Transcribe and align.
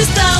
estão 0.00 0.39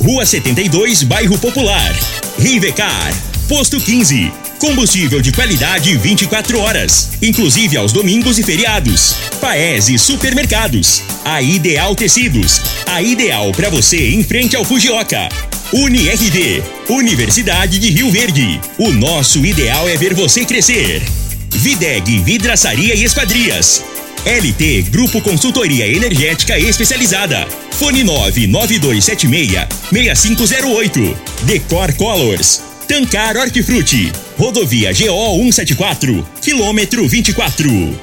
Rua 0.00 0.24
72, 0.24 1.02
Bairro 1.02 1.36
Popular. 1.38 1.94
Rivecar. 2.38 3.14
Posto 3.46 3.78
15. 3.78 4.32
Combustível 4.58 5.20
de 5.20 5.30
qualidade 5.30 5.94
24 5.94 6.58
horas, 6.58 7.10
inclusive 7.20 7.76
aos 7.76 7.92
domingos 7.92 8.38
e 8.38 8.42
feriados. 8.42 9.14
Paese 9.42 9.98
Supermercados. 9.98 11.02
A 11.22 11.42
Ideal 11.42 11.94
Tecidos. 11.94 12.62
A 12.86 13.02
ideal 13.02 13.52
para 13.52 13.68
você 13.68 14.14
em 14.14 14.24
frente 14.24 14.56
ao 14.56 14.64
Fujioka. 14.64 15.28
UniRV. 15.70 16.62
Universidade 16.88 17.78
de 17.78 17.90
Rio 17.90 18.10
Verde. 18.10 18.58
O 18.78 18.90
nosso 18.92 19.44
ideal 19.44 19.86
é 19.86 19.98
ver 19.98 20.14
você 20.14 20.46
crescer. 20.46 21.02
Videg 21.50 22.20
Vidraçaria 22.20 22.94
e 22.94 23.04
Esquadrias. 23.04 23.84
LT 24.24 24.90
Grupo 24.90 25.22
Consultoria 25.22 25.86
Energética 25.86 26.58
Especializada. 26.58 27.46
Fone 27.72 28.04
99276 28.04 29.66
6508. 29.90 31.16
Decor 31.42 31.94
Colors. 31.94 32.62
Tancar 32.86 33.36
Hortifruti. 33.38 34.12
Rodovia 34.38 34.92
GO 34.92 35.36
174. 35.38 36.26
Quilômetro 36.42 37.08
24. 37.08 37.98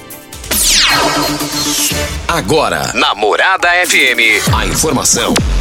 Agora, 2.27 2.91
na 2.95 3.13
Morada 3.13 3.69
FM, 3.85 4.51
a 4.53 4.65
informação 4.65 5.33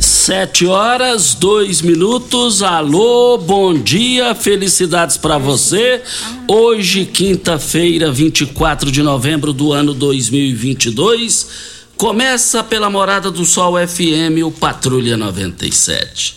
Sete 0.00 0.64
horas, 0.64 1.34
dois 1.34 1.82
minutos. 1.82 2.62
Alô, 2.62 3.36
bom 3.36 3.74
dia, 3.74 4.32
felicidades 4.32 5.16
para 5.16 5.38
você. 5.38 6.02
Hoje, 6.46 7.04
quinta-feira, 7.04 8.12
24 8.12 8.92
de 8.92 9.02
novembro 9.02 9.52
do 9.52 9.72
ano 9.72 9.92
2022, 9.92 11.48
começa 11.96 12.62
pela 12.62 12.88
Morada 12.88 13.28
do 13.28 13.44
Sol 13.44 13.74
FM, 13.74 14.44
o 14.44 14.52
Patrulha 14.52 15.16
97. 15.16 16.36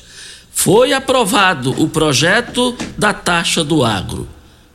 Foi 0.51 0.93
aprovado 0.93 1.71
o 1.81 1.87
projeto 1.87 2.75
da 2.97 3.13
taxa 3.13 3.63
do 3.63 3.83
agro. 3.83 4.27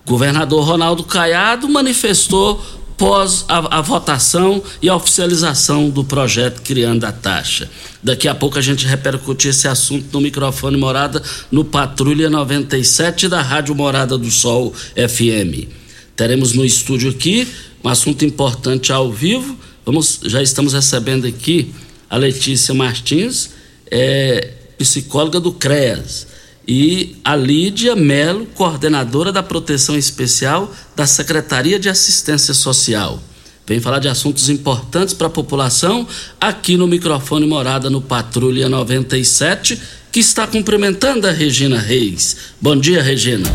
Governador 0.06 0.64
Ronaldo 0.64 1.02
Caiado 1.02 1.68
manifestou 1.68 2.64
pós 2.96 3.44
a, 3.48 3.78
a, 3.78 3.80
votação 3.80 4.62
e 4.80 4.88
a 4.88 4.96
oficialização 4.96 5.90
do 5.90 6.02
projeto 6.02 6.62
criando 6.62 7.04
a 7.04 7.12
taxa. 7.12 7.70
Daqui 8.02 8.26
a 8.26 8.34
pouco 8.34 8.58
a 8.58 8.62
gente 8.62 8.86
repercute 8.86 9.48
esse 9.48 9.68
assunto 9.68 10.06
no 10.12 10.20
microfone 10.20 10.76
Morada 10.76 11.22
no 11.50 11.64
Patrulha 11.64 12.30
97 12.30 13.28
da 13.28 13.42
Rádio 13.42 13.74
Morada 13.74 14.16
do 14.16 14.30
Sol 14.30 14.72
FM. 14.94 15.68
Teremos 16.14 16.54
no 16.54 16.64
estúdio 16.64 17.10
aqui 17.10 17.46
um 17.84 17.88
assunto 17.88 18.24
importante 18.24 18.92
ao 18.92 19.12
vivo. 19.12 19.56
Vamos, 19.84 20.20
já 20.24 20.42
estamos 20.42 20.72
recebendo 20.72 21.26
aqui 21.26 21.74
a 22.08 22.16
Letícia 22.16 22.72
Martins, 22.72 23.50
é, 23.90 24.52
psicóloga 24.78 25.38
do 25.38 25.52
CREAS 25.52 26.35
e 26.66 27.16
a 27.24 27.36
Lídia 27.36 27.94
Melo, 27.94 28.46
coordenadora 28.46 29.30
da 29.30 29.42
Proteção 29.42 29.96
Especial 29.96 30.72
da 30.96 31.06
Secretaria 31.06 31.78
de 31.78 31.88
Assistência 31.88 32.52
Social. 32.52 33.22
Vem 33.66 33.80
falar 33.80 33.98
de 33.98 34.08
assuntos 34.08 34.48
importantes 34.48 35.12
para 35.12 35.26
a 35.26 35.30
população 35.30 36.06
aqui 36.40 36.76
no 36.76 36.86
microfone 36.86 37.46
Morada 37.46 37.90
no 37.90 38.00
Patrulha 38.00 38.68
97, 38.68 39.80
que 40.12 40.20
está 40.20 40.46
cumprimentando 40.46 41.26
a 41.26 41.32
Regina 41.32 41.78
Reis. 41.78 42.36
Bom 42.60 42.76
dia, 42.76 43.02
Regina. 43.02 43.52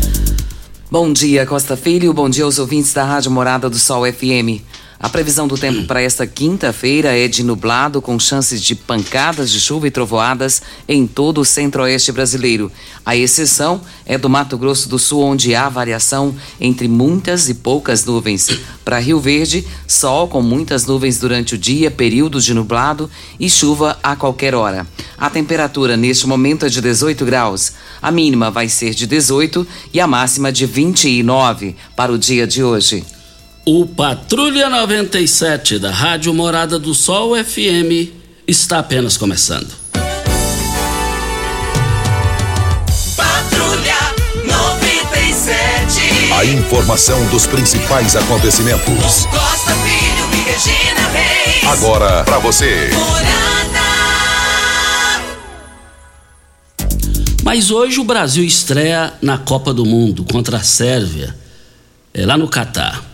Bom 0.90 1.10
dia, 1.10 1.46
Costa 1.46 1.76
Filho. 1.76 2.12
Bom 2.12 2.28
dia 2.28 2.44
aos 2.44 2.58
ouvintes 2.58 2.92
da 2.92 3.04
Rádio 3.04 3.30
Morada 3.30 3.70
do 3.70 3.78
Sol 3.78 4.04
FM. 4.04 4.60
A 5.02 5.08
previsão 5.08 5.48
do 5.48 5.58
tempo 5.58 5.84
para 5.84 6.00
esta 6.00 6.28
quinta-feira 6.28 7.18
é 7.18 7.26
de 7.26 7.42
nublado 7.42 8.00
com 8.00 8.16
chances 8.20 8.62
de 8.62 8.76
pancadas 8.76 9.50
de 9.50 9.58
chuva 9.58 9.88
e 9.88 9.90
trovoadas 9.90 10.62
em 10.86 11.08
todo 11.08 11.40
o 11.40 11.44
centro-oeste 11.44 12.12
brasileiro. 12.12 12.70
A 13.04 13.16
exceção 13.16 13.80
é 14.06 14.16
do 14.16 14.30
Mato 14.30 14.56
Grosso 14.56 14.88
do 14.88 15.00
Sul, 15.00 15.22
onde 15.22 15.56
há 15.56 15.68
variação 15.68 16.32
entre 16.60 16.86
muitas 16.86 17.48
e 17.48 17.54
poucas 17.54 18.04
nuvens. 18.04 18.48
Para 18.84 19.00
Rio 19.00 19.18
Verde, 19.18 19.66
sol 19.88 20.28
com 20.28 20.40
muitas 20.40 20.86
nuvens 20.86 21.18
durante 21.18 21.56
o 21.56 21.58
dia, 21.58 21.90
períodos 21.90 22.44
de 22.44 22.54
nublado 22.54 23.10
e 23.40 23.50
chuva 23.50 23.98
a 24.04 24.14
qualquer 24.14 24.54
hora. 24.54 24.86
A 25.18 25.28
temperatura 25.28 25.96
neste 25.96 26.28
momento 26.28 26.64
é 26.64 26.68
de 26.68 26.80
18 26.80 27.24
graus. 27.24 27.72
A 28.00 28.12
mínima 28.12 28.52
vai 28.52 28.68
ser 28.68 28.94
de 28.94 29.08
18 29.08 29.66
e 29.92 30.00
a 30.00 30.06
máxima 30.06 30.52
de 30.52 30.64
29 30.64 31.74
para 31.96 32.12
o 32.12 32.18
dia 32.18 32.46
de 32.46 32.62
hoje. 32.62 33.04
O 33.64 33.86
Patrulha 33.86 34.68
97 34.68 35.78
da 35.78 35.92
Rádio 35.92 36.34
Morada 36.34 36.80
do 36.80 36.92
Sol 36.92 37.36
FM 37.36 38.10
está 38.44 38.80
apenas 38.80 39.16
começando. 39.16 39.72
Patrulha 43.16 43.94
97. 44.44 46.32
A 46.32 46.44
informação 46.44 47.24
dos 47.26 47.46
principais 47.46 48.16
acontecimentos. 48.16 49.26
Costa 49.26 49.72
Filho 49.74 50.28
e 50.32 50.38
Regina 50.50 51.08
Reis. 51.12 51.64
Agora 51.68 52.24
para 52.24 52.40
você. 52.40 52.90
Morada. 52.92 53.32
Mas 57.44 57.70
hoje 57.70 58.00
o 58.00 58.04
Brasil 58.04 58.42
estreia 58.42 59.14
na 59.22 59.38
Copa 59.38 59.72
do 59.72 59.86
Mundo 59.86 60.24
contra 60.24 60.56
a 60.56 60.62
Sérvia, 60.64 61.32
é, 62.12 62.26
lá 62.26 62.36
no 62.36 62.48
Catar. 62.48 63.11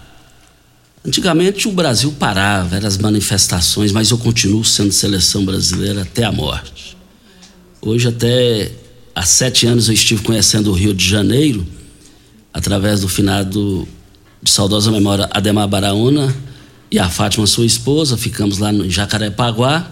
Antigamente 1.06 1.68
o 1.68 1.72
Brasil 1.72 2.12
parava, 2.18 2.76
eram 2.76 2.86
as 2.86 2.98
manifestações, 2.98 3.92
mas 3.92 4.10
eu 4.10 4.18
continuo 4.18 4.64
sendo 4.64 4.92
seleção 4.92 5.44
brasileira 5.44 6.02
até 6.02 6.24
a 6.24 6.32
morte. 6.32 6.96
Hoje, 7.80 8.08
até 8.08 8.72
há 9.14 9.22
sete 9.22 9.66
anos, 9.66 9.88
eu 9.88 9.94
estive 9.94 10.22
conhecendo 10.22 10.70
o 10.70 10.74
Rio 10.74 10.92
de 10.92 11.08
Janeiro, 11.08 11.66
através 12.52 13.00
do 13.00 13.08
finado 13.08 13.86
de 14.42 14.50
saudosa 14.50 14.90
memória 14.90 15.28
Ademar 15.30 15.68
Baraúna 15.68 16.34
e 16.90 16.98
a 16.98 17.08
Fátima, 17.08 17.46
sua 17.46 17.64
esposa. 17.64 18.16
Ficamos 18.16 18.58
lá 18.58 18.72
no 18.72 18.90
Jacarepaguá. 18.90 19.88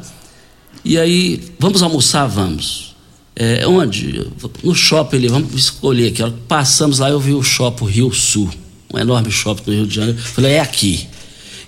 E 0.84 0.98
aí, 0.98 1.40
vamos 1.58 1.82
almoçar? 1.82 2.26
Vamos. 2.26 2.96
É, 3.36 3.66
onde? 3.66 4.28
No 4.62 4.74
shopping 4.74 5.16
ali, 5.16 5.28
vamos 5.28 5.54
escolher 5.54 6.08
aqui. 6.08 6.22
Passamos 6.48 6.98
lá, 6.98 7.10
eu 7.10 7.20
vi 7.20 7.32
o 7.32 7.42
shopping 7.42 7.86
Rio 7.86 8.12
Sul 8.12 8.50
um 8.92 8.98
enorme 8.98 9.30
shopping 9.30 9.70
no 9.70 9.76
Rio 9.76 9.86
de 9.86 9.94
Janeiro. 9.94 10.18
Falei, 10.18 10.52
é 10.52 10.60
aqui. 10.60 11.08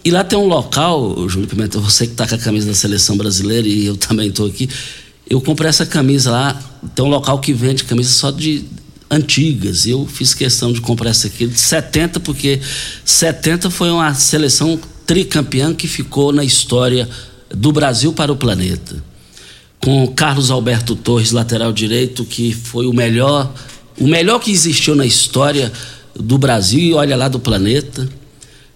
E 0.05 0.11
lá 0.11 0.25
tem 0.25 0.39
um 0.39 0.47
local, 0.47 1.29
Júlio 1.29 1.49
Pimenta, 1.49 1.79
você 1.79 2.07
que 2.07 2.13
está 2.13 2.27
com 2.27 2.35
a 2.35 2.39
camisa 2.39 2.67
da 2.67 2.75
seleção 2.75 3.17
brasileira 3.17 3.67
e 3.67 3.87
eu 3.87 3.97
também 3.97 4.29
estou 4.29 4.47
aqui. 4.47 4.69
Eu 5.29 5.41
comprei 5.41 5.69
essa 5.69 5.85
camisa 5.85 6.31
lá, 6.31 6.63
tem 6.95 7.05
um 7.05 7.09
local 7.09 7.39
que 7.41 7.53
vende 7.53 7.85
camisa 7.85 8.11
só 8.11 8.31
de 8.31 8.65
antigas. 9.11 9.87
Eu 9.87 10.07
fiz 10.07 10.33
questão 10.33 10.73
de 10.73 10.81
comprar 10.81 11.11
essa 11.11 11.27
aqui 11.27 11.47
de 11.47 11.59
70, 11.59 12.21
porque 12.21 12.61
70 13.05 13.71
foi 13.71 13.91
uma 13.91 14.15
seleção 14.15 14.79
tricampeã 15.07 15.75
que 15.75 15.87
ficou 15.87 16.33
na 16.33 16.45
história 16.45 17.09
do 17.51 17.73
Brasil 17.73 18.13
para 18.13 18.33
o 18.33 18.37
planeta. 18.37 19.03
Com 19.81 20.07
Carlos 20.09 20.51
Alberto 20.51 20.97
Torres, 20.97 21.33
lateral 21.33 21.73
direito, 21.73 22.25
que 22.25 22.53
foi 22.53 22.87
o 22.87 22.93
melhor, 22.93 23.53
o 23.99 24.07
melhor 24.07 24.39
que 24.39 24.51
existiu 24.51 24.95
na 24.95 25.07
história 25.07 25.73
do 26.19 26.39
Brasil 26.39 26.81
e 26.81 26.95
olha 26.95 27.17
lá 27.17 27.29
do 27.29 27.39
planeta, 27.39 28.09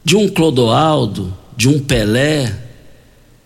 de 0.04 0.16
um 0.16 0.28
Clodoaldo, 0.28 1.36
de 1.56 1.68
um 1.68 1.78
Pelé, 1.78 2.58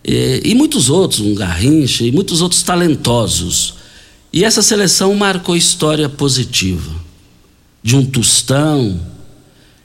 e, 0.04 0.42
e 0.44 0.54
muitos 0.54 0.88
outros, 0.88 1.20
um 1.20 1.34
Garrincha 1.34 2.04
e 2.04 2.12
muitos 2.12 2.40
outros 2.40 2.62
talentosos. 2.62 3.74
E 4.32 4.44
essa 4.44 4.62
seleção 4.62 5.14
marcou 5.14 5.56
história 5.56 6.08
positiva. 6.08 6.92
De 7.82 7.96
um 7.96 8.04
Tostão. 8.04 9.00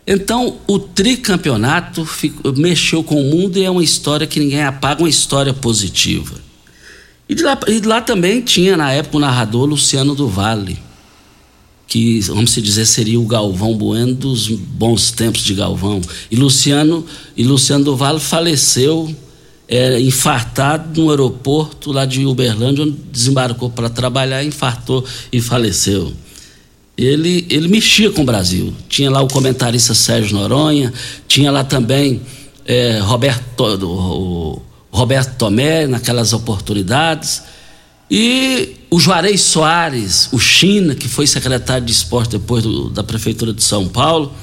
Então, 0.05 0.57
o 0.67 0.79
tricampeonato 0.79 2.03
ficou, 2.05 2.53
mexeu 2.53 3.03
com 3.03 3.21
o 3.21 3.29
mundo 3.29 3.57
e 3.57 3.63
é 3.63 3.69
uma 3.69 3.83
história 3.83 4.27
que 4.27 4.39
ninguém 4.39 4.63
apaga, 4.63 5.01
uma 5.01 5.09
história 5.09 5.53
positiva. 5.53 6.35
E 7.29 7.35
lá, 7.35 7.59
e 7.67 7.79
lá 7.79 8.01
também 8.01 8.41
tinha, 8.41 8.75
na 8.75 8.91
época, 8.91 9.17
o 9.17 9.19
narrador 9.19 9.65
Luciano 9.65 10.13
do 10.13 10.27
Vale, 10.27 10.77
que, 11.91 12.21
vamos 12.21 12.55
dizer, 12.55 12.85
seria 12.85 13.19
o 13.19 13.25
Galvão 13.25 13.75
Bueno 13.75 14.13
dos 14.13 14.47
bons 14.47 15.11
tempos 15.11 15.41
de 15.41 15.53
Galvão. 15.53 15.99
E 16.31 16.37
Luciano, 16.37 17.05
e 17.35 17.43
Luciano 17.43 17.83
do 17.83 17.97
Vale 17.97 18.21
faleceu 18.21 19.13
é, 19.67 19.99
infartado 19.99 21.01
no 21.01 21.09
aeroporto 21.09 21.91
lá 21.91 22.05
de 22.05 22.25
Uberlândia, 22.25 22.85
onde 22.85 22.95
desembarcou 23.11 23.69
para 23.69 23.89
trabalhar, 23.89 24.41
infartou 24.41 25.03
e 25.33 25.41
faleceu. 25.41 26.13
Ele, 26.97 27.45
ele 27.49 27.67
mexia 27.67 28.09
com 28.09 28.21
o 28.21 28.25
Brasil. 28.25 28.73
Tinha 28.87 29.11
lá 29.11 29.21
o 29.21 29.27
comentarista 29.27 29.93
Sérgio 29.93 30.37
Noronha, 30.37 30.93
tinha 31.27 31.51
lá 31.51 31.65
também 31.65 32.21
é, 32.65 32.99
Roberto, 32.99 33.65
o, 33.83 34.61
Roberto 34.89 35.35
Tomé, 35.35 35.87
naquelas 35.87 36.31
oportunidades. 36.31 37.43
E 38.13 38.75
o 38.89 38.99
Juarez 38.99 39.39
Soares, 39.39 40.27
o 40.33 40.37
China, 40.37 40.93
que 40.93 41.07
foi 41.07 41.25
secretário 41.25 41.85
de 41.85 41.93
esporte 41.93 42.31
depois 42.31 42.61
do, 42.61 42.89
da 42.89 43.01
Prefeitura 43.01 43.53
de 43.53 43.63
São 43.63 43.87
Paulo. 43.87 44.33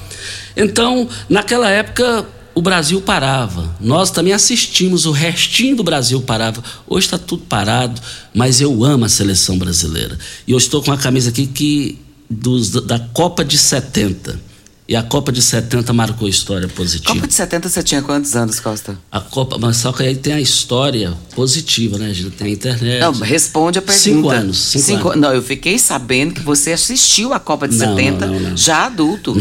Então, 0.57 1.07
naquela 1.29 1.69
época, 1.69 2.25
o 2.55 2.63
Brasil 2.63 2.99
parava. 2.99 3.77
Nós 3.79 4.09
também 4.09 4.33
assistimos, 4.33 5.05
o 5.05 5.11
restinho 5.11 5.75
do 5.75 5.83
Brasil 5.83 6.19
parava. 6.19 6.63
Hoje 6.87 7.05
está 7.05 7.19
tudo 7.19 7.43
parado, 7.43 8.01
mas 8.33 8.59
eu 8.59 8.83
amo 8.83 9.05
a 9.05 9.09
seleção 9.09 9.55
brasileira. 9.59 10.17
E 10.47 10.51
eu 10.51 10.57
estou 10.57 10.81
com 10.81 10.89
uma 10.89 10.97
camisa 10.97 11.29
aqui 11.29 11.45
que 11.45 11.99
dos, 12.27 12.71
da 12.71 12.97
Copa 12.97 13.45
de 13.45 13.55
70. 13.55 14.48
E 14.89 14.95
a 14.95 15.03
Copa 15.03 15.31
de 15.31 15.39
70 15.39 15.93
marcou 15.93 16.27
história 16.27 16.67
positiva. 16.67 17.13
Copa 17.13 17.27
de 17.27 17.33
70 17.35 17.69
você 17.69 17.83
tinha 17.83 18.01
quantos 18.01 18.35
anos, 18.35 18.59
Costa? 18.59 18.97
A 19.11 19.19
Copa, 19.21 19.59
mas 19.59 19.77
só 19.77 19.91
que 19.93 20.01
aí 20.01 20.15
tem 20.15 20.33
a 20.33 20.41
história 20.41 21.13
positiva, 21.35 21.99
né, 21.99 22.11
Gil? 22.11 22.31
Tem 22.31 22.47
a 22.47 22.49
internet. 22.49 22.99
Não, 22.99 23.11
responde 23.13 23.77
a 23.77 23.83
pergunta. 23.83 24.03
Cinco 24.03 24.29
anos. 24.31 24.57
Cinco, 24.57 24.85
cinco 24.85 25.09
anos. 25.09 25.21
Não, 25.21 25.31
eu 25.31 25.43
fiquei 25.43 25.77
sabendo 25.77 26.33
que 26.33 26.41
você 26.41 26.71
assistiu 26.71 27.35
a 27.35 27.39
Copa 27.39 27.67
de 27.67 27.75
Não, 27.77 27.95
70 27.95 28.25
não, 28.25 28.33
não, 28.33 28.49
não. 28.49 28.57
já 28.57 28.87
adulto. 28.87 29.37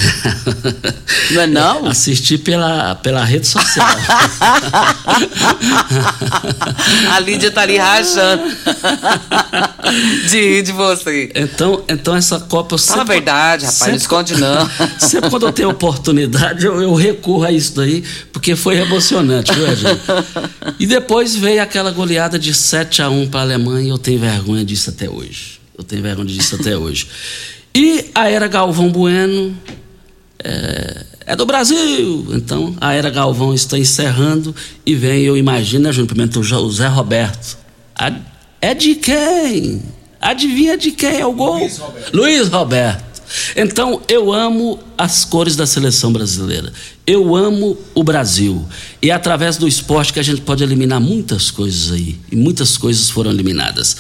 não 1.33 1.41
é 1.41 1.47
não? 1.47 1.87
Assisti 1.89 2.37
pela, 2.37 2.94
pela 2.97 3.25
rede 3.25 3.47
social. 3.47 3.87
a 7.11 7.21
Lídia 7.21 7.51
tá 7.51 7.62
ali 7.62 7.79
rachando 7.79 8.43
de 10.29 10.41
rir 10.41 10.62
de 10.62 10.73
você. 10.73 11.33
então, 11.35 11.83
então 11.89 12.15
essa 12.15 12.39
Copa 12.39 12.77
Fala 12.77 13.01
a 13.01 13.05
verdade, 13.05 13.65
rapaz, 13.65 13.79
não 13.81 13.87
sempre- 13.87 13.97
esconde 13.97 14.37
não. 14.37 14.69
Sempre 14.99 15.38
quando 15.38 15.46
eu 15.50 15.52
tenho 15.52 15.70
oportunidade, 15.70 16.67
eu, 16.67 16.81
eu 16.82 16.94
recorro 16.94 17.44
a 17.44 17.52
isso 17.52 17.75
daí, 17.76 18.02
porque 18.32 18.56
foi 18.56 18.76
emocionante, 18.79 19.52
viu, 19.52 19.67
Edinho? 19.70 19.99
E 20.79 20.87
depois 20.87 21.37
veio 21.37 21.62
aquela 21.62 21.90
goleada 21.90 22.38
de 22.38 22.52
7 22.52 23.02
a 23.02 23.08
1 23.08 23.29
para 23.29 23.40
a 23.40 23.43
Alemanha 23.44 23.87
e 23.87 23.88
eu 23.90 23.99
tenho 23.99 24.19
vergonha 24.19 24.64
disso 24.64 24.90
até 24.90 25.08
hoje. 25.08 25.61
Eu 25.76 25.85
tenho 25.85 26.02
vergonha 26.02 26.26
disso 26.29 26.56
até 26.56 26.76
hoje. 26.76 27.06
E 27.75 28.06
a 28.14 28.29
era 28.29 28.49
Galvão 28.49 28.90
Bueno 28.90 29.56
é, 30.43 31.05
é 31.26 31.37
do 31.37 31.46
Brasil. 31.46 32.26
Então, 32.32 32.75
a 32.81 32.93
era 32.94 33.11
Galvão 33.11 33.55
está 33.55 33.79
encerrando 33.79 34.55
e 34.84 34.94
vem, 34.94 35.23
eu 35.23 35.37
imagino, 35.37 35.84
né, 35.84 35.93
Júnior 35.93 36.08
Pimenta, 36.12 36.38
o 36.41 36.70
Zé 36.73 36.87
Roberto. 36.88 37.58
A- 37.94 38.12
é 38.61 38.75
de 38.75 38.94
quem? 38.96 39.82
Adivinha 40.20 40.76
de 40.76 40.91
quem 40.91 41.20
é 41.20 41.26
o 41.26 41.32
gol? 41.32 41.58
Luiz 41.58 41.79
Roberto. 41.79 42.14
Luiz 42.17 42.49
Roberto. 42.49 43.07
Então, 43.57 44.03
eu 44.09 44.33
amo 44.33 44.79
as 44.97 45.25
cores 45.25 45.57
da 45.57 45.67
seleção 45.67 46.13
brasileira. 46.13 46.73
Eu 47.07 47.35
amo 47.35 47.77
o 47.95 48.03
Brasil. 48.03 48.65
E 49.01 49.11
é 49.11 49.13
através 49.13 49.57
do 49.57 49.69
esporte 49.69 50.13
que 50.13 50.21
a 50.21 50.23
gente 50.23 50.41
pode 50.41 50.63
eliminar 50.63 51.01
muitas 51.01 51.51
coisas 51.51 51.93
aí. 51.93 52.19
E 52.31 52.37
muitas 52.37 52.77
coisas 52.77 53.11
foram 53.11 53.31
eliminadas. 53.31 53.97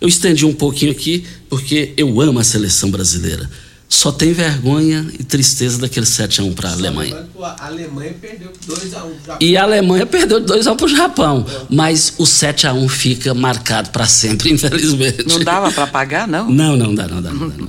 Eu 0.00 0.08
estendi 0.08 0.44
um 0.44 0.52
pouquinho 0.52 0.90
aqui 0.90 1.24
porque 1.48 1.92
eu 1.96 2.20
amo 2.20 2.38
a 2.38 2.44
seleção 2.44 2.90
brasileira. 2.90 3.48
Só 3.92 4.10
tem 4.10 4.32
vergonha 4.32 5.06
e 5.20 5.22
tristeza 5.22 5.76
daquele 5.76 6.06
7x1 6.06 6.54
para 6.54 6.70
a 6.70 6.72
Alemanha. 6.72 7.26
A 7.38 7.66
Alemanha 7.66 8.14
perdeu 8.18 8.50
2x1 8.66 8.88
pro 8.88 9.26
Japão. 9.26 9.36
E 9.38 9.54
a 9.54 9.62
Alemanha 9.62 10.06
perdeu 10.06 10.40
de 10.40 10.50
2x1 10.50 10.76
para 10.76 10.86
o 10.86 10.88
Japão. 10.88 11.46
Mas 11.68 12.14
o 12.16 12.24
7x1 12.24 12.88
fica 12.88 13.34
marcado 13.34 13.90
para 13.90 14.06
sempre, 14.06 14.48
infelizmente. 14.54 15.28
Não 15.28 15.40
dava 15.40 15.70
pra 15.70 15.86
pagar, 15.86 16.26
não? 16.26 16.50
Não, 16.50 16.74
não 16.74 16.94
dá, 16.94 17.06
não 17.06 17.20
dá, 17.20 17.30
não 17.32 17.50
dá. 17.50 17.54
não. 17.54 17.68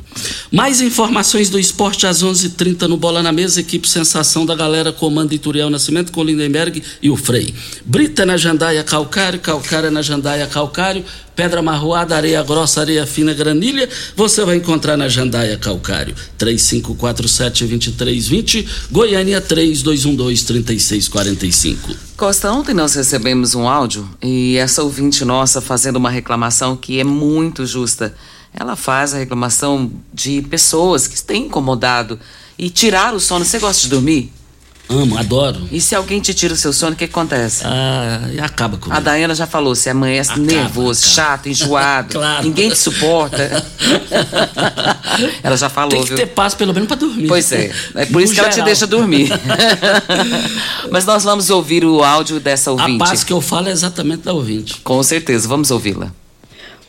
Mais 0.49 0.79
informações 0.79 1.49
do 1.49 1.59
esporte 1.59 2.07
às 2.07 2.23
11:30 2.23 2.45
h 2.45 2.49
30 2.55 2.87
no 2.87 2.95
Bola 2.95 3.21
na 3.21 3.33
Mesa. 3.33 3.59
Equipe 3.59 3.87
Sensação 3.89 4.45
da 4.45 4.55
Galera, 4.55 4.93
comando 4.93 5.33
Ituriel 5.33 5.69
Nascimento 5.69 6.13
com 6.13 6.23
Lindenberg 6.23 6.81
e 7.01 7.09
o 7.09 7.17
Frei. 7.17 7.53
Brita 7.85 8.25
na 8.25 8.37
Jandaia 8.37 8.81
Calcário, 8.81 9.41
Calcária 9.41 9.91
na 9.91 10.01
Jandaia 10.01 10.47
Calcário, 10.47 11.03
Pedra 11.35 11.62
Marroada, 11.62 12.15
Areia 12.15 12.41
Grossa, 12.44 12.80
Areia 12.81 13.07
Fina, 13.07 13.33
Granilha. 13.33 13.89
Você 14.15 14.45
vai 14.45 14.57
encontrar 14.57 14.95
na 14.95 15.09
Jandaia 15.09 15.57
Calcário. 15.57 16.13
3547-2320, 16.38 18.68
Goiânia 18.91 19.41
3212-3645. 19.41 21.96
Costa, 22.15 22.51
ontem 22.51 22.75
nós 22.75 22.93
recebemos 22.93 23.55
um 23.55 23.67
áudio 23.67 24.07
e 24.22 24.55
essa 24.57 24.84
ouvinte 24.84 25.25
nossa 25.25 25.60
fazendo 25.60 25.96
uma 25.98 26.12
reclamação 26.12 26.75
que 26.75 27.00
é 27.00 27.03
muito 27.03 27.65
justa. 27.65 28.13
Ela 28.53 28.75
faz 28.75 29.15
a 29.15 29.17
reclamação 29.17 29.91
de 30.13 30.43
pessoas 30.43 31.07
que 31.07 31.19
têm 31.24 31.48
incomodado 31.48 32.19
e 32.57 32.69
tirar 32.69 33.13
o 33.15 33.19
sono. 33.19 33.43
Você 33.43 33.57
gosta 33.57 33.81
de 33.81 33.89
dormir? 33.89 34.31
Amo, 34.89 35.17
adoro. 35.17 35.67
E 35.71 35.79
se 35.81 35.95
alguém 35.95 36.19
te 36.19 36.33
tira 36.33 36.53
o 36.53 36.57
seu 36.57 36.71
sono, 36.73 36.91
o 36.91 36.95
que 36.95 37.05
acontece? 37.05 37.63
Ah, 37.65 38.27
e 38.31 38.39
acaba 38.39 38.77
comigo. 38.77 38.95
A 38.95 38.99
Dayana 38.99 39.33
já 39.33 39.47
falou, 39.47 39.73
você 39.73 39.89
amanhece 39.89 40.31
Acaba, 40.31 40.45
nervoso, 40.45 40.99
acaba. 40.99 41.13
chato, 41.15 41.49
enjoado, 41.49 42.09
Claro. 42.19 42.43
ninguém 42.43 42.69
te 42.69 42.77
suporta. 42.77 43.65
ela 45.41 45.55
já 45.57 45.69
falou, 45.69 45.89
Tem 45.91 46.01
que 46.01 46.07
viu? 46.09 46.17
ter 46.17 46.27
paz 46.27 46.53
pelo 46.53 46.73
menos 46.73 46.87
para 46.87 46.97
dormir. 46.97 47.27
Pois 47.27 47.51
é, 47.53 47.71
é 47.95 48.05
por 48.05 48.13
No 48.13 48.21
isso 48.21 48.33
que 48.33 48.39
ela 48.39 48.49
te 48.49 48.55
geral. 48.55 48.65
deixa 48.65 48.85
dormir. 48.85 49.29
Mas 50.91 51.05
nós 51.05 51.23
vamos 51.23 51.49
ouvir 51.49 51.85
o 51.85 52.03
áudio 52.03 52.39
dessa 52.39 52.69
A 52.69 52.73
ouvinte. 52.73 52.99
paz 52.99 53.23
que 53.23 53.33
eu 53.33 53.41
falo 53.41 53.69
é 53.69 53.71
exatamente 53.71 54.23
da 54.23 54.33
ouvinte. 54.33 54.81
Com 54.81 55.01
certeza, 55.01 55.47
vamos 55.47 55.71
ouvi-la. 55.71 56.11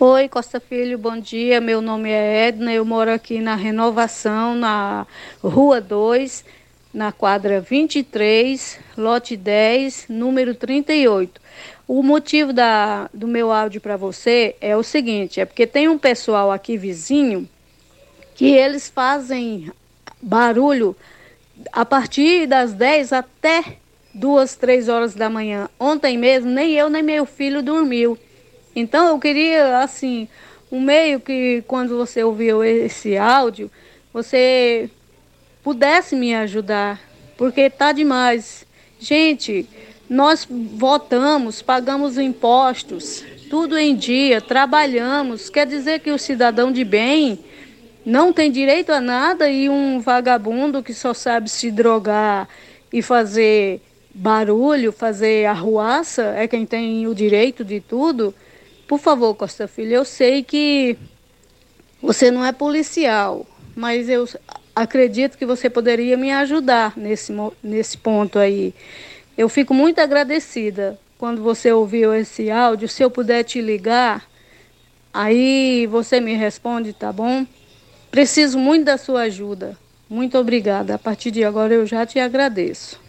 Oi, 0.00 0.28
Costa 0.28 0.60
Filho, 0.60 0.98
bom 0.98 1.18
dia. 1.18 1.60
Meu 1.60 1.80
nome 1.80 2.10
é 2.10 2.48
Edna, 2.48 2.72
eu 2.72 2.84
moro 2.84 3.10
aqui 3.12 3.40
na 3.40 3.54
Renovação, 3.54 4.54
na 4.56 5.06
Rua 5.42 5.80
2, 5.80 6.44
na 6.94 7.10
quadra 7.10 7.60
23, 7.60 8.78
lote 8.96 9.36
10, 9.36 10.06
número 10.08 10.54
38. 10.54 11.40
O 11.88 12.02
motivo 12.02 12.52
da, 12.52 13.10
do 13.12 13.26
meu 13.26 13.50
áudio 13.50 13.80
para 13.80 13.96
você 13.96 14.54
é 14.60 14.76
o 14.76 14.82
seguinte: 14.84 15.40
é 15.40 15.44
porque 15.44 15.66
tem 15.66 15.88
um 15.88 15.98
pessoal 15.98 16.52
aqui 16.52 16.78
vizinho 16.78 17.48
que 18.36 18.46
eles 18.46 18.88
fazem 18.88 19.70
barulho 20.22 20.96
a 21.72 21.84
partir 21.84 22.46
das 22.46 22.72
10 22.72 23.12
até 23.12 23.78
duas, 24.14 24.54
três 24.54 24.88
horas 24.88 25.14
da 25.14 25.28
manhã. 25.28 25.68
Ontem 25.78 26.16
mesmo, 26.16 26.50
nem 26.50 26.72
eu 26.72 26.88
nem 26.88 27.02
meu 27.02 27.26
filho 27.26 27.62
dormiu. 27.62 28.16
Então 28.74 29.08
eu 29.08 29.18
queria, 29.18 29.78
assim, 29.78 30.28
um 30.70 30.80
meio 30.80 31.20
que 31.20 31.62
quando 31.66 31.96
você 31.96 32.22
ouviu 32.22 32.64
esse 32.64 33.16
áudio, 33.16 33.70
você 34.12 34.90
pudesse 35.64 36.14
me 36.14 36.35
ajudar, 36.35 37.00
porque 37.38 37.71
tá 37.71 37.90
demais. 37.90 38.66
Gente, 39.00 39.66
nós 40.09 40.47
votamos, 40.49 41.62
pagamos 41.62 42.18
impostos, 42.18 43.25
tudo 43.49 43.78
em 43.78 43.97
dia, 43.97 44.42
trabalhamos. 44.42 45.49
Quer 45.49 45.66
dizer 45.66 46.00
que 46.00 46.11
o 46.11 46.18
cidadão 46.18 46.71
de 46.71 46.85
bem 46.85 47.38
não 48.04 48.30
tem 48.30 48.50
direito 48.50 48.90
a 48.90 49.00
nada 49.00 49.49
e 49.49 49.71
um 49.71 50.00
vagabundo 50.00 50.83
que 50.83 50.92
só 50.92 51.14
sabe 51.14 51.49
se 51.49 51.71
drogar 51.71 52.47
e 52.92 53.00
fazer 53.00 53.80
barulho, 54.14 54.92
fazer 54.92 55.47
arruaça, 55.47 56.35
é 56.37 56.47
quem 56.47 56.66
tem 56.66 57.06
o 57.06 57.14
direito 57.14 57.64
de 57.64 57.80
tudo. 57.80 58.35
Por 58.87 59.00
favor, 59.00 59.35
Costa 59.35 59.66
Filho, 59.66 59.94
eu 59.94 60.04
sei 60.04 60.42
que 60.42 60.97
você 62.02 62.30
não 62.30 62.44
é 62.44 62.52
policial, 62.52 63.47
mas 63.75 64.11
eu 64.11 64.28
acredito 64.75 65.38
que 65.38 65.47
você 65.47 65.71
poderia 65.71 66.16
me 66.16 66.33
ajudar 66.33 66.97
nesse, 66.97 67.33
nesse 67.62 67.97
ponto 67.97 68.38
aí. 68.38 68.75
Eu 69.37 69.49
fico 69.49 69.73
muito 69.73 70.00
agradecida 70.00 70.99
quando 71.19 71.43
você 71.43 71.73
ouviu 71.73 72.14
esse 72.14 72.50
áudio. 72.50 72.88
Se 72.88 73.02
eu 73.02 73.11
puder 73.11 73.45
te 73.45 73.61
ligar, 73.61 74.28
aí 75.12 75.87
você 75.87 76.21
me 76.21 76.35
responde, 76.35 76.93
tá 76.93 77.12
bom? 77.12 77.47
Preciso 78.11 78.59
muito 78.59 78.85
da 78.85 78.97
sua 78.97 79.23
ajuda. 79.23 79.76
Muito 80.09 80.38
obrigada. 80.38 80.95
A 80.95 80.99
partir 80.99 81.31
de 81.31 81.45
agora 81.45 81.75
eu 81.75 81.87
já 81.87 82.04
te 82.07 82.19
agradeço. 82.19 83.02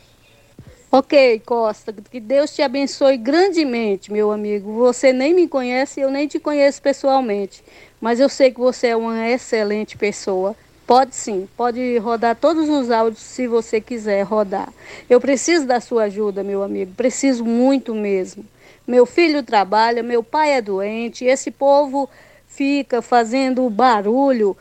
Ok, 0.91 1.41
Costa, 1.45 1.93
que 2.09 2.21
Deus 2.21 2.55
te 2.55 2.61
abençoe 2.61 3.17
grandemente, 3.17 4.11
meu 4.11 4.31
amigo. 4.31 4.73
Você 4.75 5.11
nem 5.11 5.33
me 5.33 5.47
conhece, 5.47 5.99
eu 5.99 6.09
nem 6.09 6.25
te 6.25 6.39
conheço 6.39 6.81
pessoalmente, 6.81 7.61
mas 7.99 8.19
eu 8.19 8.29
sei 8.29 8.49
que 8.49 8.59
você 8.59 8.87
é 8.87 8.95
uma 8.95 9.27
excelente 9.29 9.97
pessoa. 9.97 10.55
Pode 10.87 11.15
sim, 11.15 11.47
pode 11.57 11.97
rodar 11.97 12.35
todos 12.35 12.69
os 12.69 12.91
áudios 12.91 13.23
se 13.23 13.47
você 13.47 13.81
quiser 13.81 14.21
rodar. 14.23 14.71
Eu 15.09 15.19
preciso 15.19 15.65
da 15.65 15.79
sua 15.79 16.03
ajuda, 16.03 16.43
meu 16.43 16.61
amigo, 16.61 16.93
preciso 16.95 17.43
muito 17.43 17.95
mesmo. 17.95 18.45
Meu 18.85 19.05
filho 19.05 19.41
trabalha, 19.41 20.03
meu 20.03 20.23
pai 20.23 20.53
é 20.53 20.61
doente, 20.61 21.25
esse 21.25 21.49
povo 21.49 22.07
fica 22.47 23.01
fazendo 23.01 23.67
barulho 23.69 24.55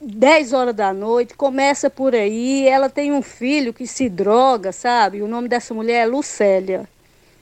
10 0.00 0.54
horas 0.54 0.74
da 0.74 0.94
noite, 0.94 1.34
começa 1.34 1.90
por 1.90 2.14
aí. 2.14 2.66
Ela 2.66 2.88
tem 2.88 3.12
um 3.12 3.20
filho 3.20 3.74
que 3.74 3.86
se 3.86 4.08
droga, 4.08 4.72
sabe? 4.72 5.20
O 5.20 5.28
nome 5.28 5.46
dessa 5.46 5.74
mulher 5.74 6.04
é 6.04 6.06
Lucélia. 6.06 6.88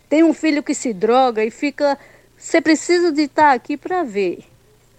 Tem 0.09 0.25
um 0.25 0.35
filho 0.35 0.63
que 0.63 0.75
se 0.75 0.93
droga 0.93 1.45
e 1.45 1.51
fica. 1.51 1.97
Você 2.37 2.61
precisa 2.61 3.13
de 3.13 3.23
estar 3.23 3.53
aqui 3.53 3.77
para 3.77 4.03
ver. 4.03 4.45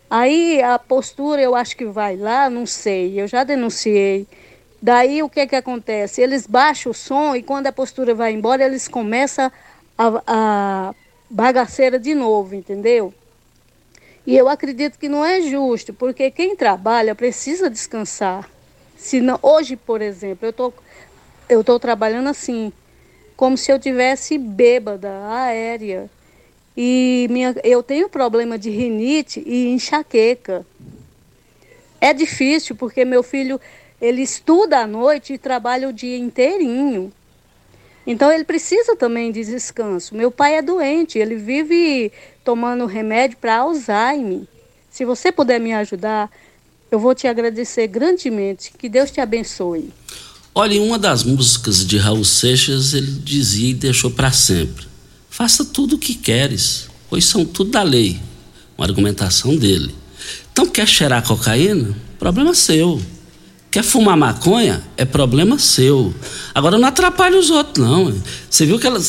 Aí 0.10 0.62
a 0.62 0.80
postura 0.80 1.42
eu 1.42 1.56
acho 1.56 1.78
que 1.78 1.86
vai 1.86 2.18
lá, 2.18 2.50
não 2.50 2.66
sei, 2.66 3.22
eu 3.22 3.28
já 3.28 3.44
denunciei. 3.44 4.28
Daí 4.82 5.22
o 5.22 5.30
que 5.30 5.46
que 5.46 5.56
acontece? 5.56 6.22
Eles 6.22 6.48
baixam 6.48 6.92
o 6.92 6.96
som 6.96 7.36
e 7.36 7.44
quando 7.44 7.68
a 7.68 7.72
postura 7.72 8.16
vai 8.16 8.32
embora, 8.32 8.66
eles 8.66 8.88
começam 8.88 9.52
a, 9.98 10.24
a 10.26 10.96
bagaceira 11.30 12.00
de 12.00 12.16
novo, 12.16 12.56
entendeu? 12.56 13.14
E 14.26 14.36
eu 14.36 14.48
acredito 14.48 14.98
que 14.98 15.10
não 15.10 15.24
é 15.24 15.42
justo, 15.42 15.94
porque 15.94 16.32
quem 16.32 16.56
trabalha 16.56 17.14
precisa 17.14 17.70
descansar. 17.70 18.50
Se 18.98 19.22
não, 19.22 19.40
hoje, 19.42 19.76
por 19.76 20.02
exemplo, 20.02 20.48
eu 20.48 20.54
tô, 20.54 20.74
eu 21.48 21.64
tô 21.64 21.80
trabalhando 21.80 22.30
assim, 22.30 22.72
como 23.36 23.58
se 23.58 23.72
eu 23.72 23.80
tivesse 23.80 24.38
bêbada, 24.38 25.10
aérea. 25.30 26.10
E 26.82 27.28
minha, 27.30 27.54
eu 27.62 27.84
tenho 27.84 28.08
problema 28.08 28.58
de 28.58 28.70
rinite 28.70 29.44
e 29.46 29.68
enxaqueca. 29.68 30.66
É 32.00 32.14
difícil 32.14 32.74
porque 32.74 33.04
meu 33.04 33.22
filho 33.22 33.60
ele 34.02 34.22
estuda 34.22 34.80
à 34.80 34.88
noite 34.88 35.34
e 35.34 35.38
trabalha 35.38 35.90
o 35.90 35.92
dia 35.92 36.18
inteirinho. 36.18 37.12
Então 38.08 38.32
ele 38.32 38.46
precisa 38.46 38.96
também 38.96 39.30
de 39.30 39.44
descanso. 39.44 40.16
Meu 40.16 40.32
pai 40.32 40.56
é 40.56 40.62
doente, 40.62 41.20
ele 41.20 41.36
vive 41.36 42.14
tomando 42.46 42.86
remédio 42.86 43.36
para 43.42 43.58
Alzheimer. 43.58 44.44
Se 44.90 45.04
você 45.04 45.34
puder 45.34 45.60
me 45.60 45.74
ajudar, 45.74 46.32
eu 46.90 46.98
vou 46.98 47.14
te 47.14 47.28
agradecer 47.28 47.88
grandemente. 47.88 48.72
Que 48.72 48.88
Deus 48.88 49.12
te 49.12 49.20
abençoe. 49.20 49.92
Olha, 50.56 50.76
em 50.76 50.80
uma 50.80 50.98
das 50.98 51.26
músicas 51.26 51.86
de 51.86 51.98
Raul 51.98 52.24
Seixas, 52.24 52.94
ele 52.94 53.12
dizia 53.12 53.72
e 53.72 53.74
deixou 53.74 54.12
para 54.12 54.32
sempre: 54.32 54.89
Faça 55.40 55.64
tudo 55.64 55.96
o 55.96 55.98
que 55.98 56.16
queres, 56.16 56.90
pois 57.10 57.24
são 57.24 57.46
tudo 57.46 57.72
da 57.72 57.82
lei. 57.82 58.20
Uma 58.78 58.86
argumentação 58.86 59.56
dele. 59.56 59.96
Então, 60.52 60.66
quer 60.66 60.86
cheirar 60.86 61.24
cocaína? 61.24 61.96
Problema 62.20 62.54
seu. 62.54 63.02
Quer 63.72 63.82
fumar 63.82 64.18
maconha? 64.18 64.84
É 64.98 65.06
problema 65.06 65.58
seu. 65.58 66.14
Agora, 66.54 66.78
não 66.78 66.90
atrapalhe 66.90 67.38
os 67.38 67.50
outros, 67.52 67.88
não. 67.88 68.14
Você 68.50 68.66
viu 68.66 68.78
que 68.78 68.86
ela, 68.86 69.02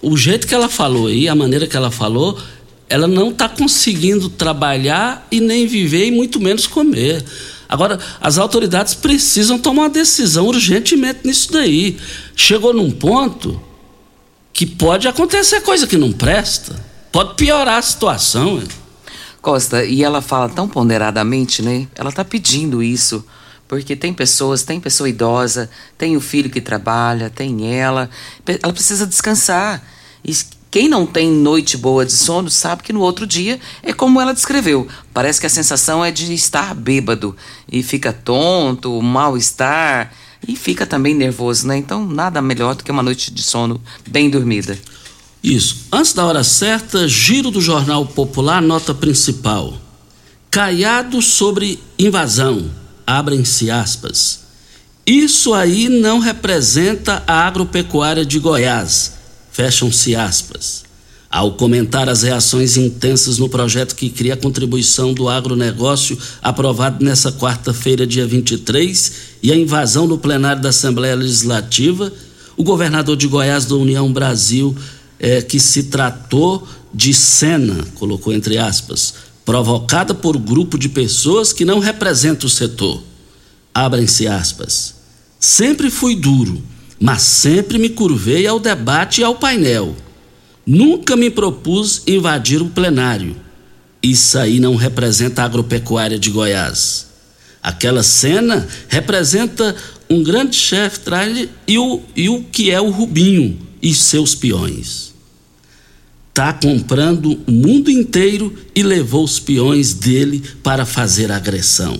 o 0.00 0.16
jeito 0.16 0.46
que 0.46 0.54
ela 0.54 0.70
falou 0.70 1.08
aí, 1.08 1.28
a 1.28 1.34
maneira 1.34 1.66
que 1.66 1.76
ela 1.76 1.90
falou, 1.90 2.40
ela 2.88 3.06
não 3.06 3.28
está 3.28 3.46
conseguindo 3.46 4.30
trabalhar 4.30 5.28
e 5.30 5.38
nem 5.38 5.66
viver, 5.66 6.06
e 6.06 6.10
muito 6.10 6.40
menos 6.40 6.66
comer. 6.66 7.22
Agora, 7.68 7.98
as 8.22 8.38
autoridades 8.38 8.94
precisam 8.94 9.58
tomar 9.58 9.82
uma 9.82 9.90
decisão 9.90 10.46
urgentemente 10.46 11.20
nisso 11.24 11.52
daí. 11.52 11.98
Chegou 12.34 12.72
num 12.72 12.90
ponto 12.90 13.60
que 14.54 14.64
pode 14.64 15.08
acontecer 15.08 15.60
coisa 15.62 15.84
que 15.84 15.96
não 15.96 16.12
presta. 16.12 16.80
Pode 17.10 17.34
piorar 17.34 17.78
a 17.78 17.82
situação. 17.82 18.62
Costa, 19.42 19.84
e 19.84 20.02
ela 20.02 20.22
fala 20.22 20.48
tão 20.48 20.68
ponderadamente, 20.68 21.60
né? 21.60 21.88
Ela 21.96 22.10
está 22.10 22.24
pedindo 22.24 22.80
isso. 22.80 23.26
Porque 23.66 23.96
tem 23.96 24.14
pessoas, 24.14 24.62
tem 24.62 24.78
pessoa 24.78 25.08
idosa, 25.08 25.68
tem 25.98 26.16
o 26.16 26.20
filho 26.20 26.48
que 26.48 26.60
trabalha, 26.60 27.28
tem 27.28 27.74
ela. 27.74 28.08
Ela 28.46 28.72
precisa 28.72 29.06
descansar. 29.06 29.82
E 30.24 30.32
quem 30.70 30.88
não 30.88 31.04
tem 31.04 31.30
noite 31.30 31.76
boa 31.76 32.06
de 32.06 32.12
sono 32.12 32.48
sabe 32.48 32.84
que 32.84 32.92
no 32.92 33.00
outro 33.00 33.26
dia 33.26 33.58
é 33.82 33.92
como 33.92 34.20
ela 34.20 34.32
descreveu. 34.32 34.86
Parece 35.12 35.40
que 35.40 35.46
a 35.46 35.50
sensação 35.50 36.04
é 36.04 36.12
de 36.12 36.32
estar 36.32 36.74
bêbado 36.74 37.36
e 37.70 37.82
fica 37.82 38.12
tonto, 38.12 39.02
mal-estar 39.02 40.12
e 40.46 40.56
fica 40.56 40.86
também 40.86 41.14
nervoso, 41.14 41.66
né? 41.66 41.76
Então, 41.76 42.06
nada 42.06 42.40
melhor 42.42 42.74
do 42.74 42.84
que 42.84 42.90
uma 42.90 43.02
noite 43.02 43.32
de 43.32 43.42
sono 43.42 43.80
bem 44.06 44.28
dormida. 44.30 44.78
Isso. 45.42 45.86
Antes 45.92 46.12
da 46.12 46.24
hora 46.24 46.42
certa, 46.42 47.06
giro 47.06 47.50
do 47.50 47.60
Jornal 47.60 48.06
Popular, 48.06 48.62
nota 48.62 48.94
principal. 48.94 49.78
Caiado 50.50 51.20
sobre 51.20 51.78
invasão. 51.98 52.70
Abrem-se 53.06 53.70
aspas. 53.70 54.44
Isso 55.06 55.52
aí 55.52 55.90
não 55.90 56.18
representa 56.18 57.22
a 57.26 57.46
agropecuária 57.46 58.24
de 58.24 58.38
Goiás. 58.38 59.12
Fecham-se 59.52 60.16
aspas. 60.16 60.84
Ao 61.34 61.50
comentar 61.50 62.08
as 62.08 62.22
reações 62.22 62.76
intensas 62.76 63.38
no 63.38 63.48
projeto 63.48 63.96
que 63.96 64.08
cria 64.08 64.34
a 64.34 64.36
contribuição 64.36 65.12
do 65.12 65.28
agronegócio, 65.28 66.16
aprovado 66.40 67.04
nesta 67.04 67.32
quarta-feira, 67.32 68.06
dia 68.06 68.24
23, 68.24 69.12
e 69.42 69.50
a 69.50 69.56
invasão 69.56 70.06
no 70.06 70.16
plenário 70.16 70.62
da 70.62 70.68
Assembleia 70.68 71.16
Legislativa, 71.16 72.12
o 72.56 72.62
governador 72.62 73.16
de 73.16 73.26
Goiás 73.26 73.64
da 73.64 73.74
União 73.74 74.12
Brasil, 74.12 74.76
é, 75.18 75.42
que 75.42 75.58
se 75.58 75.82
tratou 75.82 76.68
de 76.94 77.12
cena, 77.12 77.84
colocou 77.96 78.32
entre 78.32 78.56
aspas, 78.56 79.14
provocada 79.44 80.14
por 80.14 80.38
grupo 80.38 80.78
de 80.78 80.88
pessoas 80.88 81.52
que 81.52 81.64
não 81.64 81.80
representam 81.80 82.46
o 82.46 82.48
setor. 82.48 83.02
Abrem-se 83.74 84.28
aspas. 84.28 84.94
Sempre 85.40 85.90
fui 85.90 86.14
duro, 86.14 86.62
mas 87.00 87.22
sempre 87.22 87.76
me 87.76 87.88
curvei 87.88 88.46
ao 88.46 88.60
debate 88.60 89.20
e 89.20 89.24
ao 89.24 89.34
painel 89.34 89.96
Nunca 90.66 91.14
me 91.14 91.28
propus 91.28 92.02
invadir 92.06 92.62
o 92.62 92.70
plenário. 92.70 93.36
Isso 94.02 94.38
aí 94.38 94.58
não 94.58 94.76
representa 94.76 95.42
a 95.42 95.44
agropecuária 95.44 96.18
de 96.18 96.30
Goiás. 96.30 97.06
Aquela 97.62 98.02
cena 98.02 98.66
representa 98.88 99.74
um 100.08 100.22
grande 100.22 100.56
chefe 100.56 101.00
trailer 101.00 101.48
e 101.66 101.78
o, 101.78 102.00
e 102.14 102.28
o 102.28 102.42
que 102.44 102.70
é 102.70 102.80
o 102.80 102.90
Rubinho 102.90 103.58
e 103.82 103.94
seus 103.94 104.34
peões. 104.34 105.12
Tá 106.32 106.52
comprando 106.52 107.38
o 107.46 107.52
mundo 107.52 107.90
inteiro 107.90 108.54
e 108.74 108.82
levou 108.82 109.24
os 109.24 109.38
peões 109.38 109.94
dele 109.94 110.42
para 110.62 110.84
fazer 110.84 111.30
agressão. 111.30 111.96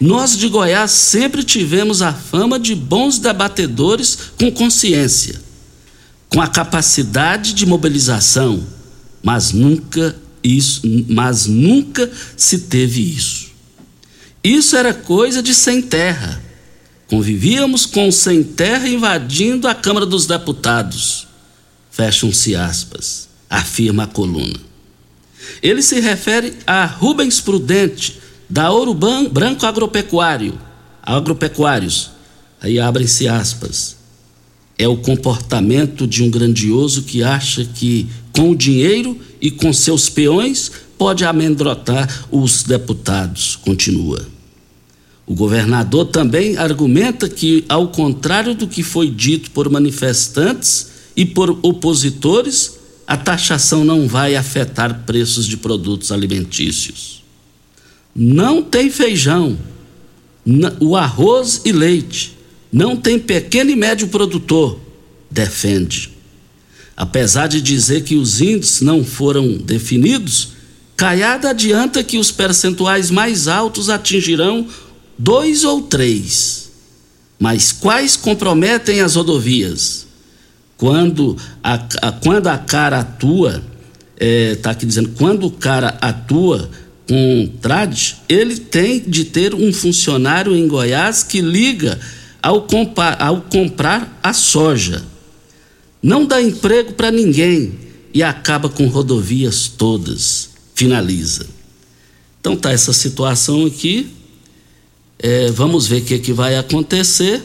Nós 0.00 0.36
de 0.36 0.48
Goiás 0.48 0.90
sempre 0.90 1.42
tivemos 1.42 2.02
a 2.02 2.12
fama 2.12 2.58
de 2.58 2.74
bons 2.74 3.18
debatedores 3.18 4.18
com 4.38 4.50
consciência 4.50 5.43
com 6.34 6.40
a 6.40 6.48
capacidade 6.48 7.52
de 7.52 7.64
mobilização, 7.64 8.66
mas 9.22 9.52
nunca 9.52 10.16
isso, 10.42 10.82
mas 11.08 11.46
nunca 11.46 12.10
se 12.36 12.58
teve 12.58 13.00
isso. 13.00 13.52
Isso 14.42 14.74
era 14.74 14.92
coisa 14.92 15.40
de 15.40 15.54
sem 15.54 15.80
terra. 15.80 16.42
Convivíamos 17.06 17.86
com 17.86 18.10
sem 18.10 18.42
terra 18.42 18.88
invadindo 18.88 19.68
a 19.68 19.76
Câmara 19.76 20.04
dos 20.04 20.26
Deputados. 20.26 21.28
Fecham-se 21.88 22.56
aspas, 22.56 23.28
afirma 23.48 24.02
a 24.02 24.08
coluna. 24.08 24.58
Ele 25.62 25.82
se 25.82 26.00
refere 26.00 26.54
a 26.66 26.84
Rubens 26.84 27.40
Prudente, 27.40 28.20
da 28.50 28.72
Ouro 28.72 28.92
Branco 28.92 29.64
Agropecuário, 29.64 30.58
Agropecuários. 31.00 32.10
Aí 32.60 32.80
abrem-se 32.80 33.28
aspas 33.28 33.93
é 34.78 34.88
o 34.88 34.96
comportamento 34.96 36.06
de 36.06 36.22
um 36.22 36.30
grandioso 36.30 37.02
que 37.02 37.22
acha 37.22 37.64
que 37.64 38.06
com 38.32 38.50
o 38.50 38.56
dinheiro 38.56 39.16
e 39.40 39.50
com 39.50 39.72
seus 39.72 40.08
peões 40.08 40.70
pode 40.98 41.24
amedrontar 41.24 42.26
os 42.30 42.62
deputados. 42.62 43.56
Continua. 43.56 44.26
O 45.26 45.34
governador 45.34 46.06
também 46.06 46.56
argumenta 46.56 47.28
que, 47.28 47.64
ao 47.68 47.88
contrário 47.88 48.54
do 48.54 48.66
que 48.66 48.82
foi 48.82 49.08
dito 49.08 49.50
por 49.52 49.70
manifestantes 49.70 50.88
e 51.16 51.24
por 51.24 51.58
opositores, 51.62 52.78
a 53.06 53.16
taxação 53.16 53.84
não 53.84 54.06
vai 54.06 54.34
afetar 54.34 55.04
preços 55.06 55.46
de 55.46 55.56
produtos 55.56 56.10
alimentícios. 56.10 57.22
Não 58.14 58.62
tem 58.62 58.90
feijão, 58.90 59.56
o 60.80 60.96
arroz 60.96 61.62
e 61.64 61.72
leite 61.72 62.33
não 62.74 62.96
tem 62.96 63.20
pequeno 63.20 63.70
e 63.70 63.76
médio 63.76 64.08
produtor, 64.08 64.80
defende. 65.30 66.10
Apesar 66.96 67.46
de 67.46 67.62
dizer 67.62 68.02
que 68.02 68.16
os 68.16 68.40
índices 68.40 68.80
não 68.80 69.04
foram 69.04 69.56
definidos, 69.58 70.54
Caiada 70.96 71.50
adianta 71.50 72.02
que 72.02 72.18
os 72.18 72.32
percentuais 72.32 73.12
mais 73.12 73.46
altos 73.46 73.88
atingirão 73.88 74.66
dois 75.16 75.62
ou 75.62 75.82
três. 75.82 76.70
Mas 77.38 77.70
quais 77.70 78.16
comprometem 78.16 79.00
as 79.00 79.14
rodovias? 79.14 80.08
Quando 80.76 81.36
a, 81.62 81.74
a 81.74 82.10
quando 82.10 82.48
a 82.48 82.58
cara 82.58 83.00
atua, 83.00 83.62
está 84.18 84.72
aqui 84.72 84.84
dizendo, 84.84 85.10
quando 85.10 85.46
o 85.46 85.50
cara 85.52 85.96
atua 86.00 86.68
com 87.08 87.52
trade, 87.60 88.16
ele 88.28 88.56
tem 88.56 88.98
de 88.98 89.24
ter 89.26 89.54
um 89.54 89.72
funcionário 89.72 90.56
em 90.56 90.66
Goiás 90.66 91.22
que 91.22 91.40
liga 91.40 92.00
ao, 92.44 92.60
compa 92.60 93.16
ao 93.18 93.40
comprar 93.40 94.20
a 94.22 94.34
soja. 94.34 95.02
Não 96.02 96.26
dá 96.26 96.42
emprego 96.42 96.92
para 96.92 97.10
ninguém 97.10 97.72
e 98.12 98.22
acaba 98.22 98.68
com 98.68 98.86
rodovias 98.86 99.66
todas. 99.66 100.50
Finaliza. 100.74 101.46
Então 102.38 102.54
tá 102.54 102.70
essa 102.70 102.92
situação 102.92 103.64
aqui. 103.64 104.08
É, 105.18 105.50
vamos 105.52 105.86
ver 105.86 106.02
o 106.02 106.04
que, 106.04 106.18
que 106.18 106.32
vai 106.34 106.58
acontecer. 106.58 107.42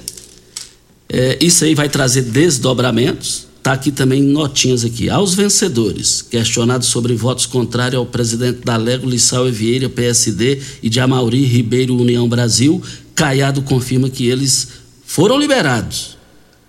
É, 1.07 1.37
isso 1.39 1.63
aí 1.63 1.73
vai 1.73 1.87
trazer 1.87 2.23
desdobramentos. 2.23 3.47
Está 3.59 3.73
aqui 3.73 3.91
também 3.91 4.21
notinhas 4.21 4.83
aqui. 4.83 5.09
Aos 5.09 5.33
vencedores, 5.33 6.21
questionados 6.21 6.89
sobre 6.89 7.13
votos 7.13 7.45
contrários 7.45 7.99
ao 7.99 8.05
presidente 8.05 8.65
da 8.65 8.75
Lego, 8.75 9.09
Lissau 9.09 9.49
Vieira, 9.49 9.87
PSD, 9.87 10.61
e 10.83 10.89
de 10.89 10.99
Amauri 10.99 11.45
Ribeiro, 11.45 11.95
União 11.95 12.27
Brasil, 12.27 12.81
Caiado 13.19 13.61
confirma 13.61 14.09
que 14.09 14.27
eles 14.27 14.78
foram 15.19 15.37
liberados. 15.37 16.17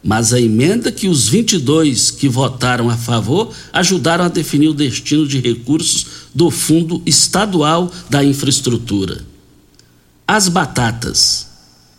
Mas 0.02 0.32
a 0.32 0.40
emenda 0.40 0.90
que 0.90 1.06
os 1.06 1.28
22 1.28 2.10
que 2.10 2.28
votaram 2.28 2.90
a 2.90 2.96
favor 2.96 3.54
ajudaram 3.72 4.24
a 4.24 4.28
definir 4.28 4.66
o 4.66 4.74
destino 4.74 5.24
de 5.24 5.38
recursos 5.38 6.04
do 6.34 6.50
Fundo 6.50 7.00
Estadual 7.06 7.92
da 8.08 8.24
Infraestrutura. 8.24 9.24
As 10.26 10.48
batatas. 10.48 11.46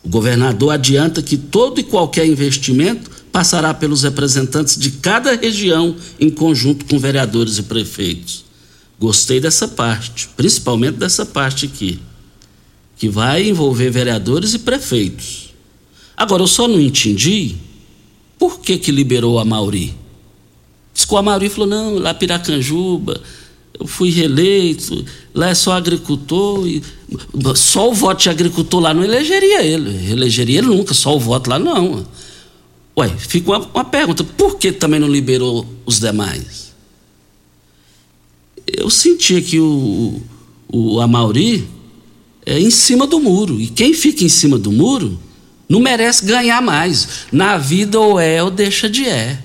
O 0.03 0.09
governador 0.09 0.73
adianta 0.73 1.21
que 1.21 1.37
todo 1.37 1.79
e 1.79 1.85
qualquer 1.85 2.25
investimento 2.25 3.09
passará 3.31 3.73
pelos 3.73 4.03
representantes 4.03 4.77
de 4.77 4.91
cada 4.91 5.37
região 5.37 5.95
em 6.19 6.29
conjunto 6.29 6.83
com 6.83 6.99
vereadores 6.99 7.59
e 7.59 7.63
prefeitos. 7.63 8.43
Gostei 8.99 9.39
dessa 9.39 9.69
parte, 9.69 10.27
principalmente 10.35 10.97
dessa 10.97 11.25
parte 11.25 11.65
aqui, 11.65 11.97
que 12.97 13.07
vai 13.07 13.47
envolver 13.47 13.89
vereadores 13.89 14.53
e 14.53 14.59
prefeitos. 14.59 15.40
Agora, 16.15 16.43
eu 16.43 16.47
só 16.47 16.67
não 16.67 16.79
entendi 16.79 17.55
por 18.37 18.59
que, 18.59 18.77
que 18.77 18.91
liberou 18.91 19.39
a 19.39 19.45
Mauri. 19.45 19.93
Diz 20.93 21.05
que 21.05 21.13
o 21.13 21.17
Amauri 21.17 21.49
falou: 21.49 21.67
não, 21.67 21.99
lá 21.99 22.13
Piracanjuba, 22.13 23.21
eu 23.79 23.87
fui 23.87 24.09
reeleito, 24.09 25.05
lá 25.33 25.49
é 25.49 25.55
só 25.55 25.73
agricultor. 25.73 26.67
E, 26.67 26.81
só 27.55 27.89
o 27.89 27.93
voto 27.93 28.23
de 28.23 28.29
agricultor 28.29 28.79
lá 28.79 28.93
não 28.93 29.03
elegeria 29.03 29.63
ele. 29.63 30.11
Elegeria 30.11 30.59
ele 30.59 30.67
nunca, 30.67 30.93
só 30.93 31.15
o 31.15 31.19
voto 31.19 31.49
lá 31.49 31.57
não. 31.57 32.05
Ué, 32.97 33.09
fica 33.09 33.51
uma, 33.51 33.59
uma 33.59 33.85
pergunta: 33.85 34.23
por 34.23 34.57
que 34.57 34.71
também 34.71 34.99
não 34.99 35.07
liberou 35.07 35.65
os 35.85 35.99
demais? 35.99 36.71
Eu 38.67 38.89
senti 38.89 39.41
que 39.41 39.59
o, 39.59 40.21
o 40.71 40.99
Amauri 40.99 41.67
é 42.45 42.59
em 42.59 42.69
cima 42.69 43.07
do 43.07 43.19
muro. 43.19 43.59
E 43.59 43.67
quem 43.67 43.93
fica 43.93 44.23
em 44.23 44.29
cima 44.29 44.57
do 44.57 44.71
muro 44.71 45.19
não 45.71 45.79
merece 45.79 46.25
ganhar 46.25 46.61
mais. 46.61 47.27
Na 47.31 47.57
vida 47.57 47.97
ou 47.97 48.19
é 48.19 48.43
ou 48.43 48.51
deixa 48.51 48.89
de 48.89 49.07
é. 49.07 49.39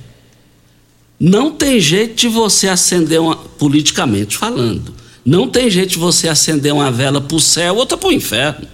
Não 1.20 1.52
tem 1.52 1.78
jeito 1.78 2.16
de 2.16 2.26
você 2.26 2.68
acender 2.68 3.20
uma, 3.20 3.36
politicamente 3.36 4.36
falando. 4.36 4.92
Não 5.24 5.48
tem 5.48 5.70
jeito 5.70 5.90
de 5.90 5.98
você 5.98 6.28
acender 6.28 6.72
uma 6.72 6.90
vela 6.90 7.20
para 7.20 7.36
o 7.36 7.40
céu, 7.40 7.76
outra 7.76 7.96
para 7.96 8.08
o 8.08 8.12
inferno. 8.12 8.66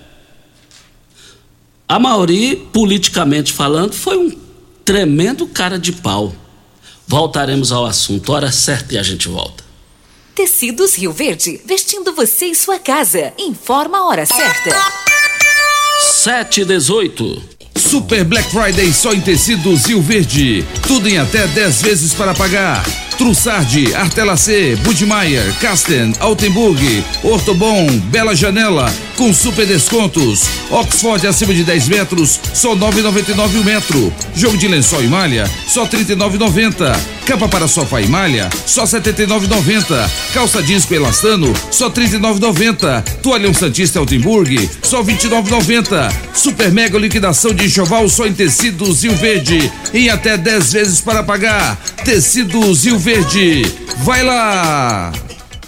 A 1.87 1.99
Mauri, 1.99 2.57
politicamente 2.73 3.53
falando, 3.53 3.93
foi 3.93 4.17
um 4.17 4.33
tremendo 4.83 5.47
cara 5.47 5.79
de 5.79 5.93
pau. 5.93 6.35
Voltaremos 7.07 7.71
ao 7.71 7.85
assunto. 7.85 8.33
Hora 8.33 8.51
certa 8.51 8.95
e 8.95 8.99
a 8.99 9.03
gente 9.03 9.29
volta. 9.29 9.63
Tecidos 10.35 10.95
Rio 10.95 11.13
Verde, 11.13 11.61
vestindo 11.67 12.15
você 12.15 12.47
e 12.47 12.55
sua 12.55 12.79
casa. 12.79 13.35
Informa 13.37 13.99
a 13.99 14.07
hora 14.07 14.25
certa. 14.25 15.02
7 16.23 16.61
e 16.61 16.65
18. 16.65 17.43
Super 17.75 18.23
Black 18.23 18.49
Friday 18.49 18.93
só 18.93 19.13
em 19.13 19.21
tecidos 19.21 19.87
Rio 19.87 20.01
Verde. 20.01 20.65
Tudo 20.87 21.09
em 21.09 21.19
até 21.19 21.49
10 21.49 21.83
vezes 21.83 22.15
para 22.15 22.33
pagar. 22.33 22.81
Trussardi, 23.19 23.93
Artelacê, 23.93 24.77
Budmeier, 24.85 25.43
Casten, 25.59 26.13
Altenburg, 26.21 27.05
Ortobon, 27.25 27.89
Bela 28.13 28.37
Janela, 28.37 28.89
com 29.23 29.33
super 29.33 29.65
descontos. 29.65 30.43
Oxford 30.69 31.25
acima 31.29 31.55
de 31.55 31.63
10 31.63 31.87
metros, 31.87 32.41
só 32.53 32.75
9,99 32.75 33.61
o 33.61 33.65
metro. 33.65 34.13
Jogo 34.35 34.59
de 34.59 34.67
lençol 34.67 35.01
e 35.05 35.07
malha, 35.07 35.49
só 35.69 35.87
39,90. 35.87 36.99
Capa 37.25 37.47
para 37.47 37.69
sofá 37.69 38.01
e 38.01 38.09
malha, 38.09 38.51
só 38.67 38.83
79,90. 38.83 40.11
Calça 40.35 40.61
jeans 40.61 40.85
com 40.85 40.95
elastano, 40.95 41.55
só 41.71 41.89
39,90. 41.89 43.01
Toalhão 43.23 43.55
Santista 43.55 44.01
Altenburg, 44.01 44.69
só 44.83 45.05
29,90. 45.05 46.13
Super 46.35 46.73
mega 46.73 46.99
liquidação 46.99 47.55
de 47.55 47.67
enxoval 47.67 48.09
só 48.09 48.27
em 48.27 48.33
tecidos 48.33 49.05
Rio 49.05 49.15
Verde, 49.15 49.71
em 49.95 50.09
até 50.11 50.37
10 50.37 50.73
vezes 50.73 51.01
para 51.01 51.23
pagar. 51.23 51.77
Tecidos 52.05 52.87
Rio 52.87 52.99
Verde. 52.99 53.63
Vai 53.99 54.25
lá! 54.25 55.13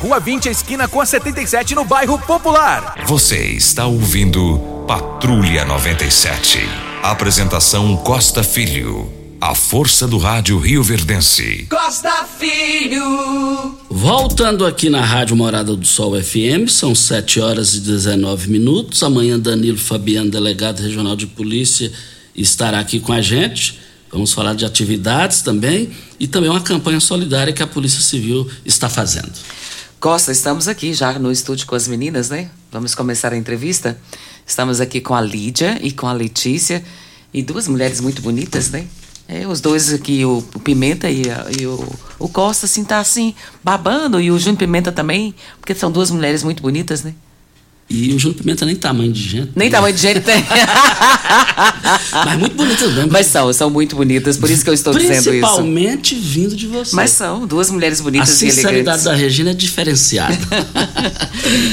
Rua 0.00 0.18
20, 0.18 0.48
esquina 0.48 0.88
com 0.88 0.98
a 0.98 1.04
77, 1.04 1.74
no 1.74 1.84
bairro 1.84 2.18
Popular. 2.18 2.94
Você 3.06 3.36
está 3.48 3.84
ouvindo 3.84 4.58
Patrulha 4.88 5.62
97. 5.66 6.58
Apresentação 7.02 7.94
Costa 7.98 8.42
Filho. 8.42 9.12
A 9.38 9.54
força 9.54 10.08
do 10.08 10.16
rádio 10.16 10.58
Rio 10.58 10.82
Verdense. 10.82 11.66
Costa 11.68 12.24
Filho. 12.38 13.76
Voltando 13.90 14.64
aqui 14.64 14.88
na 14.88 15.04
Rádio 15.04 15.36
Morada 15.36 15.76
do 15.76 15.86
Sol 15.86 16.18
FM, 16.18 16.70
são 16.70 16.94
7 16.94 17.38
horas 17.38 17.74
e 17.74 17.80
19 17.80 18.48
minutos. 18.48 19.02
Amanhã, 19.02 19.38
Danilo 19.38 19.76
Fabiano, 19.76 20.30
delegado 20.30 20.80
regional 20.80 21.14
de 21.14 21.26
polícia, 21.26 21.92
estará 22.34 22.80
aqui 22.80 23.00
com 23.00 23.12
a 23.12 23.20
gente. 23.20 23.78
Vamos 24.10 24.32
falar 24.32 24.54
de 24.54 24.64
atividades 24.64 25.42
também 25.42 25.90
e 26.18 26.26
também 26.26 26.48
uma 26.48 26.60
campanha 26.62 27.00
solidária 27.00 27.52
que 27.52 27.62
a 27.62 27.66
Polícia 27.66 28.00
Civil 28.00 28.48
está 28.64 28.88
fazendo. 28.88 29.30
Costa, 30.00 30.32
estamos 30.32 30.66
aqui 30.66 30.94
já 30.94 31.18
no 31.18 31.30
estúdio 31.30 31.66
com 31.66 31.74
as 31.74 31.86
meninas, 31.86 32.30
né? 32.30 32.48
Vamos 32.72 32.94
começar 32.94 33.34
a 33.34 33.36
entrevista. 33.36 34.00
Estamos 34.46 34.80
aqui 34.80 34.98
com 34.98 35.14
a 35.14 35.20
Lídia 35.20 35.78
e 35.82 35.92
com 35.92 36.06
a 36.06 36.12
Letícia 36.14 36.82
e 37.34 37.42
duas 37.42 37.68
mulheres 37.68 38.00
muito 38.00 38.22
bonitas, 38.22 38.70
né? 38.70 38.86
É, 39.28 39.46
os 39.46 39.60
dois 39.60 39.92
aqui, 39.92 40.24
o, 40.24 40.38
o 40.54 40.58
Pimenta 40.58 41.10
e, 41.10 41.30
a, 41.30 41.46
e 41.60 41.66
o, 41.66 41.86
o, 42.18 42.30
Costa, 42.30 42.64
assim, 42.64 42.82
tá 42.82 42.98
assim, 42.98 43.34
babando, 43.62 44.18
e 44.18 44.30
o 44.30 44.38
Júnior 44.38 44.56
Pimenta 44.60 44.90
também, 44.90 45.34
porque 45.60 45.74
são 45.74 45.92
duas 45.92 46.10
mulheres 46.10 46.42
muito 46.42 46.62
bonitas, 46.62 47.04
né? 47.04 47.14
E 47.90 48.14
o 48.14 48.18
Júnior 48.20 48.38
Pimenta 48.38 48.64
nem 48.64 48.76
tamanho 48.76 49.12
de 49.12 49.20
gente. 49.20 49.50
Nem 49.56 49.68
né? 49.68 49.74
tamanho 49.74 49.92
de 49.92 50.00
gente 50.00 50.20
tem. 50.20 50.44
Mas 52.24 52.38
muito 52.38 52.54
bonitas 52.54 52.94
mesmo. 52.94 53.10
Mas 53.10 53.26
são, 53.26 53.52
são 53.52 53.68
muito 53.68 53.96
bonitas, 53.96 54.36
por 54.36 54.48
isso 54.48 54.62
que 54.62 54.70
eu 54.70 54.74
estou 54.74 54.94
dizendo 54.94 55.14
isso. 55.14 55.30
Principalmente 55.30 56.14
vindo 56.14 56.54
de 56.54 56.68
você. 56.68 56.94
Mas 56.94 57.10
são 57.10 57.44
duas 57.44 57.68
mulheres 57.68 58.00
bonitas 58.00 58.30
A 58.30 58.32
e 58.32 58.36
sinceridade 58.36 58.76
elegantes. 58.76 59.04
da 59.04 59.14
Regina 59.14 59.50
é 59.50 59.54
diferenciada. 59.54 60.38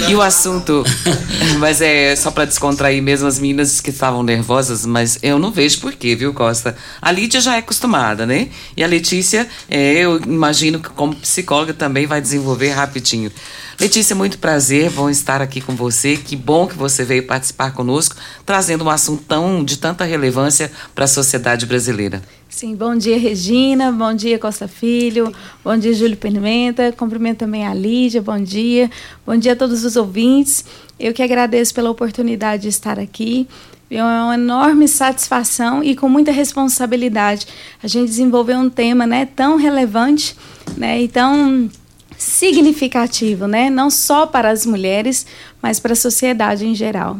E 0.10 0.16
o 0.16 0.22
assunto, 0.22 0.84
mas 1.60 1.82
é 1.82 2.16
só 2.16 2.32
pra 2.32 2.46
descontrair 2.46 3.02
mesmo 3.02 3.28
as 3.28 3.38
meninas 3.38 3.80
que 3.82 3.90
estavam 3.90 4.24
nervosas, 4.24 4.86
mas 4.86 5.20
eu 5.22 5.38
não 5.38 5.52
vejo 5.52 5.80
por 5.80 5.94
quê, 5.94 6.16
viu, 6.16 6.34
Costa? 6.34 6.76
A 7.02 7.12
Lídia 7.12 7.42
já 7.42 7.56
é 7.56 7.60
acostumada, 7.60 8.26
né? 8.26 8.48
E 8.76 8.84
a 8.84 8.88
Letícia, 8.88 9.48
é, 9.70 9.94
eu 10.00 10.20
imagino 10.20 10.80
que 10.80 10.90
como 10.90 11.16
psicóloga 11.16 11.74
também 11.74 12.08
vai 12.08 12.22
desenvolver 12.22 12.70
rapidinho. 12.70 13.32
Letícia, 13.80 14.16
muito 14.16 14.40
prazer, 14.40 14.90
bom 14.90 15.08
estar 15.08 15.40
aqui 15.40 15.62
com 15.62 15.76
você. 15.76 16.18
Que 16.18 16.36
bom 16.36 16.66
que 16.66 16.76
você 16.76 17.04
veio 17.04 17.28
participar 17.28 17.72
conosco, 17.74 18.16
trazendo 18.44 18.84
um 18.84 18.90
assunto 18.90 19.24
tão 19.28 19.64
de 19.64 19.78
tanta 19.78 20.04
relevância 20.04 20.72
para 20.96 21.06
a 21.06 21.08
sociedade 21.08 21.68
brasileira. 21.68 22.24
Sim, 22.50 22.76
bom 22.76 22.96
dia, 22.96 23.20
Regina. 23.20 23.92
Bom 23.92 24.16
dia, 24.16 24.40
Costa 24.40 24.68
Filho. 24.68 25.32
Bom 25.64 25.78
dia, 25.78 25.94
Júlio 25.94 26.18
Pimenta. 26.18 26.92
Cumprimento 26.92 27.38
também 27.38 27.68
a 27.68 27.74
Lídia. 27.74 28.20
Bom 28.20 28.42
dia. 28.42 28.90
Bom 29.24 29.38
dia 29.38 29.54
a 29.54 29.56
todos 29.56 29.86
os 29.86 29.96
ouvintes. 29.96 30.66
Eu 31.00 31.14
que 31.14 31.22
agradeço 31.22 31.76
pela 31.76 31.92
oportunidade 31.92 32.64
de 32.64 32.70
estar 32.70 32.98
aqui. 32.98 33.48
É 33.92 34.04
uma 34.04 34.34
enorme 34.34 34.88
satisfação 34.88 35.84
e 35.84 35.96
com 35.96 36.10
muita 36.10 36.32
responsabilidade 36.32 37.46
a 37.82 37.88
gente 37.88 38.10
desenvolver 38.10 38.56
um 38.56 38.72
tema 38.72 39.06
né, 39.06 39.28
tão 39.28 39.56
relevante 39.56 40.36
né, 40.76 41.00
e 41.04 41.08
tão 41.08 41.70
significativo, 42.18 43.48
né, 43.48 43.70
não 43.70 43.90
só 43.90 44.26
para 44.26 44.50
as 44.50 44.66
mulheres, 44.66 45.26
mas 45.62 45.80
para 45.80 45.94
a 45.94 45.96
sociedade 45.96 46.66
em 46.66 46.74
geral. 46.74 47.20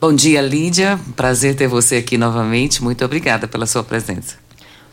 Bom 0.00 0.14
dia, 0.14 0.40
Lídia. 0.40 0.98
Prazer 1.16 1.56
ter 1.56 1.66
você 1.66 1.96
aqui 1.96 2.16
novamente. 2.16 2.82
Muito 2.82 3.04
obrigada 3.04 3.48
pela 3.48 3.66
sua 3.66 3.82
presença. 3.82 4.36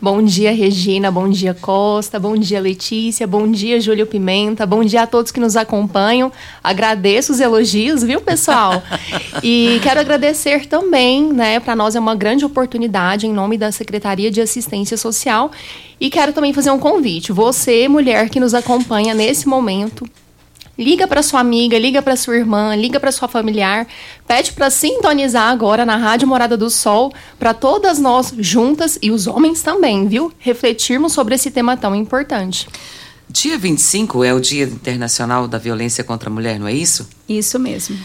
Bom 0.02 0.22
dia, 0.22 0.52
Regina. 0.52 1.10
Bom 1.10 1.30
dia, 1.30 1.54
Costa. 1.54 2.20
Bom 2.20 2.36
dia, 2.36 2.60
Letícia. 2.60 3.26
Bom 3.26 3.50
dia, 3.50 3.80
Júlio 3.80 4.06
Pimenta. 4.06 4.66
Bom 4.66 4.84
dia 4.84 5.04
a 5.04 5.08
todos 5.08 5.32
que 5.32 5.40
nos 5.40 5.56
acompanham. 5.56 6.32
Agradeço 6.62 7.32
os 7.32 7.40
elogios, 7.40 8.04
viu, 8.04 8.20
pessoal? 8.20 8.84
e 9.42 9.80
quero 9.82 10.02
agradecer 10.02 10.66
também, 10.66 11.32
né? 11.32 11.62
Para 11.62 11.78
nós 11.78 11.96
é 11.96 12.00
uma 12.00 12.14
grande 12.14 12.44
oportunidade 12.44 13.26
em 13.26 13.34
nome 13.34 13.58
da 13.58 13.72
Secretaria 13.72 14.30
de 14.30 14.42
Assistência 14.42 14.98
Social. 14.98 15.50
E 16.00 16.10
quero 16.10 16.34
também 16.34 16.52
fazer 16.52 16.72
um 16.72 16.80
convite. 16.80 17.32
Você, 17.32 17.88
mulher 17.88 18.30
que 18.30 18.40
nos 18.40 18.54
acompanha 18.54 19.14
nesse 19.14 19.48
momento, 19.48 20.06
Liga 20.78 21.08
para 21.08 21.24
sua 21.24 21.40
amiga, 21.40 21.80
liga 21.80 22.02
para 22.02 22.18
sua 22.18 22.36
irmã, 22.36 22.76
liga 22.76 23.00
para 23.00 23.12
sua 23.12 23.30
familiar, 23.30 23.88
pede 24.28 24.52
para 24.52 24.70
sintonizar 24.70 25.50
agora 25.50 25.86
na 25.86 25.96
Rádio 25.96 26.28
Morada 26.28 26.58
do 26.58 26.70
Sol, 26.70 27.14
para 27.40 27.54
todas 27.54 27.98
nós 27.98 28.34
juntas 28.38 29.00
e 29.02 29.10
os 29.10 29.26
homens 29.26 29.62
também, 29.62 30.06
viu? 30.06 30.34
Refletirmos 30.38 31.14
sobre 31.14 31.36
esse 31.36 31.50
tema 31.50 31.78
tão 31.78 31.96
importante. 31.96 32.68
Dia 33.30 33.58
25 33.58 34.24
é 34.24 34.34
o 34.34 34.40
Dia 34.40 34.66
Internacional 34.66 35.48
da 35.48 35.58
Violência 35.58 36.04
contra 36.04 36.30
a 36.30 36.34
Mulher, 36.34 36.60
não 36.60 36.68
é 36.68 36.74
isso? 36.74 37.08
Isso 37.28 37.58
mesmo. 37.58 37.98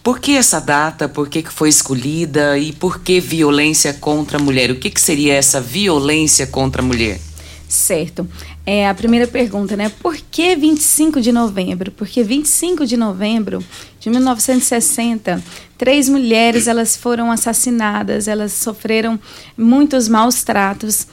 Por 0.00 0.20
que 0.20 0.36
essa 0.36 0.60
data? 0.60 1.08
Por 1.08 1.28
que 1.28 1.42
foi 1.42 1.68
escolhida? 1.68 2.56
E 2.56 2.72
por 2.72 3.00
que 3.00 3.20
violência 3.20 3.92
contra 3.92 4.38
a 4.38 4.40
mulher? 4.40 4.70
O 4.70 4.76
que, 4.76 4.88
que 4.88 5.00
seria 5.00 5.34
essa 5.34 5.60
violência 5.60 6.46
contra 6.46 6.80
a 6.80 6.84
mulher? 6.84 7.20
Certo. 7.68 8.26
É 8.70 8.86
a 8.86 8.92
primeira 8.92 9.26
pergunta, 9.26 9.78
né? 9.78 9.90
Por 9.98 10.14
que 10.14 10.54
25 10.54 11.22
de 11.22 11.32
novembro? 11.32 11.90
Porque 11.90 12.22
25 12.22 12.84
de 12.84 12.98
novembro 12.98 13.64
de 13.98 14.10
1960, 14.10 15.42
três 15.78 16.06
mulheres 16.06 16.66
elas 16.66 16.94
foram 16.94 17.32
assassinadas, 17.32 18.28
elas 18.28 18.52
sofreram 18.52 19.18
muitos 19.56 20.06
maus 20.06 20.44
tratos. 20.44 21.06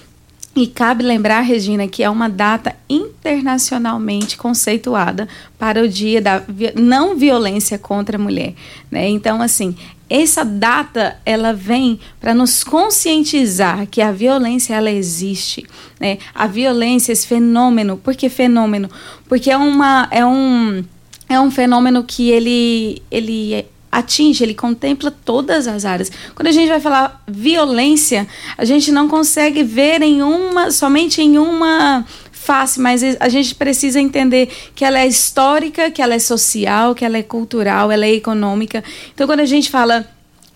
E 0.54 0.68
cabe 0.68 1.02
lembrar, 1.02 1.40
Regina, 1.42 1.88
que 1.88 2.04
é 2.04 2.10
uma 2.10 2.28
data 2.28 2.76
internacionalmente 2.90 4.36
conceituada 4.36 5.26
para 5.58 5.82
o 5.82 5.88
Dia 5.88 6.22
da 6.22 6.44
Não 6.76 7.16
Violência 7.16 7.78
contra 7.78 8.18
a 8.18 8.20
Mulher. 8.20 8.54
Né? 8.92 9.08
Então, 9.08 9.42
assim, 9.42 9.78
essa 10.10 10.44
data 10.44 11.18
ela 11.26 11.54
vem 11.54 12.00
para 12.20 12.34
nos 12.34 12.64
conscientizar 12.64 13.88
que 13.88 14.02
a 14.02 14.12
violência 14.12 14.76
ela 14.76 14.92
existe, 14.92 15.66
né? 16.00 16.20
A 16.34 16.48
violência, 16.48 17.12
esse 17.12 17.26
fenômeno, 17.26 17.98
por 17.98 18.16
que 18.16 18.30
fenômeno? 18.30 18.90
Porque 19.28 19.50
é 19.50 19.58
uma 19.58 20.08
é 20.12 20.26
um 20.26 20.84
é 21.28 21.40
um 21.40 21.50
fenômeno 21.50 22.04
que 22.04 22.30
ele 22.30 23.02
ele 23.10 23.66
atinge, 23.92 24.44
ele 24.44 24.54
contempla 24.54 25.10
todas 25.10 25.68
as 25.68 25.86
áreas. 25.86 26.12
Quando 26.36 26.48
a 26.48 26.52
gente 26.52 26.68
vai 26.68 26.82
falar 26.82 27.24
violência, 27.26 28.28
a 28.58 28.66
gente 28.66 28.92
não 28.92 29.08
consegue 29.08 29.64
ver 29.64 30.02
em 30.02 30.22
uma 30.22 30.70
somente 30.70 31.22
em 31.22 31.38
uma 31.38 32.06
face, 32.46 32.80
mas 32.80 33.02
a 33.20 33.28
gente 33.28 33.56
precisa 33.56 34.00
entender 34.00 34.50
que 34.76 34.86
ela 34.86 35.00
é 35.00 35.08
histórica, 35.08 35.90
que 35.90 36.02
ela 36.02 36.14
é 36.14 36.20
social, 36.20 36.94
que 36.94 37.04
ela 37.04 37.18
é 37.18 37.24
cultural, 37.24 37.92
ela 37.92 38.06
é 38.06 38.14
econômica. 38.14 38.84
Então, 39.14 39.28
quando 39.28 39.40
a 39.40 39.46
gente 39.46 39.70
fala 39.70 40.08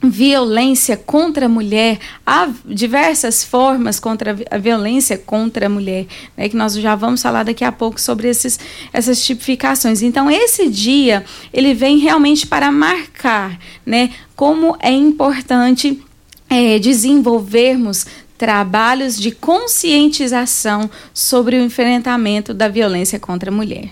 violência 0.02 0.95
contra 0.95 1.47
a 1.47 1.49
mulher, 1.49 1.99
há 2.25 2.47
diversas 2.65 3.43
formas 3.43 3.99
contra 3.99 4.38
a 4.49 4.58
violência 4.58 5.17
contra 5.17 5.65
a 5.65 5.69
mulher, 5.69 6.06
né, 6.38 6.47
que 6.47 6.56
nós 6.56 6.73
já 6.75 6.95
vamos 6.95 7.21
falar 7.21 7.43
daqui 7.43 7.65
a 7.65 7.71
pouco 7.71 7.99
sobre 7.99 8.30
esses, 8.30 8.58
essas 8.93 9.23
tipificações. 9.23 10.02
Então, 10.02 10.32
esse 10.32 10.69
dia, 10.69 11.25
ele 11.52 11.73
vem 11.73 11.97
realmente 11.97 12.47
para 12.47 12.71
marcar 12.71 13.60
né, 13.86 14.12
como 14.36 14.78
é 14.80 14.91
importante 14.91 16.02
é, 16.49 16.80
desenvolvermos 16.80 18.06
trabalhos 18.39 19.19
de 19.19 19.32
conscientização 19.32 20.89
sobre 21.13 21.58
o 21.58 21.62
enfrentamento 21.62 22.54
da 22.54 22.69
violência 22.69 23.19
contra 23.19 23.52
a 23.52 23.54
mulher. 23.54 23.89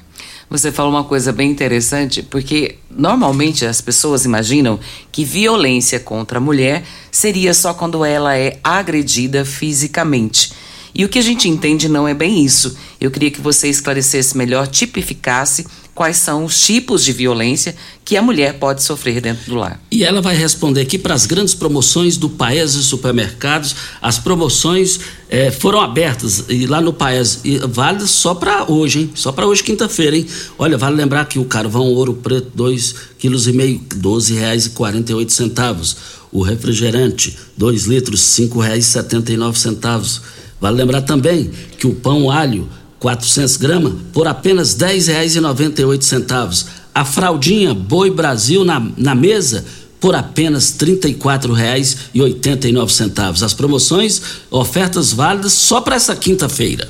Você 0.49 0.71
falou 0.71 0.93
uma 0.93 1.03
coisa 1.03 1.33
bem 1.33 1.51
interessante, 1.51 2.23
porque 2.23 2.77
normalmente 2.89 3.65
as 3.65 3.81
pessoas 3.81 4.23
imaginam 4.23 4.79
que 5.11 5.25
violência 5.25 5.99
contra 5.99 6.37
a 6.37 6.41
mulher 6.41 6.85
seria 7.11 7.53
só 7.53 7.73
quando 7.73 8.05
ela 8.05 8.37
é 8.37 8.57
agredida 8.63 9.43
fisicamente. 9.43 10.53
E 10.93 11.05
o 11.05 11.09
que 11.09 11.19
a 11.19 11.21
gente 11.21 11.47
entende 11.47 11.87
não 11.87 12.07
é 12.07 12.13
bem 12.13 12.43
isso. 12.43 12.75
Eu 12.99 13.11
queria 13.11 13.31
que 13.31 13.41
você 13.41 13.69
esclarecesse 13.69 14.37
melhor, 14.37 14.67
tipificasse 14.67 15.65
quais 15.97 16.17
são 16.17 16.45
os 16.45 16.61
tipos 16.61 17.03
de 17.03 17.11
violência 17.11 17.75
que 18.05 18.15
a 18.15 18.21
mulher 18.21 18.59
pode 18.59 18.83
sofrer 18.83 19.19
dentro 19.19 19.49
do 19.49 19.55
lar. 19.55 19.81
E 19.89 20.03
ela 20.03 20.21
vai 20.21 20.35
responder 20.35 20.81
aqui 20.81 20.95
para 20.95 21.15
as 21.15 21.25
grandes 21.25 21.55
promoções 21.55 22.17
do 22.17 22.29
Paese 22.29 22.83
Supermercados. 22.83 23.75
As 23.99 24.19
promoções 24.19 24.99
eh, 25.27 25.49
foram 25.49 25.81
abertas 25.81 26.45
e 26.49 26.67
lá 26.67 26.79
no 26.79 26.93
Paese, 26.93 27.39
e 27.43 27.57
vale 27.57 28.05
só 28.05 28.35
para 28.35 28.71
hoje, 28.71 28.99
hein? 28.99 29.09
Só 29.15 29.31
para 29.31 29.47
hoje, 29.47 29.63
quinta-feira, 29.63 30.15
hein? 30.15 30.27
Olha, 30.59 30.77
vale 30.77 30.95
lembrar 30.95 31.25
que 31.25 31.39
o 31.39 31.45
carvão 31.45 31.87
ouro 31.87 32.13
preto, 32.13 32.51
2,5 32.55 32.93
kg, 33.17 33.33
R$ 33.35 33.79
12,48. 33.99 35.95
O 36.31 36.43
refrigerante, 36.43 37.35
2 37.57 37.85
litros, 37.85 38.37
R$ 38.37 38.45
5,79. 38.45 40.21
Vale 40.59 40.77
lembrar 40.77 41.03
também 41.03 41.51
que 41.77 41.87
o 41.87 41.95
pão 41.95 42.31
alho 42.31 42.67
400 42.99 43.57
gramas 43.57 43.93
por 44.11 44.27
apenas 44.27 44.73
R$ 44.73 44.95
10,98. 44.95 46.65
A 46.93 47.05
fraldinha 47.05 47.73
Boi 47.73 48.09
Brasil 48.09 48.65
na, 48.65 48.79
na 48.97 49.13
mesa 49.13 49.63
por 49.99 50.15
apenas 50.15 50.75
R$ 50.79 50.97
34,89. 50.97 53.43
As 53.43 53.53
promoções, 53.53 54.21
ofertas 54.49 55.13
válidas 55.13 55.53
só 55.53 55.79
para 55.81 55.95
essa 55.95 56.15
quinta-feira. 56.15 56.89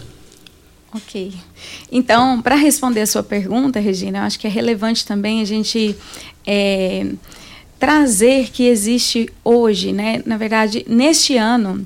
Ok. 0.93 1.34
Então, 1.91 2.41
para 2.41 2.56
responder 2.56 3.01
a 3.01 3.08
sua 3.08 3.23
pergunta, 3.23 3.77
Regina, 3.80 4.19
eu 4.19 4.23
acho 4.23 4.39
que 4.39 4.47
é 4.47 4.49
relevante 4.49 5.06
também 5.06 5.41
a 5.41 5.45
gente 5.45 5.93
é, 6.45 7.06
trazer 7.80 8.49
que 8.51 8.63
existe 8.63 9.30
hoje, 9.43 9.91
né, 9.93 10.21
na 10.25 10.38
verdade, 10.38 10.86
neste 10.88 11.38
ano, 11.38 11.86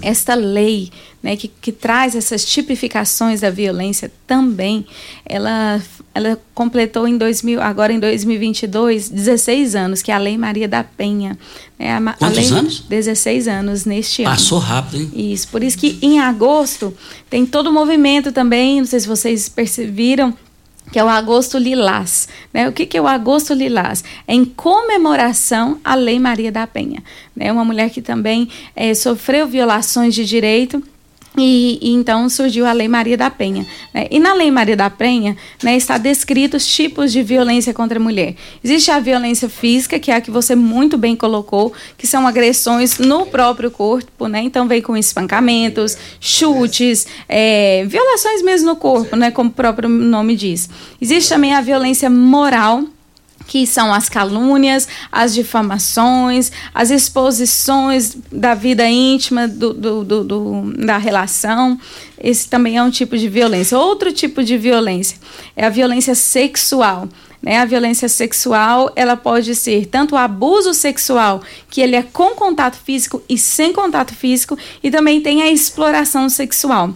esta 0.00 0.34
lei 0.34 0.90
né, 1.22 1.36
que, 1.36 1.48
que 1.48 1.70
traz 1.70 2.16
essas 2.16 2.44
tipificações 2.44 3.40
da 3.40 3.50
violência 3.50 4.10
também, 4.26 4.84
ela, 5.24 5.80
ela 6.14 6.38
completou 6.54 7.06
em 7.06 7.16
2000, 7.16 7.60
agora 7.62 7.92
em 7.92 8.00
2022, 8.00 9.08
16 9.08 9.76
anos, 9.76 10.02
que 10.02 10.10
é 10.10 10.14
a 10.14 10.18
Lei 10.18 10.36
Maria 10.36 10.66
da 10.66 10.82
Penha. 10.82 11.38
É 11.78 11.92
a, 11.92 12.00
Quantos 12.14 12.52
a 12.52 12.56
anos? 12.56 12.80
16 12.88 13.48
anos 13.48 13.84
neste 13.84 14.22
ano. 14.22 14.32
Passou 14.32 14.58
rápido, 14.58 15.00
hein? 15.00 15.32
Isso, 15.32 15.48
por 15.48 15.62
isso 15.62 15.78
que 15.78 15.98
em 16.02 16.18
agosto 16.18 16.92
tem 17.30 17.46
todo 17.46 17.68
o 17.68 17.72
movimento 17.72 18.32
também, 18.32 18.80
não 18.80 18.86
sei 18.86 19.00
se 19.00 19.06
vocês 19.06 19.48
perceberam, 19.48 20.34
que 20.92 20.98
é 20.98 21.04
o 21.04 21.08
Agosto 21.08 21.56
Lilás. 21.56 22.28
Né? 22.52 22.68
O 22.68 22.72
que, 22.72 22.84
que 22.84 22.98
é 22.98 23.00
o 23.00 23.08
Agosto 23.08 23.54
Lilás? 23.54 24.04
É 24.28 24.34
em 24.34 24.44
comemoração 24.44 25.80
à 25.82 25.94
Lei 25.94 26.20
Maria 26.20 26.52
da 26.52 26.66
Penha. 26.66 27.02
Né? 27.34 27.50
uma 27.50 27.64
mulher 27.64 27.88
que 27.90 28.02
também 28.02 28.48
é, 28.76 28.92
sofreu 28.92 29.48
violações 29.48 30.14
de 30.14 30.24
direito 30.26 30.82
E, 31.36 31.78
e, 31.80 31.94
então 31.94 32.28
surgiu 32.28 32.66
a 32.66 32.72
Lei 32.72 32.88
Maria 32.88 33.16
da 33.16 33.30
Penha. 33.30 33.66
Né? 33.92 34.06
E 34.10 34.18
na 34.18 34.34
Lei 34.34 34.50
Maria 34.50 34.76
da 34.76 34.90
Penha 34.90 35.36
né, 35.62 35.76
está 35.76 35.96
descrito 35.96 36.56
os 36.56 36.66
tipos 36.66 37.10
de 37.10 37.22
violência 37.22 37.72
contra 37.72 37.98
a 37.98 38.02
mulher. 38.02 38.34
Existe 38.62 38.90
a 38.90 39.00
violência 39.00 39.48
física, 39.48 39.98
que 39.98 40.10
é 40.10 40.16
a 40.16 40.20
que 40.20 40.30
você 40.30 40.54
muito 40.54 40.98
bem 40.98 41.16
colocou, 41.16 41.72
que 41.96 42.06
são 42.06 42.26
agressões 42.26 42.98
no 42.98 43.26
próprio 43.26 43.70
corpo, 43.70 44.26
né? 44.28 44.42
Então 44.42 44.68
vem 44.68 44.82
com 44.82 44.96
espancamentos, 44.96 45.96
chutes, 46.20 47.06
é, 47.28 47.84
violações 47.86 48.42
mesmo 48.42 48.66
no 48.66 48.76
corpo, 48.76 49.16
né? 49.16 49.30
Como 49.30 49.48
o 49.48 49.52
próprio 49.52 49.88
nome 49.88 50.36
diz. 50.36 50.68
Existe 51.00 51.30
também 51.30 51.54
a 51.54 51.60
violência 51.60 52.10
moral 52.10 52.84
que 53.46 53.66
são 53.66 53.92
as 53.92 54.08
calúnias, 54.08 54.88
as 55.10 55.34
difamações, 55.34 56.50
as 56.74 56.90
exposições 56.90 58.16
da 58.30 58.54
vida 58.54 58.88
íntima 58.88 59.46
do, 59.48 59.72
do, 59.72 60.04
do, 60.04 60.24
do, 60.24 60.72
da 60.84 60.96
relação. 60.96 61.78
Esse 62.18 62.48
também 62.48 62.76
é 62.76 62.82
um 62.82 62.90
tipo 62.90 63.16
de 63.16 63.28
violência. 63.28 63.78
Outro 63.78 64.12
tipo 64.12 64.42
de 64.42 64.56
violência 64.56 65.18
é 65.56 65.66
a 65.66 65.70
violência 65.70 66.14
sexual. 66.14 67.08
Né? 67.42 67.58
A 67.58 67.64
violência 67.64 68.08
sexual 68.08 68.92
ela 68.94 69.16
pode 69.16 69.54
ser 69.56 69.86
tanto 69.86 70.14
o 70.14 70.18
abuso 70.18 70.72
sexual, 70.72 71.42
que 71.68 71.80
ele 71.80 71.96
é 71.96 72.02
com 72.02 72.36
contato 72.36 72.76
físico 72.76 73.20
e 73.28 73.36
sem 73.36 73.72
contato 73.72 74.14
físico, 74.14 74.56
e 74.82 74.90
também 74.90 75.20
tem 75.20 75.42
a 75.42 75.50
exploração 75.50 76.28
sexual. 76.28 76.94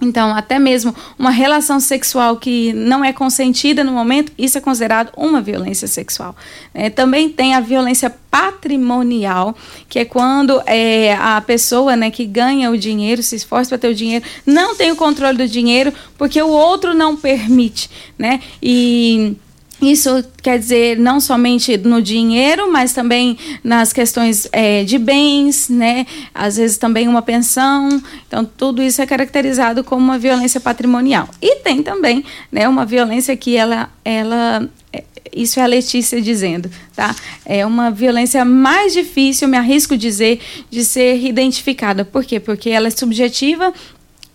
Então, 0.00 0.34
até 0.34 0.58
mesmo 0.58 0.94
uma 1.18 1.30
relação 1.30 1.80
sexual 1.80 2.36
que 2.36 2.72
não 2.74 3.02
é 3.02 3.12
consentida 3.12 3.82
no 3.82 3.92
momento, 3.92 4.30
isso 4.36 4.58
é 4.58 4.60
considerado 4.60 5.10
uma 5.16 5.40
violência 5.40 5.88
sexual. 5.88 6.36
É, 6.74 6.90
também 6.90 7.30
tem 7.30 7.54
a 7.54 7.60
violência 7.60 8.14
patrimonial, 8.30 9.56
que 9.88 9.98
é 9.98 10.04
quando 10.04 10.62
é, 10.66 11.14
a 11.14 11.40
pessoa 11.40 11.96
né, 11.96 12.10
que 12.10 12.26
ganha 12.26 12.70
o 12.70 12.76
dinheiro, 12.76 13.22
se 13.22 13.36
esforça 13.36 13.70
para 13.70 13.78
ter 13.78 13.88
o 13.88 13.94
dinheiro, 13.94 14.24
não 14.44 14.74
tem 14.74 14.92
o 14.92 14.96
controle 14.96 15.38
do 15.38 15.48
dinheiro 15.48 15.92
porque 16.18 16.40
o 16.42 16.48
outro 16.48 16.94
não 16.94 17.16
permite. 17.16 17.90
Né? 18.18 18.40
E 18.62 19.34
isso 19.80 20.24
quer 20.42 20.58
dizer 20.58 20.98
não 20.98 21.20
somente 21.20 21.76
no 21.76 22.00
dinheiro, 22.00 22.72
mas 22.72 22.92
também 22.92 23.36
nas 23.62 23.92
questões 23.92 24.48
é, 24.52 24.84
de 24.84 24.98
bens, 24.98 25.68
né? 25.68 26.06
Às 26.34 26.56
vezes 26.56 26.78
também 26.78 27.06
uma 27.08 27.20
pensão. 27.20 27.88
Então, 28.26 28.44
tudo 28.44 28.82
isso 28.82 29.02
é 29.02 29.06
caracterizado 29.06 29.84
como 29.84 30.02
uma 30.02 30.18
violência 30.18 30.60
patrimonial. 30.60 31.28
E 31.42 31.56
tem 31.56 31.82
também 31.82 32.24
né, 32.50 32.68
uma 32.68 32.86
violência 32.86 33.36
que 33.36 33.56
ela, 33.56 33.90
ela 34.04 34.68
é, 34.92 35.04
isso 35.34 35.60
é 35.60 35.62
a 35.62 35.66
Letícia 35.66 36.22
dizendo, 36.22 36.70
tá? 36.94 37.14
É 37.44 37.66
uma 37.66 37.90
violência 37.90 38.44
mais 38.44 38.94
difícil, 38.94 39.46
me 39.46 39.58
arrisco 39.58 39.96
dizer, 39.96 40.40
de 40.70 40.82
ser 40.84 41.22
identificada. 41.22 42.04
Por 42.04 42.24
quê? 42.24 42.40
Porque 42.40 42.70
ela 42.70 42.88
é 42.88 42.90
subjetiva 42.90 43.74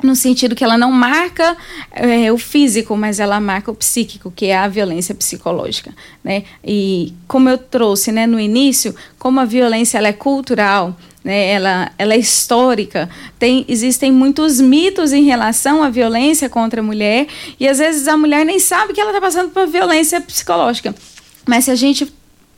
no 0.03 0.15
sentido 0.15 0.55
que 0.55 0.63
ela 0.63 0.77
não 0.77 0.91
marca 0.91 1.55
é, 1.91 2.31
o 2.31 2.37
físico, 2.37 2.95
mas 2.95 3.19
ela 3.19 3.39
marca 3.39 3.71
o 3.71 3.75
psíquico, 3.75 4.31
que 4.31 4.47
é 4.47 4.57
a 4.57 4.67
violência 4.67 5.13
psicológica, 5.15 5.93
né? 6.23 6.43
E 6.63 7.13
como 7.27 7.49
eu 7.49 7.57
trouxe, 7.57 8.11
né, 8.11 8.25
no 8.25 8.39
início, 8.39 8.95
como 9.17 9.39
a 9.39 9.45
violência 9.45 9.97
ela 9.97 10.07
é 10.07 10.13
cultural, 10.13 10.95
né, 11.23 11.51
ela, 11.51 11.91
ela 11.97 12.13
é 12.13 12.17
histórica, 12.17 13.09
tem, 13.37 13.63
existem 13.67 14.11
muitos 14.11 14.59
mitos 14.59 15.13
em 15.13 15.23
relação 15.23 15.83
à 15.83 15.89
violência 15.89 16.49
contra 16.49 16.81
a 16.81 16.83
mulher 16.83 17.27
e 17.59 17.67
às 17.67 17.77
vezes 17.77 18.07
a 18.07 18.17
mulher 18.17 18.45
nem 18.45 18.59
sabe 18.59 18.93
que 18.93 18.99
ela 18.99 19.11
está 19.11 19.21
passando 19.21 19.51
por 19.51 19.67
violência 19.67 20.19
psicológica. 20.19 20.95
Mas 21.47 21.65
se 21.65 21.71
a 21.71 21.75
gente 21.75 22.11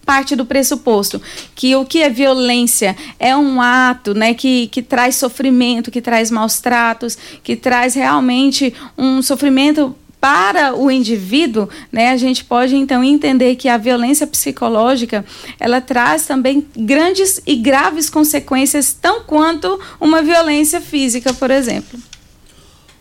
parte 0.06 0.36
do 0.36 0.46
pressuposto 0.46 1.22
que 1.56 1.76
o 1.76 1.86
que 1.86 2.02
é 2.02 2.10
violência 2.10 2.96
é 3.20 3.36
um 3.36 3.62
ato 3.62 4.14
né, 4.14 4.34
que, 4.34 4.68
que 4.68 4.82
traz 4.82 5.16
sofrimento, 5.16 5.92
que 5.92 6.02
traz 6.02 6.30
maus 6.30 6.60
tratos, 6.60 7.18
que 7.44 7.56
traz 7.56 7.96
realmente 7.96 8.74
um 8.98 9.22
sofrimento 9.22 9.96
para 10.24 10.74
o 10.74 10.90
indivíduo, 10.90 11.68
né, 11.92 12.12
a 12.12 12.16
gente 12.16 12.46
pode 12.46 12.78
então 12.78 13.04
entender 13.04 13.58
que 13.58 13.68
a 13.68 13.78
violência 13.78 14.26
psicológica 14.26 15.26
ela 15.60 15.82
traz 15.82 16.26
também 16.26 16.66
grandes 16.78 17.42
e 17.46 17.58
graves 17.58 18.10
consequências, 18.10 18.94
tão 18.94 19.24
quanto 19.24 19.78
uma 20.00 20.22
violência 20.22 20.80
física, 20.80 21.34
por 21.34 21.52
exemplo. 21.52 22.00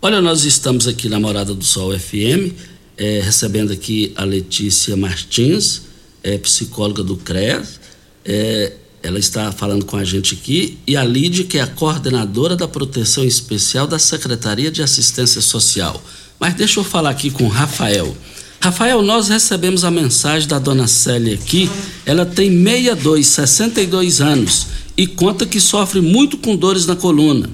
Olha, 0.00 0.20
nós 0.20 0.44
estamos 0.44 0.88
aqui 0.88 1.08
na 1.08 1.20
Morada 1.20 1.54
do 1.54 1.62
Sol 1.62 1.96
FM, 1.96 2.52
é, 2.96 3.20
recebendo 3.20 3.72
aqui 3.72 4.12
a 4.16 4.24
Letícia 4.24 4.96
Martins, 4.96 5.82
é 6.22 6.38
psicóloga 6.38 7.02
do 7.02 7.16
CREAS, 7.16 7.80
é, 8.24 8.72
ela 9.02 9.18
está 9.18 9.50
falando 9.50 9.84
com 9.84 9.96
a 9.96 10.04
gente 10.04 10.34
aqui, 10.34 10.78
e 10.86 10.96
a 10.96 11.04
Lídia, 11.04 11.44
que 11.44 11.58
é 11.58 11.62
a 11.62 11.66
coordenadora 11.66 12.54
da 12.54 12.68
proteção 12.68 13.24
especial 13.24 13.86
da 13.86 13.98
Secretaria 13.98 14.70
de 14.70 14.82
Assistência 14.82 15.40
Social. 15.40 16.00
Mas 16.38 16.54
deixa 16.54 16.78
eu 16.78 16.84
falar 16.84 17.10
aqui 17.10 17.30
com 17.30 17.44
o 17.44 17.48
Rafael. 17.48 18.16
Rafael, 18.60 19.02
nós 19.02 19.28
recebemos 19.28 19.84
a 19.84 19.90
mensagem 19.90 20.48
da 20.48 20.58
dona 20.58 20.86
Célia 20.86 21.34
aqui. 21.34 21.68
Ela 22.06 22.24
tem 22.24 22.48
62, 22.48 23.26
62 23.26 24.20
anos 24.20 24.66
e 24.96 25.04
conta 25.06 25.44
que 25.44 25.58
sofre 25.58 26.00
muito 26.00 26.36
com 26.38 26.54
dores 26.54 26.86
na 26.86 26.94
coluna. 26.94 27.50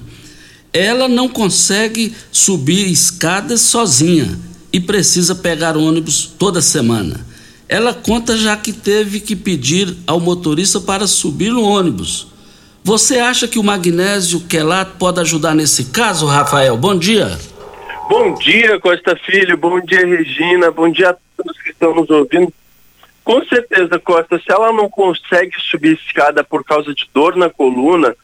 Ela 0.71 1.07
não 1.07 1.27
consegue 1.27 2.13
subir 2.31 2.87
escadas 2.91 3.61
sozinha 3.61 4.39
e 4.71 4.79
precisa 4.79 5.33
pegar 5.33 5.75
ônibus 5.75 6.29
toda 6.37 6.61
semana. 6.61 7.25
Ela 7.69 7.93
conta 7.93 8.35
já 8.35 8.57
que 8.57 8.73
teve 8.73 9.19
que 9.19 9.35
pedir 9.35 9.95
ao 10.07 10.19
motorista 10.19 10.81
para 10.81 11.05
subir 11.05 11.51
no 11.51 11.61
ônibus. 11.61 12.27
Você 12.83 13.19
acha 13.19 13.47
que 13.47 13.59
o 13.59 13.63
magnésio 13.63 14.41
quelato 14.47 14.97
pode 14.97 15.19
ajudar 15.19 15.53
nesse 15.53 15.91
caso, 15.91 16.25
Rafael? 16.25 16.75
Bom 16.75 16.97
dia. 16.97 17.37
Bom 18.09 18.33
dia, 18.33 18.79
Costa 18.79 19.15
Filho. 19.15 19.55
Bom 19.55 19.79
dia, 19.81 20.03
Regina. 20.03 20.71
Bom 20.71 20.89
dia 20.89 21.11
a 21.11 21.15
todos 21.37 21.61
que 21.61 21.69
estão 21.69 21.93
nos 21.93 22.09
ouvindo. 22.09 22.51
Com 23.23 23.45
certeza, 23.45 23.99
Costa, 23.99 24.39
se 24.39 24.51
ela 24.51 24.73
não 24.73 24.89
consegue 24.89 25.53
subir 25.69 25.93
escada 25.93 26.43
por 26.43 26.63
causa 26.63 26.91
de 26.95 27.07
dor 27.13 27.35
na 27.35 27.51
coluna, 27.51 28.15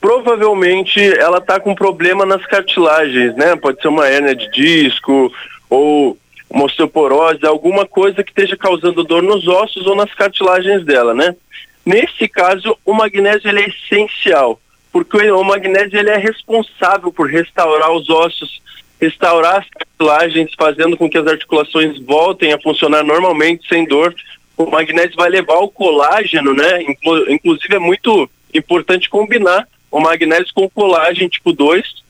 provavelmente 0.00 0.98
ela 1.18 1.36
está 1.36 1.60
com 1.60 1.74
problema 1.74 2.24
nas 2.24 2.46
cartilagens, 2.46 3.36
né? 3.36 3.54
Pode 3.56 3.82
ser 3.82 3.88
uma 3.88 4.08
hérnia 4.08 4.34
de 4.34 4.50
disco 4.50 5.30
ou 5.68 6.16
uma 6.50 6.64
osteoporose, 6.64 7.44
alguma 7.46 7.86
coisa 7.86 8.24
que 8.24 8.30
esteja 8.30 8.56
causando 8.56 9.04
dor 9.04 9.22
nos 9.22 9.46
ossos 9.46 9.86
ou 9.86 9.94
nas 9.94 10.12
cartilagens 10.14 10.84
dela, 10.84 11.14
né? 11.14 11.36
Nesse 11.84 12.28
caso, 12.28 12.76
o 12.84 12.92
magnésio 12.92 13.48
ele 13.48 13.60
é 13.60 13.68
essencial, 13.68 14.60
porque 14.92 15.30
o 15.30 15.42
magnésio 15.42 15.98
ele 15.98 16.10
é 16.10 16.16
responsável 16.16 17.12
por 17.12 17.30
restaurar 17.30 17.92
os 17.92 18.08
ossos, 18.08 18.60
restaurar 19.00 19.58
as 19.58 19.66
cartilagens, 19.70 20.50
fazendo 20.58 20.96
com 20.96 21.08
que 21.08 21.18
as 21.18 21.26
articulações 21.26 21.98
voltem 22.00 22.52
a 22.52 22.60
funcionar 22.60 23.04
normalmente, 23.04 23.68
sem 23.68 23.86
dor. 23.86 24.14
O 24.56 24.66
magnésio 24.66 25.16
vai 25.16 25.28
levar 25.28 25.58
o 25.58 25.68
colágeno, 25.68 26.52
né? 26.52 26.82
Inclusive 27.28 27.74
é 27.74 27.78
muito 27.78 28.28
importante 28.52 29.08
combinar 29.08 29.66
o 29.90 30.00
magnésio 30.00 30.52
com 30.54 30.64
o 30.64 30.70
colágeno 30.70 31.28
tipo 31.28 31.52
2, 31.52 32.02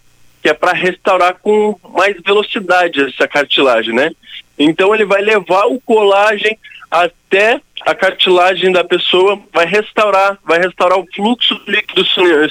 que 0.43 0.49
é 0.49 0.55
para 0.55 0.73
restaurar 0.73 1.37
com 1.43 1.79
mais 1.91 2.17
velocidade 2.23 3.01
essa 3.03 3.27
cartilagem, 3.27 3.95
né? 3.95 4.11
Então 4.59 4.95
ele 4.95 5.05
vai 5.05 5.23
levar 5.23 5.67
o 5.67 5.81
colágeno 5.81 6.57
até 6.91 7.61
a 7.83 7.95
cartilagem 7.95 8.73
da 8.73 8.83
pessoa, 8.83 9.41
vai 9.53 9.67
restaurar, 9.67 10.39
vai 10.45 10.59
restaurar 10.59 10.99
o 10.99 11.07
fluxo 11.15 11.61
líquido 11.67 12.05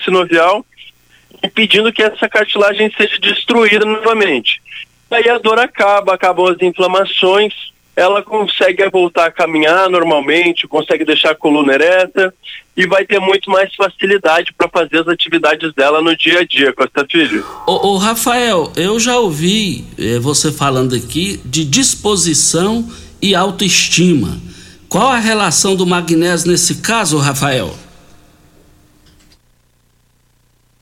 sinovial, 0.04 0.66
impedindo 1.44 1.92
que 1.92 2.04
essa 2.04 2.30
cartilagem 2.30 2.92
seja 2.96 3.18
destruída 3.20 3.86
novamente. 3.86 4.62
Aí 5.10 5.30
a 5.30 5.38
dor 5.38 5.60
acaba, 5.60 6.14
acabam 6.14 6.48
as 6.48 6.62
inflamações, 6.62 7.54
ela 7.98 8.22
consegue 8.22 8.88
voltar 8.92 9.26
a 9.26 9.32
caminhar 9.32 9.90
normalmente, 9.90 10.68
consegue 10.68 11.04
deixar 11.04 11.32
a 11.32 11.36
coluna 11.36 11.74
ereta 11.74 12.32
e 12.76 12.86
vai 12.86 13.04
ter 13.04 13.20
muito 13.20 13.50
mais 13.50 13.74
facilidade 13.74 14.54
para 14.56 14.70
fazer 14.70 15.00
as 15.00 15.08
atividades 15.08 15.74
dela 15.74 16.00
no 16.00 16.16
dia 16.16 16.42
a 16.42 16.46
dia, 16.46 16.72
Costa 16.72 17.08
Filho. 17.10 17.44
Ô, 17.66 17.88
ô 17.88 17.98
Rafael, 17.98 18.72
eu 18.78 19.00
já 19.00 19.18
ouvi 19.18 19.84
eh, 19.98 20.20
você 20.20 20.52
falando 20.52 20.94
aqui 20.94 21.42
de 21.44 21.66
disposição 21.66 22.88
e 23.20 23.34
autoestima. 23.34 24.40
Qual 24.88 25.08
a 25.08 25.18
relação 25.18 25.76
do 25.76 25.88
magnésio 25.88 26.52
nesse 26.52 26.84
caso, 26.84 27.18
Rafael? 27.18 27.76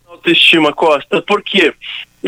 Autoestima, 0.05 0.73
Costa, 0.73 1.21
por 1.21 1.41
quê? 1.41 1.73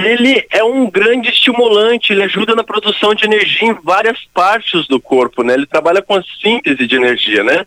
Ele 0.06 0.46
é 0.52 0.64
um 0.64 0.90
grande 0.90 1.30
estimulante, 1.30 2.14
ele 2.14 2.24
ajuda 2.24 2.54
na 2.54 2.64
produção 2.64 3.16
de 3.16 3.26
energia 3.26 3.70
em 3.70 3.74
várias 3.74 4.20
partes 4.34 4.88
do 4.88 5.02
corpo, 5.02 5.44
né? 5.44 5.56
Ele 5.56 5.66
trabalha 5.66 6.02
com 6.02 6.16
a 6.16 6.24
síntese 6.42 6.86
de 6.86 6.96
energia, 6.96 7.44
né? 7.44 7.66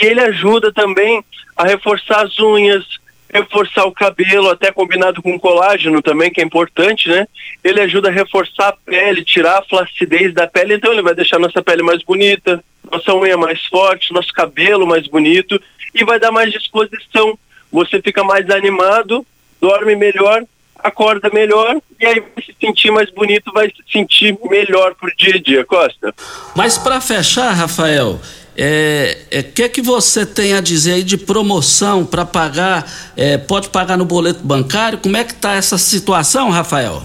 E 0.00 0.06
ele 0.06 0.20
ajuda 0.20 0.72
também 0.72 1.22
a 1.54 1.64
reforçar 1.64 2.24
as 2.24 2.38
unhas, 2.38 2.84
reforçar 3.32 3.84
o 3.84 3.92
cabelo, 3.92 4.48
até 4.48 4.72
combinado 4.72 5.22
com 5.22 5.38
colágeno 5.38 6.00
também, 6.00 6.30
que 6.30 6.40
é 6.40 6.44
importante, 6.44 7.10
né? 7.10 7.28
Ele 7.62 7.82
ajuda 7.82 8.08
a 8.08 8.12
reforçar 8.12 8.68
a 8.68 8.72
pele, 8.72 9.22
tirar 9.22 9.58
a 9.58 9.62
flacidez 9.62 10.32
da 10.32 10.46
pele, 10.46 10.74
então 10.74 10.92
ele 10.92 11.02
vai 11.02 11.14
deixar 11.14 11.38
nossa 11.38 11.62
pele 11.62 11.82
mais 11.82 12.02
bonita, 12.02 12.64
nossa 12.90 13.14
unha 13.14 13.36
mais 13.36 13.64
forte, 13.66 14.14
nosso 14.14 14.32
cabelo 14.32 14.86
mais 14.86 15.06
bonito 15.06 15.60
e 15.94 16.04
vai 16.04 16.18
dar 16.18 16.32
mais 16.32 16.50
disposição. 16.50 17.38
Você 17.70 18.00
fica 18.00 18.24
mais 18.24 18.48
animado, 18.48 19.26
dorme 19.60 19.94
melhor 19.94 20.42
acorda 20.82 21.30
melhor 21.30 21.76
e 21.98 22.06
aí 22.06 22.20
vai 22.20 22.44
se 22.44 22.54
sentir 22.60 22.90
mais 22.90 23.10
bonito, 23.10 23.52
vai 23.52 23.68
se 23.68 23.82
sentir 23.92 24.38
melhor 24.48 24.94
pro 24.94 25.14
dia 25.16 25.36
a 25.36 25.40
dia, 25.40 25.64
Costa. 25.64 26.14
Mas 26.54 26.78
para 26.78 27.00
fechar, 27.00 27.52
Rafael, 27.52 28.20
é, 28.56 29.18
é, 29.30 29.42
que 29.42 29.68
que 29.68 29.80
você 29.80 30.26
tem 30.26 30.54
a 30.54 30.60
dizer 30.60 30.94
aí 30.94 31.02
de 31.02 31.16
promoção 31.16 32.04
para 32.04 32.26
pagar? 32.26 32.84
É, 33.16 33.38
pode 33.38 33.70
pagar 33.70 33.96
no 33.96 34.04
boleto 34.04 34.44
bancário? 34.44 34.98
Como 34.98 35.16
é 35.16 35.24
que 35.24 35.34
tá 35.34 35.54
essa 35.54 35.78
situação, 35.78 36.50
Rafael? 36.50 37.02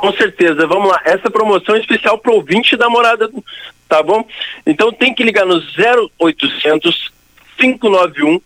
Com 0.00 0.12
certeza, 0.12 0.66
vamos 0.66 0.88
lá. 0.88 1.00
Essa 1.04 1.30
promoção 1.30 1.74
é 1.74 1.80
especial 1.80 2.18
para 2.18 2.32
ouvinte 2.32 2.76
da 2.76 2.88
morada, 2.88 3.28
tá 3.88 4.02
bom? 4.02 4.26
Então 4.66 4.92
tem 4.92 5.14
que 5.14 5.22
ligar 5.22 5.44
no 5.44 5.62
0800 6.18 7.12
591 7.58 8.40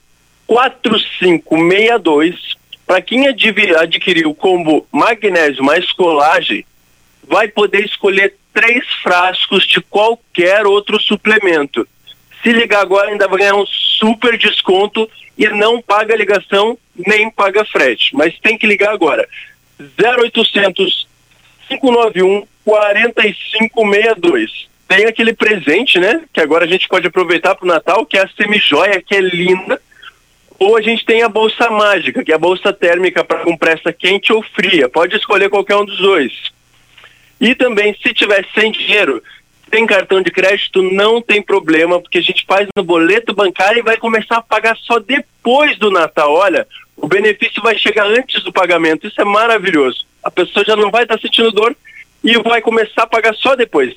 4562 0.47 2.57
para 2.87 3.01
quem 3.01 3.27
adquirir 3.27 4.27
o 4.27 4.35
combo 4.35 4.87
magnésio 4.93 5.65
mais 5.65 5.91
colagem, 5.93 6.67
vai 7.23 7.49
poder 7.49 7.83
escolher 7.85 8.35
três 8.53 8.85
frascos 9.03 9.67
de 9.67 9.81
qualquer 9.81 10.67
outro 10.67 11.01
suplemento. 11.01 11.89
Se 12.43 12.53
ligar 12.53 12.83
agora, 12.83 13.11
ainda 13.11 13.27
vai 13.27 13.39
ganhar 13.39 13.57
um 13.57 13.65
super 13.67 14.37
desconto 14.37 15.11
e 15.37 15.49
não 15.49 15.81
paga 15.81 16.15
ligação 16.15 16.79
nem 16.95 17.31
paga 17.31 17.65
frete. 17.65 18.15
Mas 18.15 18.39
tem 18.39 18.59
que 18.59 18.67
ligar 18.67 18.93
agora. 18.93 19.27
0800 19.99 21.09
591 21.69 22.47
4562. 22.65 24.69
Tem 24.87 25.07
aquele 25.07 25.33
presente, 25.33 25.99
né? 25.99 26.21
Que 26.33 26.41
agora 26.41 26.67
a 26.67 26.69
gente 26.69 26.87
pode 26.87 27.07
aproveitar 27.07 27.55
para 27.55 27.65
o 27.65 27.69
Natal, 27.69 28.05
que 28.05 28.19
é 28.19 28.23
a 28.23 28.29
semijoia, 28.29 29.03
que 29.03 29.15
é 29.15 29.21
linda 29.21 29.81
ou 30.59 30.77
a 30.77 30.81
gente 30.81 31.05
tem 31.05 31.23
a 31.23 31.29
bolsa 31.29 31.69
mágica, 31.71 32.25
que 32.25 32.33
é 32.33 32.35
a 32.35 32.39
bolsa 32.39 32.73
térmica 32.73 33.25
para 33.25 33.41
compressa 33.41 33.93
quente 33.93 34.33
ou 34.33 34.43
fria. 34.43 34.89
Pode 34.89 35.17
escolher 35.17 35.51
qualquer 35.51 35.77
um 35.77 35.85
dos 35.85 35.99
dois. 35.99 36.33
E 37.41 37.55
também, 37.55 37.97
se 38.03 38.15
tiver 38.15 38.47
sem 38.55 38.71
dinheiro, 38.71 39.23
tem 39.71 39.87
cartão 39.87 40.23
de 40.23 40.31
crédito, 40.31 40.83
não 40.83 41.21
tem 41.21 41.43
problema, 41.43 42.01
porque 42.01 42.19
a 42.19 42.23
gente 42.23 42.45
faz 42.47 42.69
no 42.77 42.85
boleto 42.85 43.35
bancário 43.35 43.81
e 43.81 43.83
vai 43.83 43.97
começar 43.97 44.37
a 44.37 44.43
pagar 44.43 44.77
só 44.79 44.99
depois 44.99 45.77
do 45.79 45.91
Natal. 45.91 46.33
Olha, 46.33 46.67
o 46.97 47.09
benefício 47.09 47.61
vai 47.61 47.77
chegar 47.77 48.07
antes 48.07 48.43
do 48.45 48.53
pagamento. 48.53 49.07
Isso 49.07 49.21
é 49.21 49.25
maravilhoso. 49.25 50.07
A 50.23 50.31
pessoa 50.31 50.65
já 50.65 50.77
não 50.77 50.91
vai 50.91 51.03
estar 51.03 51.19
sentindo 51.19 51.51
dor 51.51 51.77
e 52.23 52.39
vai 52.39 52.63
começar 52.63 53.03
a 53.03 53.07
pagar 53.07 53.35
só 53.35 53.57
depois. 53.57 53.95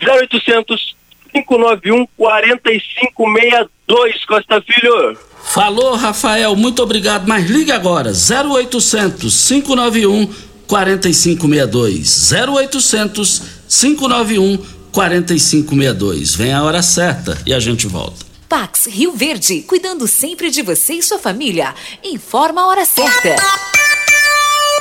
0800 0.00 0.96
591 1.32 2.06
4562 2.16 4.24
Costa 4.24 4.62
Filho. 4.62 5.29
Falou, 5.44 5.96
Rafael, 5.96 6.54
muito 6.54 6.82
obrigado, 6.82 7.26
mas 7.26 7.48
ligue 7.48 7.72
agora, 7.72 8.12
0800 8.12 9.48
591 9.48 10.28
4562. 10.66 12.32
0800 12.32 13.42
591 13.68 14.58
4562. 14.92 16.34
Vem 16.34 16.52
a 16.52 16.62
hora 16.62 16.82
certa 16.82 17.36
e 17.44 17.52
a 17.52 17.60
gente 17.60 17.86
volta. 17.86 18.30
Pax 18.48 18.86
Rio 18.86 19.12
Verde, 19.12 19.62
cuidando 19.62 20.08
sempre 20.08 20.50
de 20.50 20.62
você 20.62 20.94
e 20.94 21.02
sua 21.02 21.18
família. 21.18 21.74
Informa 22.02 22.62
a 22.62 22.66
hora 22.66 22.84
certa. 22.84 23.79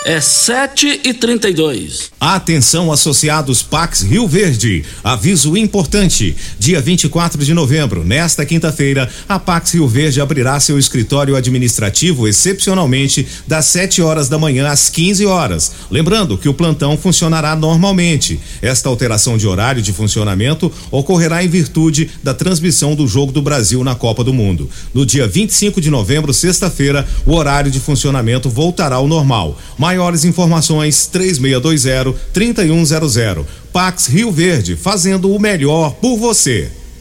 É 0.10 0.20
7 0.20 1.02
e 1.04 1.14
32 1.14 2.10
Atenção, 2.20 2.92
associados 2.92 3.62
Pax 3.62 4.02
Rio 4.02 4.28
Verde. 4.28 4.84
Aviso 5.04 5.56
importante: 5.56 6.36
dia 6.58 6.82
24 6.82 7.46
de 7.46 7.54
novembro, 7.54 8.04
nesta 8.04 8.44
quinta-feira, 8.44 9.08
a 9.28 9.38
Pax 9.38 9.76
Rio 9.76 9.88
Verde 9.88 10.20
abrirá 10.20 10.60
seu 10.60 10.80
escritório 10.80 11.36
administrativo 11.36 12.28
excepcionalmente 12.28 13.28
das 13.48 13.66
7 13.66 14.02
horas 14.02 14.28
da 14.28 14.40
manhã 14.40 14.68
às 14.68 14.90
15 14.90 15.28
horas. 15.28 15.72
Lembrando 15.92 16.40
que 16.40 16.50
o 16.50 16.56
plantão 16.56 16.98
funcionará 16.98 17.56
normalmente. 17.56 18.40
Esta 18.64 18.90
alteração 18.90 19.38
de 19.38 19.48
horário 19.48 19.82
de 19.82 19.94
funcionamento 19.94 20.72
ocorrerá 20.90 21.44
em 21.44 21.48
virtude 21.48 22.10
da 22.24 22.34
transmissão 22.34 22.96
do 22.96 23.08
Jogo 23.08 23.32
do 23.32 23.44
Brasil 23.44 23.84
na 23.84 23.94
Copa 23.94 24.24
do 24.24 24.34
Mundo. 24.34 24.70
No 24.94 25.06
dia 25.06 25.28
25 25.28 25.80
de 25.80 25.92
novembro, 25.92 26.34
sexta-feira, 26.34 27.08
o 27.28 27.36
horário 27.36 27.70
de 27.70 27.80
funcionamento 27.80 28.50
voltará 28.50 28.96
ao 28.96 29.08
normal. 29.08 29.58
Maiores 30.00 30.24
informações 30.24 31.08
3620 31.08 32.16
3100. 32.32 33.46
Pax 33.74 34.08
Rio 34.08 34.32
Verde, 34.32 34.78
fazendo 34.78 35.30
o 35.30 35.38
melhor 35.38 35.94
por 35.96 36.16
você. 36.16 36.72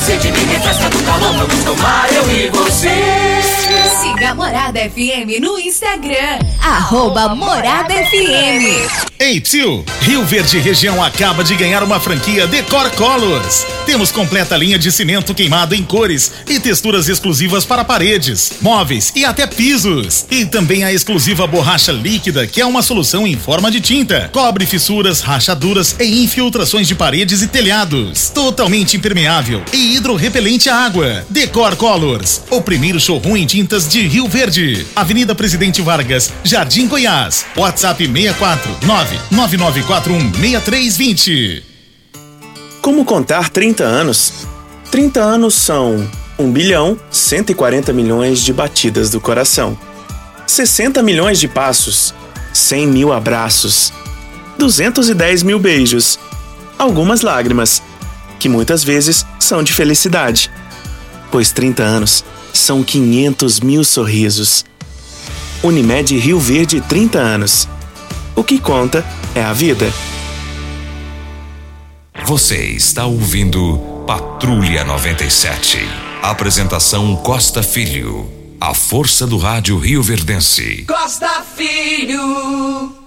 Minha 0.00 0.18
sede, 0.18 0.32
me 0.32 0.44
refresca 0.44 0.88
do 0.88 0.98
calor. 1.02 1.36
Vamos 1.36 1.62
tomar 1.62 2.10
eu 2.10 2.22
e 2.30 2.48
você. 2.48 2.88
Siga 4.00 4.34
Morada 4.34 4.80
FM 4.80 5.40
no 5.42 5.58
Instagram. 5.58 6.38
Arroba 6.62 7.34
Morada 7.34 7.92
FM. 7.92 9.10
Ei, 9.18 9.38
tio! 9.38 9.84
Rio 10.00 10.24
Verde 10.24 10.58
Região 10.58 11.04
acaba 11.04 11.44
de 11.44 11.54
ganhar 11.54 11.82
uma 11.82 12.00
franquia 12.00 12.46
Decor 12.46 12.90
Colors. 12.92 13.66
Temos 13.84 14.10
completa 14.10 14.56
linha 14.56 14.78
de 14.78 14.90
cimento 14.90 15.34
queimado 15.34 15.74
em 15.74 15.84
cores 15.84 16.32
e 16.48 16.58
texturas 16.58 17.06
exclusivas 17.06 17.66
para 17.66 17.84
paredes, 17.84 18.52
móveis 18.62 19.12
e 19.14 19.26
até 19.26 19.46
pisos. 19.46 20.24
E 20.30 20.46
também 20.46 20.82
a 20.82 20.92
exclusiva 20.92 21.46
borracha 21.46 21.92
líquida, 21.92 22.46
que 22.46 22.62
é 22.62 22.64
uma 22.64 22.80
solução 22.80 23.26
em 23.26 23.36
forma 23.36 23.70
de 23.70 23.80
tinta. 23.82 24.30
Cobre 24.32 24.64
fissuras, 24.64 25.20
rachaduras 25.20 25.94
e 26.00 26.24
infiltrações 26.24 26.88
de 26.88 26.94
paredes 26.94 27.42
e 27.42 27.46
telhados. 27.46 28.30
Totalmente 28.30 28.96
impermeável 28.96 29.62
e 29.70 29.89
hidrorrepelente 29.90 30.70
à 30.70 30.76
água. 30.76 31.26
Decor 31.28 31.76
Colors, 31.76 32.40
o 32.50 32.62
primeiro 32.62 32.98
showroom 32.98 33.36
em 33.36 33.44
tintas 33.46 33.86
de 33.88 34.06
Rio 34.06 34.26
Verde. 34.28 34.86
Avenida 34.96 35.34
Presidente 35.34 35.82
Vargas, 35.82 36.32
Jardim 36.44 36.86
Goiás. 36.86 37.44
WhatsApp 37.56 38.06
649 38.06 39.18
999416320. 39.32 41.62
Como 42.80 43.04
contar 43.04 43.50
30 43.50 43.84
anos? 43.84 44.46
30 44.90 45.20
anos 45.20 45.54
são 45.54 46.08
1 46.40 46.50
bilhão 46.50 46.98
140 47.10 47.92
milhões 47.92 48.40
de 48.40 48.52
batidas 48.52 49.10
do 49.10 49.20
coração, 49.20 49.78
60 50.46 51.02
milhões 51.02 51.38
de 51.38 51.46
passos, 51.46 52.14
100 52.52 52.86
mil 52.86 53.12
abraços, 53.12 53.92
210 54.58 55.42
mil 55.42 55.58
beijos, 55.58 56.18
algumas 56.78 57.20
lágrimas, 57.20 57.82
que 58.40 58.48
muitas 58.48 58.82
vezes 58.82 59.24
são 59.38 59.62
de 59.62 59.72
felicidade, 59.72 60.50
pois 61.30 61.52
30 61.52 61.82
anos 61.82 62.24
são 62.52 62.82
500 62.82 63.60
mil 63.60 63.84
sorrisos. 63.84 64.64
Unimed 65.62 66.16
Rio 66.18 66.40
Verde 66.40 66.80
30 66.80 67.18
anos. 67.18 67.68
O 68.34 68.42
que 68.42 68.58
conta 68.58 69.04
é 69.34 69.42
a 69.42 69.52
vida. 69.52 69.92
Você 72.24 72.56
está 72.64 73.04
ouvindo 73.04 74.04
Patrulha 74.06 74.84
97. 74.84 75.78
Apresentação 76.22 77.16
Costa 77.16 77.62
Filho. 77.62 78.30
A 78.58 78.72
força 78.72 79.26
do 79.26 79.36
rádio 79.36 79.78
Rio 79.78 80.02
Verdense. 80.02 80.84
Costa 80.86 81.44
Filho. 81.56 82.99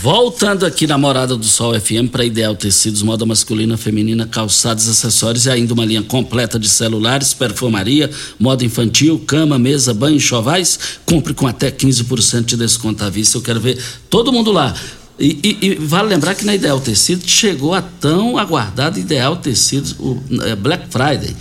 Voltando 0.00 0.64
aqui 0.64 0.86
na 0.86 0.96
Morada 0.96 1.36
do 1.36 1.44
Sol 1.44 1.74
FM 1.78 2.08
para 2.12 2.24
Ideal 2.24 2.54
Tecidos, 2.54 3.02
moda 3.02 3.26
masculina, 3.26 3.76
feminina, 3.76 4.28
calçados, 4.28 4.88
acessórios 4.88 5.46
e 5.46 5.50
ainda 5.50 5.74
uma 5.74 5.84
linha 5.84 6.04
completa 6.04 6.56
de 6.56 6.68
celulares, 6.68 7.34
perfumaria, 7.34 8.08
moda 8.38 8.64
infantil, 8.64 9.18
cama, 9.26 9.58
mesa, 9.58 9.92
banho, 9.92 10.20
chovais. 10.20 10.78
Compre 11.04 11.34
com 11.34 11.48
até 11.48 11.68
15% 11.68 12.44
de 12.44 12.56
desconto 12.56 13.02
à 13.02 13.10
vista. 13.10 13.38
Eu 13.38 13.42
quero 13.42 13.58
ver 13.58 13.76
todo 14.08 14.32
mundo 14.32 14.52
lá. 14.52 14.72
E, 15.18 15.36
e, 15.42 15.66
e, 15.66 15.74
vale 15.74 16.10
lembrar 16.10 16.36
que 16.36 16.44
na 16.44 16.54
Ideal 16.54 16.78
Tecidos 16.78 17.28
chegou 17.28 17.74
a 17.74 17.82
tão 17.82 18.38
aguardado 18.38 19.00
Ideal 19.00 19.34
Tecidos, 19.38 19.96
o 19.98 20.22
é, 20.42 20.54
Black 20.54 20.86
Friday. 20.90 21.34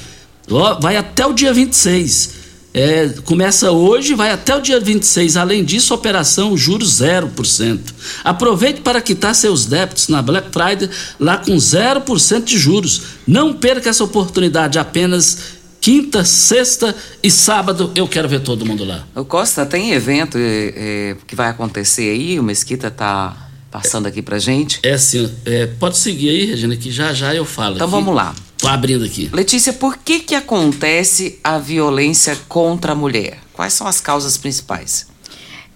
Vai 0.82 0.98
até 0.98 1.28
o 1.28 1.34
dia 1.34 1.54
26. 1.54 2.47
É, 2.78 3.10
começa 3.26 3.72
hoje, 3.72 4.14
vai 4.14 4.32
até 4.32 4.56
o 4.56 4.62
dia 4.62 4.80
26. 4.80 5.36
Além 5.36 5.64
disso, 5.64 5.94
operação 5.94 6.56
juros 6.56 7.02
0%. 7.02 7.80
Aproveite 8.24 8.82
para 8.82 9.02
quitar 9.02 9.34
seus 9.34 9.66
débitos 9.66 10.08
na 10.08 10.22
Black 10.22 10.50
Friday 10.52 10.90
lá 11.20 11.38
com 11.38 11.56
0% 11.56 12.44
de 12.44 12.58
juros. 12.58 13.02
Não 13.26 13.54
perca 13.54 13.90
essa 13.90 14.04
oportunidade 14.04 14.78
apenas 14.78 15.58
quinta, 15.82 16.24
sexta 16.24 16.96
e 17.24 17.32
sábado 17.32 17.92
eu 17.96 18.08
quero 18.08 18.28
ver 18.28 18.42
todo 18.42 18.66
mundo 18.66 18.84
lá. 18.84 19.08
O 19.16 19.26
Costa, 19.26 19.66
tem 19.66 19.92
evento 19.94 20.38
é, 20.38 20.74
é, 20.76 21.16
que 21.26 21.36
vai 21.36 21.50
acontecer 21.50 22.12
aí? 22.12 22.40
O 22.40 22.44
Mesquita 22.44 22.92
tá 22.92 23.50
passando 23.72 24.06
aqui 24.06 24.22
pra 24.22 24.38
gente. 24.38 24.80
É 24.84 24.98
sim, 24.98 25.32
é, 25.46 25.66
pode 25.66 25.98
seguir 25.98 26.30
aí, 26.30 26.46
Regina, 26.46 26.76
que 26.76 26.92
já 26.92 27.14
já 27.14 27.34
eu 27.34 27.46
falo. 27.46 27.76
Então 27.76 27.88
aqui. 27.88 27.96
vamos 27.96 28.14
lá. 28.16 28.36
Tô 28.58 28.68
abrindo 28.68 29.06
aqui. 29.06 29.30
Letícia, 29.32 29.72
por 29.72 29.98
que 29.98 30.20
que 30.20 30.34
acontece 30.34 31.40
a 31.44 31.58
violência 31.58 32.36
contra 32.48 32.94
a 32.94 32.96
mulher? 32.96 33.40
Quais 33.54 33.74
são 33.74 33.86
as 33.86 34.02
causas 34.02 34.36
principais? 34.36 35.08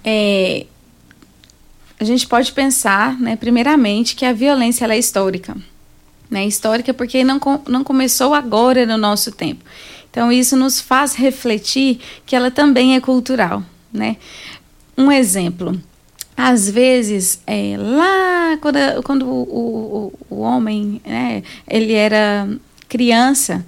É, 0.04 0.66
a 2.00 2.04
gente 2.04 2.28
pode 2.28 2.52
pensar, 2.52 3.20
né, 3.20 3.36
primeiramente, 3.36 4.16
que 4.16 4.26
a 4.26 4.34
violência 4.34 4.84
ela 4.84 4.96
é 4.96 4.98
histórica. 4.98 5.56
Né, 6.30 6.46
histórica 6.48 6.94
porque 6.94 7.24
não, 7.24 7.40
não 7.68 7.84
começou 7.84 8.34
agora 8.34 8.86
no 8.86 8.98
nosso 8.98 9.32
tempo. 9.32 9.64
Então, 10.10 10.32
isso 10.32 10.58
nos 10.58 10.82
faz 10.82 11.14
refletir 11.14 12.00
que 12.26 12.36
ela 12.36 12.50
também 12.50 12.96
é 12.96 13.00
cultural. 13.00 13.64
Né? 13.94 14.18
Um 14.98 15.12
exemplo, 15.12 15.80
às 16.36 16.70
vezes, 16.70 17.40
é, 17.46 17.76
lá 17.78 18.58
quando, 18.58 18.78
quando 19.04 19.26
o, 19.28 20.14
o, 20.30 20.36
o 20.36 20.40
homem 20.40 21.02
né, 21.06 21.44
ele 21.68 21.94
era 21.94 22.48
criança, 22.92 23.66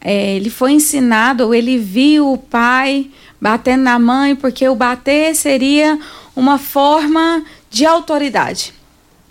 é, 0.00 0.34
ele 0.34 0.50
foi 0.50 0.72
ensinado, 0.72 1.44
ou 1.44 1.54
ele 1.54 1.78
viu 1.78 2.32
o 2.32 2.36
pai 2.36 3.08
batendo 3.40 3.84
na 3.84 3.96
mãe, 3.96 4.34
porque 4.34 4.68
o 4.68 4.74
bater 4.74 5.36
seria 5.36 5.96
uma 6.34 6.58
forma 6.58 7.44
de 7.70 7.86
autoridade. 7.86 8.74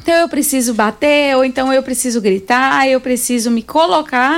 Então 0.02 0.16
eu 0.16 0.30
preciso 0.30 0.74
bater, 0.74 1.36
ou 1.36 1.44
então 1.44 1.74
eu 1.74 1.84
preciso 1.84 2.22
gritar, 2.22 2.88
eu 2.88 3.02
preciso 3.02 3.52
me 3.52 3.62
colocar 3.62 4.38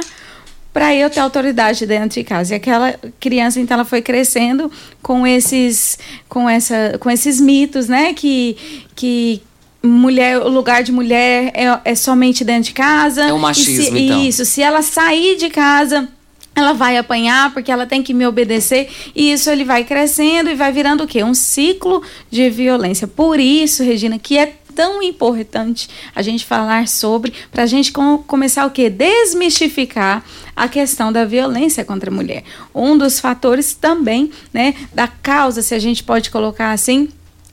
para 0.74 0.96
eu 0.96 1.10
ter 1.10 1.20
autoridade 1.20 1.86
dentro 1.86 2.20
de 2.20 2.24
casa. 2.24 2.54
E 2.54 2.58
aquela 2.58 2.96
criança, 3.20 3.60
então, 3.60 3.76
ela 3.76 3.86
foi 3.86 4.02
crescendo 4.02 4.72
com 5.02 5.26
esses, 5.26 5.98
com 6.30 6.50
essa, 6.50 6.98
com 7.00 7.10
esses 7.10 7.42
mitos, 7.42 7.88
né? 7.88 8.14
Que, 8.14 8.56
que 8.96 9.42
mulher, 9.84 10.40
o 10.40 10.50
lugar 10.50 10.84
de 10.84 10.92
mulher 10.92 11.52
é, 11.54 11.80
é 11.92 11.96
somente 11.96 12.44
dentro 12.44 12.64
de 12.64 12.74
casa. 12.74 13.24
É 13.24 13.34
o 13.34 13.40
machismo, 13.40 13.98
se, 13.98 14.04
então. 14.04 14.24
Isso, 14.24 14.46
se 14.46 14.62
ela 14.62 14.82
sair 14.82 15.38
de 15.38 15.50
casa 15.50 16.10
ela 16.56 16.74
vai 16.74 16.98
apanhar 16.98 17.54
porque 17.54 17.72
ela 17.72 17.86
tem 17.86 18.02
que 18.02 18.16
me 18.16 18.26
obedecer 18.26 18.90
e 19.16 19.32
isso 19.32 19.48
ele 19.48 19.64
vai 19.64 19.84
crescendo 19.84 20.50
e 20.50 20.56
vai 20.56 20.72
virando 20.72 21.04
o 21.04 21.08
quê? 21.08 21.24
Um 21.24 21.36
ciclo 21.36 22.02
de 22.32 22.50
violência. 22.50 23.08
Por 23.08 23.40
isso, 23.40 23.84
Regina, 23.84 24.18
que 24.18 24.40
é 24.40 24.56
tão 24.74 25.02
importante 25.02 25.88
a 26.16 26.22
gente 26.22 26.46
falar 26.46 26.88
sobre, 26.88 27.34
para 27.52 27.64
a 27.64 27.66
gente 27.66 27.92
com, 27.92 28.18
começar 28.20 28.66
o 28.66 28.72
quê? 28.72 28.90
Desmistificar 28.90 30.24
a 30.56 30.68
questão 30.68 31.12
da 31.12 31.26
violência 31.26 31.86
contra 31.86 32.10
a 32.10 32.14
mulher. 32.14 32.44
Um 32.74 32.98
dos 32.98 33.20
fatores 33.20 33.76
também, 33.76 34.32
né, 34.54 34.74
da 34.94 35.08
causa, 35.08 35.62
se 35.62 35.76
a 35.76 35.80
gente 35.80 36.04
pode 36.04 36.32
colocar 36.32 36.72
assim, 36.72 37.10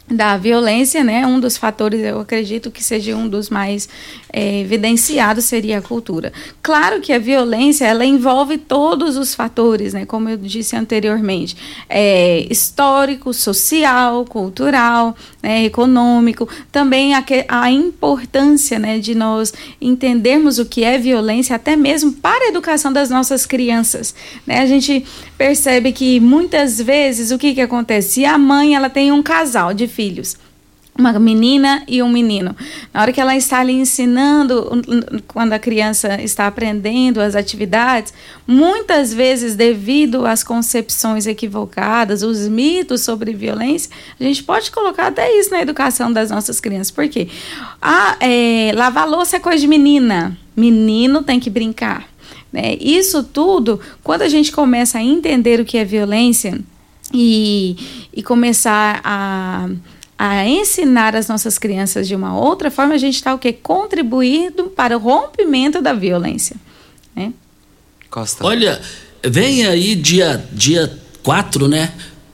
da 0.06 0.36
violência, 0.36 1.02
né? 1.02 1.26
Um 1.26 1.40
dos 1.40 1.56
fatores, 1.56 2.00
eu 2.02 2.20
acredito 2.20 2.70
que 2.70 2.84
seja 2.84 3.16
um 3.16 3.26
dos 3.26 3.48
mais 3.48 3.88
é, 4.30 4.60
evidenciados 4.60 5.44
seria 5.44 5.78
a 5.78 5.82
cultura. 5.82 6.32
Claro 6.62 7.00
que 7.00 7.12
a 7.12 7.18
violência 7.18 7.86
ela 7.86 8.04
envolve 8.04 8.58
todos 8.58 9.16
os 9.16 9.34
fatores, 9.34 9.94
né? 9.94 10.04
Como 10.04 10.28
eu 10.28 10.36
disse 10.36 10.76
anteriormente, 10.76 11.56
é, 11.88 12.46
histórico, 12.50 13.32
social, 13.32 14.26
cultural, 14.26 15.16
né? 15.44 15.62
econômico. 15.64 16.48
Também 16.72 17.14
a, 17.14 17.22
a 17.48 17.70
importância, 17.70 18.78
né? 18.78 18.98
De 18.98 19.14
nós 19.14 19.52
entendermos 19.78 20.58
o 20.58 20.64
que 20.64 20.82
é 20.82 20.96
violência, 20.96 21.54
até 21.54 21.76
mesmo 21.76 22.14
para 22.14 22.46
a 22.46 22.48
educação 22.48 22.90
das 22.90 23.10
nossas 23.10 23.44
crianças, 23.44 24.14
né? 24.46 24.60
A 24.60 24.66
gente 24.66 25.04
percebe 25.36 25.92
que 25.92 26.18
muitas 26.18 26.80
vezes 26.80 27.30
o 27.30 27.36
que 27.36 27.54
que 27.54 27.60
acontece? 27.60 28.14
Se 28.14 28.24
a 28.24 28.38
mãe 28.38 28.74
ela 28.74 28.88
tem 28.88 29.12
um 29.12 29.22
casal 29.22 29.74
de 29.74 29.86
filhos 29.86 30.36
uma 30.96 31.18
menina 31.18 31.82
e 31.88 32.02
um 32.02 32.08
menino. 32.08 32.54
Na 32.92 33.02
hora 33.02 33.12
que 33.12 33.20
ela 33.20 33.36
está 33.36 33.58
ali 33.58 33.72
ensinando, 33.72 34.70
quando 35.26 35.52
a 35.52 35.58
criança 35.58 36.22
está 36.22 36.46
aprendendo 36.46 37.20
as 37.20 37.34
atividades, 37.34 38.14
muitas 38.46 39.12
vezes, 39.12 39.56
devido 39.56 40.24
às 40.24 40.44
concepções 40.44 41.26
equivocadas, 41.26 42.22
os 42.22 42.46
mitos 42.46 43.00
sobre 43.00 43.32
violência, 43.32 43.90
a 44.18 44.22
gente 44.22 44.44
pode 44.44 44.70
colocar 44.70 45.08
até 45.08 45.36
isso 45.38 45.50
na 45.50 45.60
educação 45.60 46.12
das 46.12 46.30
nossas 46.30 46.60
crianças. 46.60 46.92
Por 46.92 47.08
quê? 47.08 47.28
Ah, 47.82 48.16
é, 48.20 48.70
lavar 48.74 49.08
louça 49.08 49.36
é 49.36 49.40
coisa 49.40 49.60
de 49.60 49.66
menina. 49.66 50.38
Menino 50.56 51.22
tem 51.22 51.40
que 51.40 51.50
brincar. 51.50 52.08
Né? 52.52 52.76
Isso 52.80 53.24
tudo, 53.24 53.80
quando 54.04 54.22
a 54.22 54.28
gente 54.28 54.52
começa 54.52 54.98
a 54.98 55.02
entender 55.02 55.58
o 55.58 55.64
que 55.64 55.76
é 55.76 55.84
violência 55.84 56.60
e, 57.12 57.76
e 58.12 58.22
começar 58.22 59.00
a 59.02 59.68
a 60.26 60.48
ensinar 60.48 61.14
as 61.14 61.28
nossas 61.28 61.58
crianças 61.58 62.08
de 62.08 62.14
uma 62.14 62.34
outra 62.34 62.70
forma, 62.70 62.94
a 62.94 62.98
gente 62.98 63.16
está 63.16 63.34
o 63.34 63.38
quê? 63.38 63.52
Contribuindo 63.52 64.64
para 64.64 64.96
o 64.96 65.00
rompimento 65.00 65.82
da 65.82 65.92
violência. 65.92 66.56
Né? 67.14 67.30
Costa. 68.08 68.42
Olha, 68.46 68.80
vem 69.22 69.66
aí 69.66 69.94
dia, 69.94 70.42
dia 70.50 70.98
4, 71.22 71.68
né? 71.68 71.92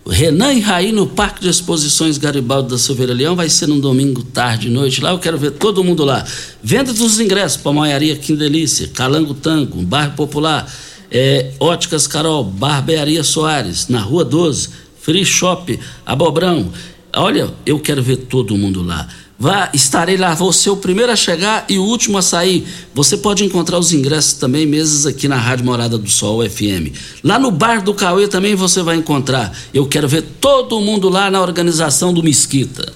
Renan 0.09 0.53
e 0.53 0.61
Raí 0.61 0.93
no 0.93 1.07
Parque 1.07 1.41
de 1.41 1.49
Exposições 1.49 2.17
Garibaldi 2.17 2.71
da 2.71 2.79
Silveira 2.79 3.13
Leão 3.13 3.35
vai 3.35 3.49
ser 3.49 3.67
num 3.67 3.81
domingo 3.81 4.23
tarde 4.23 4.69
e 4.69 4.71
noite 4.71 5.01
lá. 5.01 5.11
Eu 5.11 5.19
quero 5.19 5.37
ver 5.37 5.51
todo 5.53 5.83
mundo 5.83 6.05
lá. 6.05 6.25
Venda 6.63 6.93
dos 6.93 7.19
ingressos 7.19 7.61
para 7.61 7.73
Maiaria 7.73 8.15
Que 8.17 8.37
Delícia, 8.37 8.89
Calango 8.89 9.35
Tango, 9.35 9.83
Bairro 9.83 10.13
Popular, 10.13 10.73
é, 11.11 11.53
Óticas 11.59 12.07
Carol, 12.07 12.45
Barbearia 12.45 13.25
Soares, 13.25 13.89
na 13.89 14.01
Rua 14.01 14.25
12, 14.25 14.69
Free 15.01 15.25
Shop, 15.25 15.79
Abobrão. 16.07 16.71
Olha, 17.15 17.53
eu 17.67 17.79
quero 17.81 18.03
ver 18.03 18.17
todo 18.17 18.57
mundo 18.57 18.83
lá. 18.83 19.09
Vá, 19.43 19.71
estarei 19.73 20.19
lá, 20.19 20.35
vou 20.35 20.53
ser 20.53 20.69
o 20.69 20.77
primeiro 20.77 21.11
a 21.11 21.17
chegar 21.17 21.65
e 21.67 21.79
o 21.79 21.83
último 21.83 22.19
a 22.19 22.23
sair. 22.23 22.67
Você 22.95 23.17
pode 23.17 23.43
encontrar 23.43 23.79
os 23.79 23.91
ingressos 23.91 24.35
também, 24.35 24.67
mesas 24.67 25.07
aqui 25.07 25.27
na 25.27 25.37
Rádio 25.37 25.65
Morada 25.65 25.97
do 25.97 26.11
Sol 26.11 26.47
FM. 26.47 26.95
Lá 27.25 27.39
no 27.39 27.51
Bar 27.51 27.83
do 27.83 27.95
Cauê 27.95 28.29
também 28.29 28.55
você 28.55 28.83
vai 28.83 28.97
encontrar. 28.97 29.57
Eu 29.73 29.87
quero 29.87 30.07
ver 30.07 30.23
todo 30.41 30.79
mundo 30.81 31.09
lá 31.09 31.31
na 31.31 31.41
organização 31.41 32.13
do 32.13 32.23
Mesquita. 32.23 32.93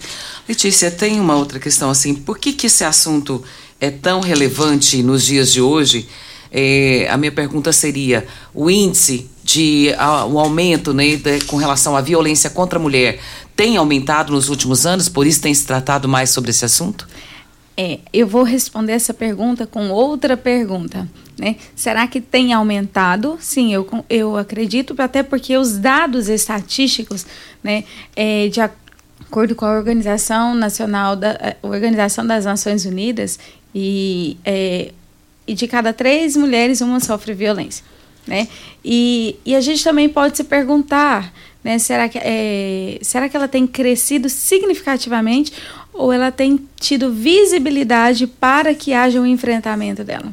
Letícia, 0.46 0.90
tem 0.90 1.18
uma 1.18 1.34
outra 1.34 1.58
questão 1.58 1.88
assim. 1.88 2.14
Por 2.14 2.38
que, 2.38 2.52
que 2.52 2.66
esse 2.66 2.84
assunto 2.84 3.42
é 3.80 3.90
tão 3.90 4.20
relevante 4.20 5.02
nos 5.02 5.24
dias 5.24 5.50
de 5.50 5.62
hoje? 5.62 6.06
É, 6.52 7.08
a 7.10 7.16
minha 7.16 7.32
pergunta 7.32 7.72
seria: 7.72 8.26
o 8.52 8.70
índice 8.70 9.30
de 9.42 9.94
a, 9.98 10.24
o 10.24 10.38
aumento 10.38 10.92
né, 10.94 11.16
de, 11.16 11.40
com 11.46 11.56
relação 11.56 11.96
à 11.96 12.00
violência 12.00 12.48
contra 12.48 12.78
a 12.78 12.82
mulher 12.82 13.18
tem 13.56 13.76
aumentado 13.76 14.32
nos 14.32 14.48
últimos 14.48 14.86
anos, 14.86 15.08
por 15.08 15.26
isso 15.26 15.40
tem 15.40 15.54
se 15.54 15.66
tratado 15.66 16.08
mais 16.08 16.30
sobre 16.30 16.50
esse 16.50 16.64
assunto? 16.64 17.06
É, 17.76 17.98
eu 18.12 18.26
vou 18.26 18.44
responder 18.44 18.92
essa 18.92 19.12
pergunta 19.12 19.66
com 19.66 19.90
outra 19.90 20.36
pergunta. 20.36 21.08
Né? 21.36 21.56
Será 21.74 22.06
que 22.06 22.20
tem 22.20 22.52
aumentado? 22.52 23.36
Sim, 23.40 23.72
eu, 23.74 23.88
eu 24.08 24.36
acredito, 24.36 24.94
até 24.98 25.22
porque 25.22 25.56
os 25.56 25.78
dados 25.78 26.28
estatísticos, 26.28 27.26
né, 27.62 27.82
é, 28.14 28.48
de 28.48 28.60
acordo 28.60 29.54
com 29.56 29.64
a 29.64 29.76
Organização 29.76 30.54
Nacional 30.54 31.16
da 31.16 31.56
Organização 31.62 32.24
das 32.24 32.44
Nações 32.44 32.84
Unidas, 32.84 33.38
e, 33.74 34.36
é, 34.44 34.92
e 35.46 35.54
de 35.54 35.66
cada 35.66 35.92
três 35.92 36.36
mulheres, 36.36 36.80
uma 36.80 37.00
sofre 37.00 37.34
violência. 37.34 37.84
Né? 38.26 38.48
E, 38.84 39.36
e 39.44 39.54
a 39.56 39.60
gente 39.60 39.82
também 39.82 40.08
pode 40.08 40.36
se 40.36 40.44
perguntar 40.44 41.32
né? 41.64 41.78
Será, 41.78 42.08
que, 42.08 42.18
é, 42.22 42.98
será 43.00 43.28
que 43.28 43.36
ela 43.36 43.48
tem 43.48 43.66
crescido 43.66 44.28
significativamente 44.28 45.52
ou 45.92 46.12
ela 46.12 46.30
tem 46.30 46.60
tido 46.78 47.10
visibilidade 47.10 48.26
para 48.26 48.74
que 48.74 48.92
haja 48.92 49.18
um 49.18 49.26
enfrentamento 49.26 50.04
dela? 50.04 50.32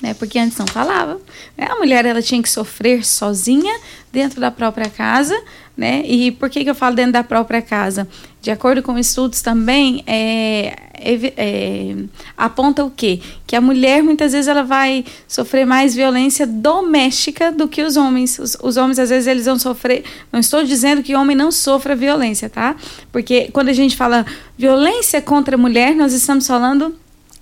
Né? 0.00 0.14
Porque 0.14 0.38
antes 0.38 0.56
não 0.56 0.66
falava. 0.66 1.20
Né? 1.58 1.66
A 1.68 1.76
mulher 1.76 2.06
ela 2.06 2.22
tinha 2.22 2.40
que 2.40 2.48
sofrer 2.48 3.04
sozinha 3.04 3.80
dentro 4.12 4.40
da 4.40 4.50
própria 4.50 4.88
casa 4.88 5.38
né? 5.76 6.02
E 6.06 6.30
por 6.30 6.50
que, 6.50 6.64
que 6.64 6.70
eu 6.70 6.74
falo 6.74 6.94
dentro 6.94 7.12
da 7.12 7.24
própria 7.24 7.62
casa? 7.62 8.06
De 8.40 8.50
acordo 8.50 8.82
com 8.82 8.98
estudos 8.98 9.40
também, 9.40 10.02
é, 10.06 10.76
é, 10.94 11.32
é, 11.36 11.96
aponta 12.36 12.84
o 12.84 12.90
quê? 12.90 13.20
Que 13.46 13.56
a 13.56 13.60
mulher 13.60 14.02
muitas 14.02 14.32
vezes 14.32 14.48
ela 14.48 14.62
vai 14.62 15.04
sofrer 15.26 15.64
mais 15.64 15.94
violência 15.94 16.46
doméstica 16.46 17.50
do 17.50 17.68
que 17.68 17.82
os 17.82 17.96
homens. 17.96 18.38
Os, 18.38 18.56
os, 18.62 18.76
homens 18.76 18.98
às 18.98 19.10
vezes 19.10 19.26
eles 19.26 19.46
vão 19.46 19.58
sofrer. 19.58 20.04
Não 20.30 20.40
estou 20.40 20.62
dizendo 20.64 21.02
que 21.02 21.14
homem 21.14 21.36
não 21.36 21.50
sofra 21.50 21.96
violência, 21.96 22.50
tá? 22.50 22.76
Porque 23.10 23.48
quando 23.52 23.68
a 23.68 23.72
gente 23.72 23.96
fala 23.96 24.26
violência 24.58 25.22
contra 25.22 25.54
a 25.56 25.58
mulher, 25.58 25.94
nós 25.94 26.12
estamos 26.12 26.46
falando 26.46 26.94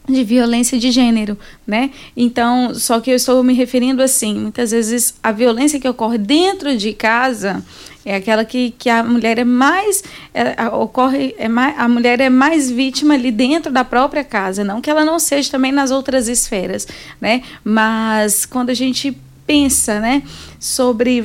de 0.08 0.24
violência 0.24 0.78
de 0.78 0.90
gênero, 0.90 1.38
né? 1.66 1.90
Então, 2.16 2.74
só 2.74 3.00
que 3.00 3.10
eu 3.10 3.16
estou 3.16 3.42
me 3.42 3.54
referindo 3.54 4.02
assim, 4.02 4.34
muitas 4.34 4.70
vezes 4.70 5.14
a 5.22 5.32
violência 5.32 5.78
que 5.78 5.88
ocorre 5.88 6.18
dentro 6.18 6.76
de 6.76 6.92
casa 6.92 7.64
é 8.04 8.16
aquela 8.16 8.44
que, 8.44 8.70
que 8.78 8.88
a 8.88 9.02
mulher 9.02 9.38
é 9.38 9.44
mais 9.44 10.02
é, 10.32 10.68
ocorre 10.68 11.34
é 11.38 11.48
mais, 11.48 11.78
a 11.78 11.88
mulher 11.88 12.20
é 12.20 12.30
mais 12.30 12.70
vítima 12.70 13.14
ali 13.14 13.30
dentro 13.30 13.72
da 13.72 13.84
própria 13.84 14.24
casa, 14.24 14.64
não 14.64 14.80
que 14.80 14.90
ela 14.90 15.04
não 15.04 15.18
seja 15.18 15.50
também 15.50 15.72
nas 15.72 15.90
outras 15.90 16.28
esferas, 16.28 16.86
né? 17.20 17.42
Mas 17.62 18.46
quando 18.46 18.70
a 18.70 18.74
gente 18.74 19.16
pensa, 19.46 19.98
né, 19.98 20.22
sobre 20.60 21.24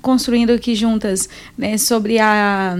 construindo 0.00 0.50
aqui 0.50 0.74
juntas, 0.74 1.28
né, 1.56 1.78
sobre 1.78 2.18
a 2.18 2.76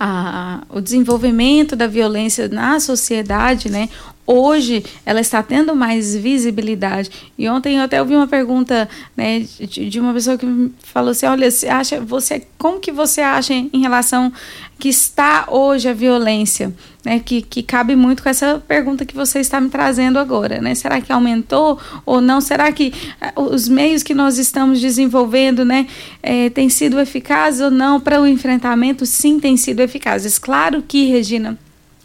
a, 0.00 0.62
o 0.68 0.80
desenvolvimento 0.80 1.74
da 1.74 1.86
violência 1.86 2.48
na 2.48 2.78
sociedade, 2.78 3.68
né? 3.68 3.88
Hoje 4.30 4.84
ela 5.06 5.22
está 5.22 5.42
tendo 5.42 5.74
mais 5.74 6.14
visibilidade. 6.14 7.10
E 7.38 7.48
ontem 7.48 7.78
eu 7.78 7.82
até 7.82 7.98
ouvi 7.98 8.14
uma 8.14 8.26
pergunta, 8.26 8.86
né, 9.16 9.40
de, 9.40 9.88
de 9.88 9.98
uma 9.98 10.12
pessoa 10.12 10.36
que 10.36 10.70
falou 10.82 11.12
assim: 11.12 11.24
"Olha, 11.24 11.50
você 11.50 11.66
acha, 11.66 11.98
você 11.98 12.42
como 12.58 12.78
que 12.78 12.92
você 12.92 13.22
acha 13.22 13.54
em 13.54 13.80
relação 13.80 14.30
que 14.78 14.90
está 14.90 15.46
hoje 15.48 15.88
a 15.88 15.94
violência?" 15.94 16.74
Né, 17.02 17.20
que, 17.20 17.40
que 17.40 17.62
cabe 17.62 17.96
muito 17.96 18.22
com 18.22 18.28
essa 18.28 18.62
pergunta 18.68 19.06
que 19.06 19.14
você 19.14 19.38
está 19.38 19.58
me 19.62 19.70
trazendo 19.70 20.18
agora, 20.18 20.60
né? 20.60 20.74
Será 20.74 21.00
que 21.00 21.10
aumentou 21.10 21.80
ou 22.04 22.20
não? 22.20 22.38
Será 22.38 22.70
que 22.70 22.92
eh, 23.20 23.32
os 23.34 23.66
meios 23.66 24.02
que 24.02 24.12
nós 24.12 24.36
estamos 24.36 24.78
desenvolvendo, 24.78 25.64
né, 25.64 25.86
é, 26.22 26.50
têm 26.50 26.68
sido 26.68 27.00
eficazes 27.00 27.62
ou 27.62 27.70
não 27.70 27.98
para 27.98 28.20
o 28.20 28.26
enfrentamento? 28.26 29.06
Sim, 29.06 29.40
têm 29.40 29.56
sido 29.56 29.80
eficazes. 29.80 30.38
Claro 30.38 30.82
que, 30.86 31.06
Regina, 31.06 31.56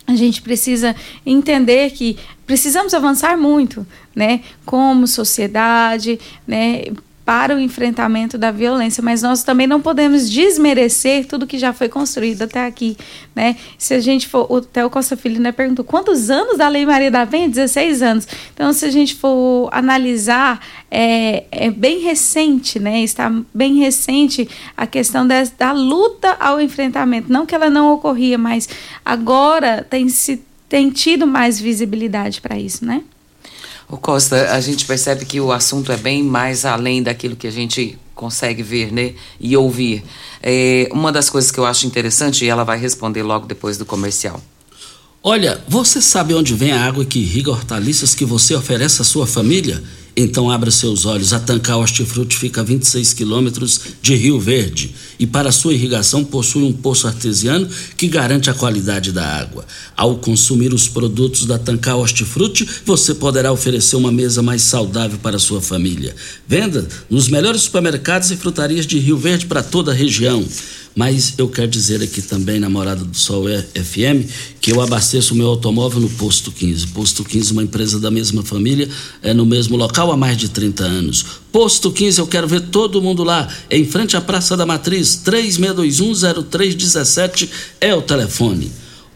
a 0.06 0.16
gente 0.16 0.41
precisa 0.41 0.95
entender 1.26 1.91
que 1.91 2.18
precisamos 2.45 2.93
avançar 2.93 3.38
muito, 3.38 3.86
né, 4.16 4.41
como 4.66 5.08
sociedade, 5.08 6.20
né, 6.47 6.84
para 7.26 7.55
o 7.55 7.59
enfrentamento 7.59 8.38
da 8.38 8.51
violência, 8.51 9.01
mas 9.01 9.21
nós 9.21 9.43
também 9.43 9.65
não 9.65 9.82
podemos 9.82 10.30
desmerecer 10.30 11.26
tudo 11.26 11.47
que 11.47 11.57
já 11.57 11.71
foi 11.71 11.88
construído 11.88 12.41
até 12.41 12.65
aqui, 12.65 12.97
né? 13.34 13.55
Se 13.78 13.93
a 13.93 13.99
gente 13.99 14.28
for, 14.28 14.45
o 14.51 14.59
Theo 14.59 14.89
Costa 14.89 15.15
Filho 15.15 15.39
né, 15.39 15.51
perguntou 15.51 15.86
quantos 15.86 16.30
anos 16.30 16.57
da 16.57 16.67
Lei 16.67 16.86
Maria 16.86 17.09
da 17.09 17.26
Penha? 17.26 17.47
16 17.47 18.01
anos. 18.01 18.28
Então, 18.53 18.74
se 18.74 18.86
a 18.86 18.91
gente 18.91 19.15
for 19.15 19.69
analisar, 19.71 20.59
é, 20.91 21.45
é 21.49 21.71
bem 21.71 21.99
recente, 21.99 22.78
né? 22.78 23.01
Está 23.01 23.32
bem 23.53 23.80
recente 23.80 24.47
a 24.76 24.86
questão 24.86 25.26
da, 25.26 25.43
da 25.57 25.71
luta 25.71 26.36
ao 26.39 26.59
enfrentamento. 26.59 27.32
Não 27.32 27.45
que 27.45 27.55
ela 27.55 27.69
não 27.69 27.93
ocorria, 27.93 28.38
mas 28.38 28.67
agora 29.05 29.86
tem 29.89 30.09
se 30.09 30.41
tem 30.67 30.89
tido 30.89 31.28
mais 31.28 31.59
visibilidade 31.59 32.41
para 32.41 32.57
isso, 32.57 32.84
né? 32.84 33.03
O 33.94 33.98
Costa, 33.98 34.52
a 34.52 34.60
gente 34.60 34.86
percebe 34.86 35.24
que 35.24 35.39
o 35.39 35.52
assunto 35.52 35.91
é 35.91 35.98
bem 35.98 36.24
mais 36.24 36.66
além 36.66 37.04
daquilo 37.04 37.36
que 37.36 37.46
a 37.46 37.52
gente 37.52 37.96
consegue 38.16 38.64
ver, 38.64 38.91
né, 38.91 39.14
e 39.39 39.56
ouvir. 39.56 40.04
É, 40.41 40.89
uma 40.91 41.12
das 41.12 41.30
coisas 41.30 41.52
que 41.52 41.60
eu 41.60 41.66
acho 41.66 41.86
interessante 41.86 42.44
e 42.44 42.50
ela 42.50 42.64
vai 42.64 42.80
responder 42.80 43.22
logo 43.22 43.46
depois 43.46 43.78
do 43.78 43.86
comercial. 43.86 44.41
Olha, 45.22 45.64
você 45.68 46.02
sabe 46.02 46.34
onde 46.34 46.56
vem 46.56 46.72
a 46.72 46.84
água 46.84 47.06
que 47.06 47.20
irriga 47.20 47.52
hortaliças 47.52 48.16
que 48.16 48.26
você 48.26 48.56
oferece 48.56 49.00
à 49.00 49.06
sua 49.06 49.28
família? 49.28 49.84
Então 50.16 50.49
abra 50.49 50.70
seus 50.70 51.05
olhos. 51.05 51.34
A 51.34 51.39
Tancar 51.39 51.80
Hortifruti 51.80 52.38
fica 52.38 52.61
a 52.61 52.64
26 52.64 53.14
quilômetros 53.14 53.80
de 54.01 54.14
Rio 54.16 54.39
Verde 54.39 54.93
e 55.18 55.26
para 55.26 55.51
sua 55.51 55.74
irrigação 55.74 56.24
possui 56.24 56.64
um 56.64 56.72
poço 56.72 57.07
artesiano 57.07 57.68
que 57.97 58.07
garante 58.07 58.49
a 58.49 58.53
qualidade 58.53 59.11
da 59.11 59.26
água. 59.26 59.66
Ao 59.97 60.16
consumir 60.18 60.72
os 60.72 60.88
produtos 60.88 61.45
da 61.47 61.57
Tancar 61.57 61.97
Hortifruti, 61.97 62.68
você 62.86 63.16
poderá 63.16 63.51
oferecer 63.51 63.95
uma 63.95 64.11
mesa 64.11 64.43
mais 64.43 64.61
saudável 64.61 65.18
para 65.18 65.39
sua 65.39 65.61
família. 65.61 66.16
Venda 66.47 66.88
nos 67.09 67.28
melhores 67.28 67.61
supermercados 67.61 68.30
e 68.30 68.38
frutarias 68.38 68.86
de 68.86 68.99
Rio 68.99 69.18
Verde 69.18 69.47
para 69.47 69.64
toda 69.64 69.91
a 69.91 69.95
região. 69.95 70.45
Mas 70.96 71.34
eu 71.38 71.50
quero 71.50 71.68
dizer 71.68 72.02
aqui 72.04 72.22
também, 72.22 72.60
namorada 72.60 73.04
do 73.04 73.18
Sol 73.18 73.46
FM, 73.48 74.30
que 74.62 74.72
eu 74.72 74.80
abasteço 74.82 75.34
o 75.34 75.38
meu 75.38 75.48
automóvel 75.48 76.00
no 76.00 76.10
Posto 76.10 76.52
15. 76.52 76.88
Posto 76.88 77.24
15, 77.24 77.52
uma 77.52 77.64
empresa 77.64 78.00
da 78.00 78.12
mesma 78.12 78.44
família, 78.44 78.88
é 79.22 79.34
no 79.34 79.46
mesmo 79.46 79.76
local 79.76 80.12
há 80.12 80.18
mais 80.18 80.38
de 80.38 80.50
30 80.50 80.84
anos. 80.84 81.26
Posto 81.52 81.91
15, 81.91 82.20
eu 82.20 82.28
quero 82.28 82.48
ver 82.48 82.62
todo 82.62 83.02
mundo 83.02 83.24
lá, 83.24 83.48
em 83.70 83.86
frente 83.86 84.16
à 84.16 84.22
Praça 84.22 84.56
da 84.56 84.66
Matriz, 84.66 85.22
36210317 85.26 87.50
é 87.82 87.94
o 87.96 88.02
telefone. 88.02 88.72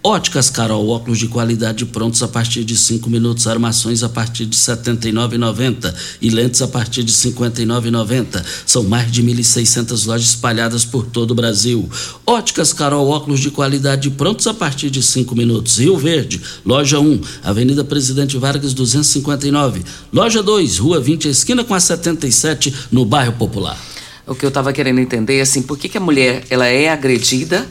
Óticas 0.07 0.49
Carol, 0.49 0.87
óculos 0.87 1.19
de 1.19 1.27
qualidade 1.27 1.85
prontos 1.85 2.23
a 2.23 2.29
partir 2.29 2.63
de 2.63 2.77
5 2.77 3.09
minutos, 3.09 3.45
armações 3.45 4.03
a 4.03 4.07
partir 4.07 4.45
de 4.45 4.55
R$ 4.55 4.63
79,90 4.63 5.93
e 6.21 6.29
lentes 6.29 6.61
a 6.61 6.67
partir 6.69 7.03
de 7.03 7.11
R$ 7.11 7.33
59,90. 7.33 8.41
São 8.65 8.83
mais 8.83 9.11
de 9.11 9.21
1.600 9.21 10.07
lojas 10.07 10.29
espalhadas 10.29 10.85
por 10.85 11.05
todo 11.05 11.31
o 11.31 11.35
Brasil. 11.35 11.89
Óticas 12.25 12.71
Carol, 12.71 13.09
óculos 13.09 13.41
de 13.41 13.51
qualidade 13.51 14.09
prontos 14.11 14.47
a 14.47 14.53
partir 14.53 14.89
de 14.89 15.03
5 15.03 15.35
minutos. 15.35 15.77
Rio 15.77 15.97
Verde, 15.97 16.41
loja 16.65 17.01
1, 17.01 17.19
Avenida 17.43 17.83
Presidente 17.83 18.37
Vargas 18.37 18.73
259. 18.73 19.83
Loja 20.13 20.41
2, 20.41 20.77
Rua 20.77 21.01
20, 21.01 21.27
esquina 21.27 21.65
com 21.65 21.73
a 21.73 21.81
77, 21.81 22.73
no 22.93 23.03
bairro 23.03 23.33
Popular. 23.33 23.77
O 24.25 24.33
que 24.33 24.45
eu 24.45 24.49
estava 24.49 24.71
querendo 24.71 24.99
entender 24.99 25.39
é 25.39 25.41
assim, 25.41 25.61
por 25.61 25.77
que, 25.77 25.89
que 25.89 25.97
a 25.97 26.01
mulher 26.01 26.45
ela 26.49 26.65
é 26.65 26.87
agredida? 26.87 27.67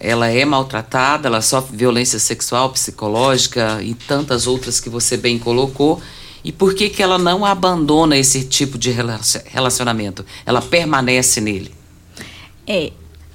Ela 0.00 0.28
é 0.28 0.44
maltratada, 0.44 1.28
ela 1.28 1.42
sofre 1.42 1.76
violência 1.76 2.18
sexual, 2.18 2.70
psicológica 2.70 3.82
e 3.82 3.94
tantas 3.94 4.46
outras 4.46 4.78
que 4.78 4.88
você 4.88 5.16
bem 5.16 5.38
colocou. 5.38 6.00
E 6.44 6.52
por 6.52 6.74
que, 6.74 6.88
que 6.88 7.02
ela 7.02 7.18
não 7.18 7.44
abandona 7.44 8.16
esse 8.16 8.44
tipo 8.44 8.78
de 8.78 8.94
relacionamento? 9.46 10.24
Ela 10.46 10.62
permanece 10.62 11.40
nele? 11.40 11.74
É, 12.66 12.92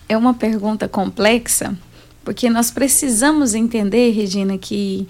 é 0.07 0.17
uma 0.17 0.33
pergunta 0.33 0.87
complexa, 0.87 1.77
porque 2.23 2.49
nós 2.49 2.71
precisamos 2.71 3.53
entender, 3.53 4.11
Regina, 4.11 4.57
que 4.57 5.07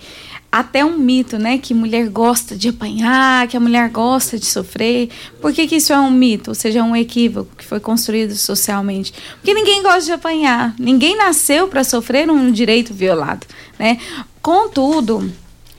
até 0.53 0.85
um 0.85 0.99
mito, 0.99 1.39
né? 1.39 1.57
Que 1.57 1.73
mulher 1.73 2.07
gosta 2.09 2.55
de 2.55 2.69
apanhar, 2.69 3.47
que 3.47 3.57
a 3.57 3.59
mulher 3.59 3.89
gosta 3.89 4.37
de 4.37 4.45
sofrer. 4.45 5.09
Por 5.41 5.51
que, 5.51 5.65
que 5.67 5.77
isso 5.77 5.91
é 5.91 5.99
um 5.99 6.11
mito? 6.11 6.51
Ou 6.51 6.55
seja, 6.55 6.77
é 6.77 6.83
um 6.83 6.95
equívoco 6.95 7.55
que 7.57 7.65
foi 7.65 7.79
construído 7.79 8.35
socialmente? 8.35 9.11
Porque 9.37 9.51
ninguém 9.51 9.81
gosta 9.81 10.01
de 10.01 10.11
apanhar. 10.11 10.75
Ninguém 10.77 11.17
nasceu 11.17 11.67
para 11.67 11.83
sofrer 11.83 12.29
um 12.29 12.51
direito 12.51 12.93
violado, 12.93 13.47
né? 13.79 13.97
Contudo, 14.43 15.27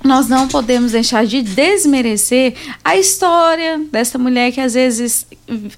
nós 0.02 0.26
não 0.28 0.48
podemos 0.48 0.90
deixar 0.90 1.24
de 1.24 1.40
desmerecer 1.40 2.56
a 2.84 2.96
história 2.96 3.80
dessa 3.92 4.18
mulher 4.18 4.50
que 4.50 4.60
às 4.60 4.74
vezes 4.74 5.24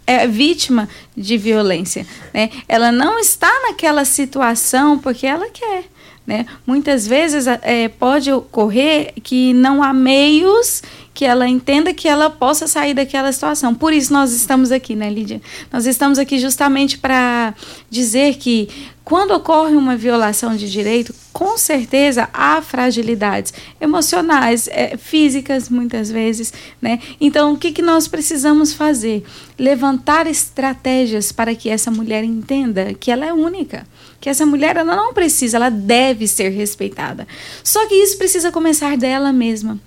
é 0.06 0.26
vítima 0.26 0.88
de 1.14 1.36
violência. 1.36 2.06
Né? 2.32 2.48
Ela 2.66 2.90
não 2.90 3.18
está 3.18 3.52
naquela 3.68 4.06
situação 4.06 4.98
porque 4.98 5.26
ela 5.26 5.50
quer. 5.50 5.84
Né? 6.26 6.44
Muitas 6.66 7.06
vezes 7.06 7.46
é, 7.46 7.88
pode 7.88 8.32
ocorrer 8.32 9.12
que 9.22 9.54
não 9.54 9.80
há 9.80 9.92
meios 9.92 10.82
que 11.14 11.24
ela 11.24 11.48
entenda 11.48 11.94
que 11.94 12.06
ela 12.08 12.28
possa 12.28 12.66
sair 12.66 12.92
daquela 12.92 13.32
situação. 13.32 13.74
Por 13.74 13.92
isso 13.92 14.12
nós 14.12 14.32
estamos 14.32 14.70
aqui, 14.70 14.94
né, 14.94 15.08
Lídia? 15.08 15.40
Nós 15.72 15.86
estamos 15.86 16.18
aqui 16.18 16.38
justamente 16.38 16.98
para 16.98 17.54
dizer 17.88 18.34
que 18.36 18.68
quando 19.02 19.30
ocorre 19.30 19.76
uma 19.76 19.96
violação 19.96 20.54
de 20.54 20.70
direito, 20.70 21.14
com 21.32 21.56
certeza 21.56 22.28
há 22.34 22.60
fragilidades 22.60 23.54
emocionais, 23.80 24.68
é, 24.68 24.96
físicas, 24.98 25.70
muitas 25.70 26.10
vezes, 26.10 26.52
né? 26.82 26.98
Então, 27.20 27.54
o 27.54 27.56
que, 27.56 27.72
que 27.72 27.80
nós 27.80 28.08
precisamos 28.08 28.74
fazer? 28.74 29.24
Levantar 29.58 30.26
estratégias 30.26 31.30
para 31.32 31.54
que 31.54 31.70
essa 31.70 31.90
mulher 31.90 32.24
entenda 32.24 32.92
que 32.92 33.10
ela 33.10 33.24
é 33.24 33.32
única 33.32 33.86
que 34.26 34.30
essa 34.30 34.44
mulher 34.44 34.76
ela 34.76 34.96
não 34.96 35.14
precisa, 35.14 35.56
ela 35.56 35.68
deve 35.68 36.26
ser 36.26 36.48
respeitada. 36.48 37.28
Só 37.62 37.86
que 37.86 37.94
isso 37.94 38.18
precisa 38.18 38.50
começar 38.50 38.96
dela 38.96 39.32
mesma. 39.32 39.78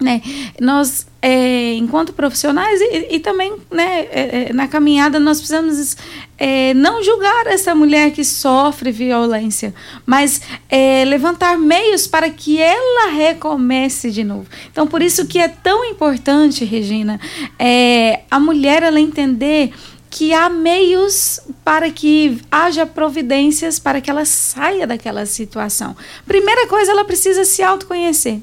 Né? 0.00 0.20
Nós, 0.60 1.06
é, 1.22 1.74
enquanto 1.74 2.12
profissionais 2.12 2.80
e, 2.80 3.14
e 3.14 3.20
também 3.20 3.54
né, 3.70 4.00
é, 4.10 4.48
é, 4.48 4.52
na 4.52 4.66
caminhada, 4.66 5.20
nós 5.20 5.38
precisamos 5.38 5.96
é, 6.36 6.74
não 6.74 7.04
julgar 7.04 7.46
essa 7.46 7.72
mulher 7.72 8.10
que 8.10 8.24
sofre 8.24 8.90
violência, 8.90 9.72
mas 10.04 10.40
é, 10.68 11.04
levantar 11.04 11.56
meios 11.56 12.08
para 12.08 12.28
que 12.30 12.60
ela 12.60 13.12
recomece 13.12 14.10
de 14.10 14.24
novo. 14.24 14.48
Então, 14.72 14.88
por 14.88 15.02
isso 15.02 15.24
que 15.28 15.38
é 15.38 15.46
tão 15.46 15.84
importante, 15.84 16.64
Regina, 16.64 17.20
é, 17.60 18.22
a 18.28 18.40
mulher 18.40 18.82
ela 18.82 18.98
entender 18.98 19.72
que 20.14 20.32
há 20.32 20.48
meios 20.48 21.40
para 21.64 21.90
que 21.90 22.40
haja 22.48 22.86
providências 22.86 23.80
para 23.80 24.00
que 24.00 24.08
ela 24.08 24.24
saia 24.24 24.86
daquela 24.86 25.26
situação. 25.26 25.96
Primeira 26.24 26.68
coisa, 26.68 26.92
ela 26.92 27.04
precisa 27.04 27.44
se 27.44 27.64
autoconhecer. 27.64 28.40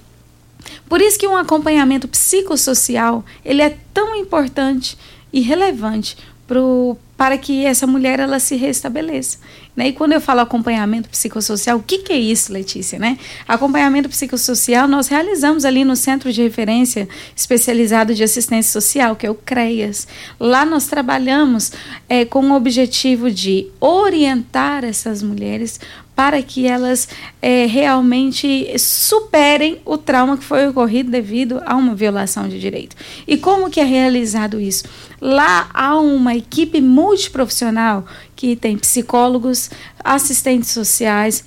Por 0.90 1.00
isso 1.00 1.18
que 1.18 1.26
um 1.26 1.38
acompanhamento 1.38 2.10
psicossocial, 2.10 3.24
ele 3.46 3.62
é 3.62 3.78
tão 3.94 4.14
importante 4.14 4.98
e 5.32 5.40
relevante 5.40 6.18
pro, 6.46 6.98
para 7.16 7.38
que 7.38 7.66
essa 7.66 7.88
mulher 7.88 8.20
ela 8.20 8.42
se 8.42 8.58
restabeleça. 8.58 9.38
Né? 9.76 9.88
E 9.88 9.94
quando 9.94 10.12
eu 10.12 10.22
falo 10.22 10.42
acompanhamento 10.42 11.10
psicossocial, 11.10 11.78
o 11.78 11.84
que, 11.84 12.00
que 12.00 12.14
é 12.14 12.20
isso, 12.20 12.52
Letícia? 12.52 13.00
Né? 13.00 13.18
Acompanhamento 13.48 14.10
psicossocial 14.10 14.88
nós 14.88 15.08
realizamos 15.08 15.64
ali 15.64 15.86
no 15.86 15.96
Centro 15.96 16.32
de 16.32 16.42
Referência 16.42 17.08
Especializado 17.36 18.14
de 18.14 18.24
Assistência 18.24 18.72
Social, 18.72 19.16
que 19.16 19.26
é 19.26 19.30
o 19.32 19.36
CREAS. 19.36 20.08
Lá 20.40 20.66
nós 20.66 20.88
trabalhamos 20.88 21.72
é, 22.10 22.26
com 22.26 22.52
o 22.52 22.56
objetivo 22.56 23.32
de 23.32 23.68
orientar 23.80 24.84
essas 24.84 25.24
mulheres 25.24 25.80
para 26.16 26.42
que 26.44 26.68
elas 26.68 27.08
é, 27.42 27.66
realmente 27.66 28.78
superem 28.78 29.82
o 29.86 29.98
trauma 29.98 30.38
que 30.38 30.44
foi 30.44 30.68
ocorrido 30.68 31.10
devido 31.10 31.62
a 31.66 31.76
uma 31.76 31.96
violação 31.96 32.48
de 32.48 32.60
direito. 32.60 32.96
E 33.26 33.38
como 33.38 33.70
que 33.70 33.80
é 33.80 33.84
realizado 33.84 34.60
isso? 34.60 34.84
Lá 35.20 35.70
há 35.74 35.98
uma 36.00 36.36
equipe 36.36 36.82
multiprofissional 36.82 38.06
que 38.42 38.56
tem 38.56 38.76
psicólogos, 38.76 39.70
assistentes 40.04 40.72
sociais. 40.72 41.44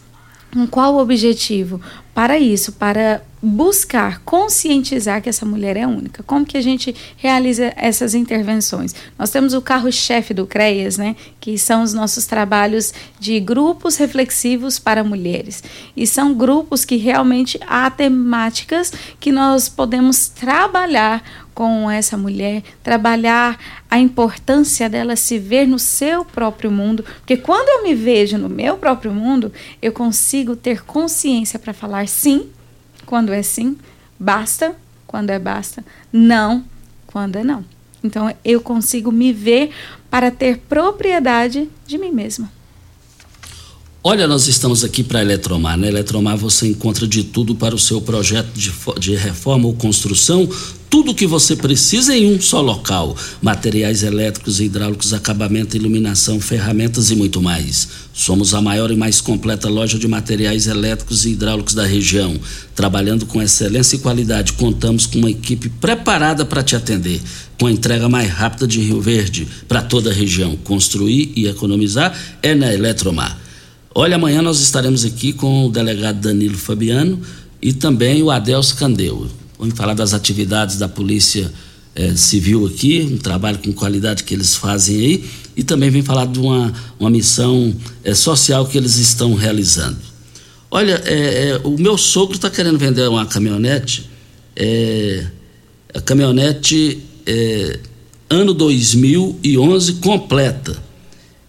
Com 0.53 0.65
qual 0.65 0.97
objetivo? 0.99 1.81
Para 2.15 2.39
isso, 2.39 2.71
para 2.71 3.21
buscar 3.43 4.21
conscientizar 4.21 5.21
que 5.21 5.29
essa 5.29 5.45
mulher 5.45 5.77
é 5.77 5.85
única. 5.85 6.23
Como 6.23 6.47
que 6.47 6.57
a 6.57 6.63
gente 6.63 6.95
realiza 7.17 7.73
essas 7.75 8.15
intervenções? 8.15 8.95
Nós 9.19 9.31
temos 9.31 9.53
o 9.55 9.61
carro-chefe 9.61 10.33
do 10.33 10.47
CREAS, 10.47 10.97
né, 10.97 11.17
que 11.41 11.59
são 11.59 11.83
os 11.83 11.93
nossos 11.93 12.27
trabalhos 12.27 12.95
de 13.19 13.41
grupos 13.41 13.97
reflexivos 13.97 14.79
para 14.79 15.03
mulheres. 15.03 15.65
E 15.97 16.07
são 16.07 16.33
grupos 16.33 16.85
que 16.85 16.95
realmente 16.95 17.59
há 17.67 17.91
temáticas 17.91 18.93
que 19.19 19.33
nós 19.33 19.69
podemos 19.69 20.29
trabalhar 20.29 21.44
com 21.55 21.89
essa 21.89 22.17
mulher, 22.17 22.63
trabalhar 22.83 23.59
a 23.89 23.99
importância 23.99 24.91
dela 24.91 25.15
se 25.15 25.39
ver 25.39 25.67
no 25.67 25.79
seu 25.79 26.25
próprio 26.25 26.71
mundo, 26.71 27.05
porque 27.19 27.37
quando 27.37 27.69
eu 27.69 27.85
me 27.85 27.95
vejo 27.95 28.37
no 28.37 28.49
meu 28.49 28.77
próprio 28.77 29.13
mundo, 29.13 29.53
eu 29.81 29.93
consigo 29.93 30.57
ter 30.57 30.83
consciência 30.83 31.59
para 31.59 31.73
falar 31.73 32.09
sim, 32.09 32.49
quando 33.07 33.33
é 33.33 33.43
sim, 33.43 33.77
basta, 34.19 34.75
quando 35.07 35.31
é 35.31 35.39
basta, 35.39 35.85
não, 36.13 36.65
quando 37.07 37.37
é 37.37 37.45
não. 37.45 37.65
Então 38.03 38.35
eu 38.45 38.61
consigo 38.61 39.13
me 39.13 39.33
ver 39.33 39.71
para 40.11 40.31
ter 40.31 40.59
propriedade 40.59 41.69
de 41.87 41.97
mim 41.97 42.11
mesma. 42.11 42.51
Olha, 44.07 44.27
nós 44.27 44.47
estamos 44.49 44.85
aqui 44.85 45.03
para 45.03 45.23
Eletromar. 45.23 45.79
Na 45.79 45.87
né? 45.87 45.89
Eletromar 45.89 46.37
você 46.37 46.69
encontra 46.69 47.07
de 47.07 47.25
tudo 47.25 47.55
para 47.55 47.75
o 47.75 47.79
seu 47.79 48.03
projeto 48.03 48.53
de, 48.53 48.71
de 48.99 49.15
reforma 49.15 49.67
ou 49.67 49.73
construção, 49.73 50.47
tudo 50.95 51.11
o 51.11 51.15
que 51.15 51.27
você 51.27 51.57
precisa 51.57 52.17
em 52.17 52.33
um 52.33 52.41
só 52.41 52.61
local: 52.61 53.17
materiais 53.43 54.05
elétricos 54.05 54.61
hidráulicos, 54.61 55.13
acabamento, 55.13 55.77
iluminação, 55.77 56.41
ferramentas 56.41 57.11
e 57.11 57.17
muito 57.17 57.43
mais. 57.43 57.89
Somos 58.13 58.55
a 58.55 58.63
maior 58.63 58.93
e 58.93 58.97
mais 58.97 59.21
completa 59.21 59.69
loja 59.69 59.99
de 59.99 60.07
materiais 60.07 60.69
elétricos 60.69 61.27
e 61.27 61.31
hidráulicos 61.31 61.75
da 61.75 61.85
região. 61.85 62.39
Trabalhando 62.77 63.27
com 63.27 63.43
excelência 63.43 63.97
e 63.97 63.99
qualidade, 63.99 64.53
contamos 64.53 65.05
com 65.05 65.19
uma 65.19 65.31
equipe 65.33 65.69
preparada 65.69 66.45
para 66.45 66.63
te 66.63 66.77
atender, 66.77 67.21
com 67.59 67.67
a 67.67 67.73
entrega 67.73 68.09
mais 68.09 68.31
rápida 68.31 68.65
de 68.65 68.79
Rio 68.79 69.01
Verde 69.01 69.49
para 69.67 69.83
toda 69.83 70.11
a 70.11 70.15
região. 70.15 70.55
Construir 70.63 71.33
e 71.35 71.49
economizar 71.49 72.17
é 72.41 72.55
na 72.55 72.73
Eletromar. 72.73 73.37
Olha, 73.93 74.15
amanhã 74.15 74.41
nós 74.41 74.61
estaremos 74.61 75.05
aqui 75.05 75.33
com 75.33 75.67
o 75.67 75.73
delegado 75.73 76.21
Danilo 76.21 76.57
Fabiano 76.57 77.21
e 77.61 77.73
também 77.73 78.23
o 78.23 78.31
Adelso 78.31 78.77
Candeu. 78.77 79.29
Vamos 79.59 79.77
falar 79.77 79.95
das 79.95 80.13
atividades 80.13 80.79
da 80.79 80.89
Polícia 80.89 81.51
eh, 81.95 82.15
Civil 82.17 82.67
aqui, 82.67 83.03
um 83.03 83.19
trabalho 83.19 83.59
com 83.59 83.73
qualidade 83.73 84.25
que 84.25 84.35
eles 84.35 84.57
fazem 84.57 84.97
aí, 84.97 85.25
e 85.57 85.63
também 85.63 85.91
vem 85.91 86.03
falar 86.03 86.27
de 86.27 86.41
uma, 86.41 86.73
uma 86.99 87.09
missão 87.09 87.73
eh, 88.03 88.15
social 88.15 88.67
que 88.67 88.77
eles 88.77 88.97
estão 88.97 89.33
realizando. 89.35 89.99
Olha, 90.69 91.01
eh, 91.05 91.61
o 91.63 91.79
meu 91.79 91.97
sogro 91.97 92.35
está 92.35 92.51
querendo 92.51 92.79
vender 92.79 93.09
uma 93.09 93.25
caminhonete, 93.27 94.11
a 95.95 96.01
caminhonete 96.01 96.99
ano 98.29 98.55
2011 98.55 99.95
completa. 99.95 100.77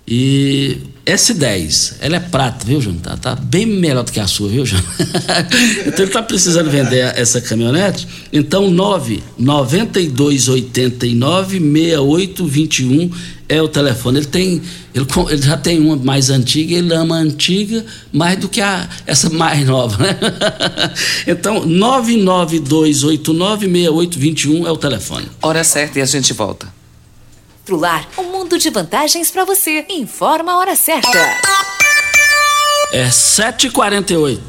E 0.07 0.77
S10, 1.05 1.97
ela 1.99 2.15
é 2.17 2.19
prata, 2.19 2.65
viu, 2.65 2.81
João? 2.81 2.97
Tá, 2.97 3.17
tá, 3.17 3.35
bem 3.35 3.65
melhor 3.65 4.03
do 4.03 4.11
que 4.11 4.19
a 4.19 4.27
sua, 4.27 4.49
viu, 4.49 4.63
João? 4.65 4.83
então 5.85 6.05
ele 6.05 6.11
tá 6.11 6.21
precisando 6.21 6.69
vender 6.69 7.13
essa 7.15 7.41
caminhonete. 7.41 8.07
Então, 8.31 8.69
9 8.69 9.23
9289 9.37 11.59
6821 11.59 13.09
é 13.49 13.61
o 13.61 13.67
telefone. 13.67 14.19
Ele 14.19 14.25
tem, 14.25 14.61
ele, 14.93 15.05
ele, 15.29 15.41
já 15.41 15.57
tem 15.57 15.79
uma 15.79 15.95
mais 15.95 16.29
antiga, 16.29 16.75
ele 16.75 16.93
ama 16.93 17.17
a 17.17 17.19
antiga 17.19 17.85
mais 18.11 18.37
do 18.37 18.49
que 18.49 18.61
a, 18.61 18.87
essa 19.07 19.29
mais 19.29 19.65
nova, 19.65 20.03
né? 20.03 20.17
então, 21.27 21.65
99289 21.65 23.67
6821 23.67 24.67
é 24.67 24.71
o 24.71 24.77
telefone. 24.77 25.27
Hora 25.41 25.63
certa 25.63 25.97
e 25.97 26.01
a 26.01 26.05
gente 26.05 26.33
volta. 26.33 26.74
Trular, 27.65 28.07
um 28.15 28.25
mundo 28.25 28.59
de 28.59 28.69
vantagens 28.69 29.31
para 29.31 29.43
você. 29.43 29.83
Informa 29.89 30.51
a 30.53 30.57
hora 30.59 30.75
certa. 30.75 31.17
É 32.91 33.07
7h48. 33.07 34.39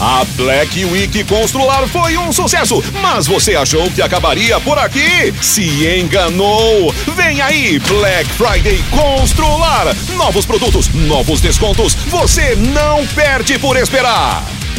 A 0.00 0.24
Black 0.36 0.84
Week 0.86 1.22
Constrular 1.24 1.86
foi 1.86 2.18
um 2.18 2.32
sucesso, 2.32 2.82
mas 3.00 3.28
você 3.28 3.54
achou 3.54 3.88
que 3.92 4.02
acabaria 4.02 4.58
por 4.60 4.76
aqui? 4.76 5.32
Se 5.40 5.86
enganou! 6.00 6.92
Vem 7.14 7.40
aí, 7.40 7.78
Black 7.78 8.28
Friday 8.30 8.82
Constrular! 8.90 9.94
Novos 10.16 10.44
produtos, 10.44 10.88
novos 10.94 11.40
descontos, 11.40 11.94
você 11.94 12.56
não 12.56 13.06
perde 13.08 13.56
por 13.58 13.76
esperar! 13.76 14.57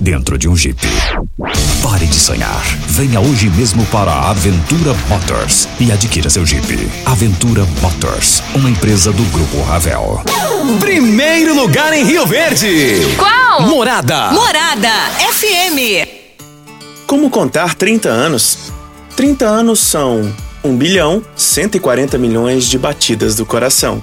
dentro 0.00 0.38
de 0.38 0.48
um 0.48 0.56
Jeep. 0.56 0.80
Pare 1.82 2.06
de 2.06 2.14
sonhar. 2.14 2.62
Venha 2.88 3.20
hoje 3.20 3.50
mesmo 3.50 3.84
para 3.86 4.10
a 4.10 4.30
Aventura 4.30 4.94
Motors 5.08 5.68
e 5.78 5.90
adquira 5.92 6.30
seu 6.30 6.46
Jeep. 6.46 6.90
Aventura 7.04 7.64
Motors, 7.80 8.42
uma 8.54 8.70
empresa 8.70 9.12
do 9.12 9.22
Grupo 9.24 9.60
Ravel. 9.62 10.22
Primeiro 10.80 11.54
lugar 11.54 11.92
em 11.92 12.04
Rio 12.04 12.26
Verde. 12.26 13.16
Qual? 13.16 13.62
Morada. 13.62 14.30
Morada 14.30 14.90
FM. 15.32 16.06
Como 17.06 17.30
contar 17.30 17.74
30 17.74 18.08
anos? 18.08 18.72
30 19.16 19.46
anos 19.46 19.80
são 19.80 20.32
1 20.62 20.76
bilhão 20.76 21.22
140 21.34 22.18
milhões 22.18 22.66
de 22.66 22.78
batidas 22.78 23.34
do 23.34 23.46
coração, 23.46 24.02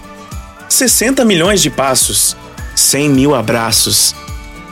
60 0.67 1.23
milhões 1.23 1.61
de 1.61 1.69
passos, 1.69 2.35
100 2.75 3.09
mil 3.09 3.35
abraços, 3.35 4.15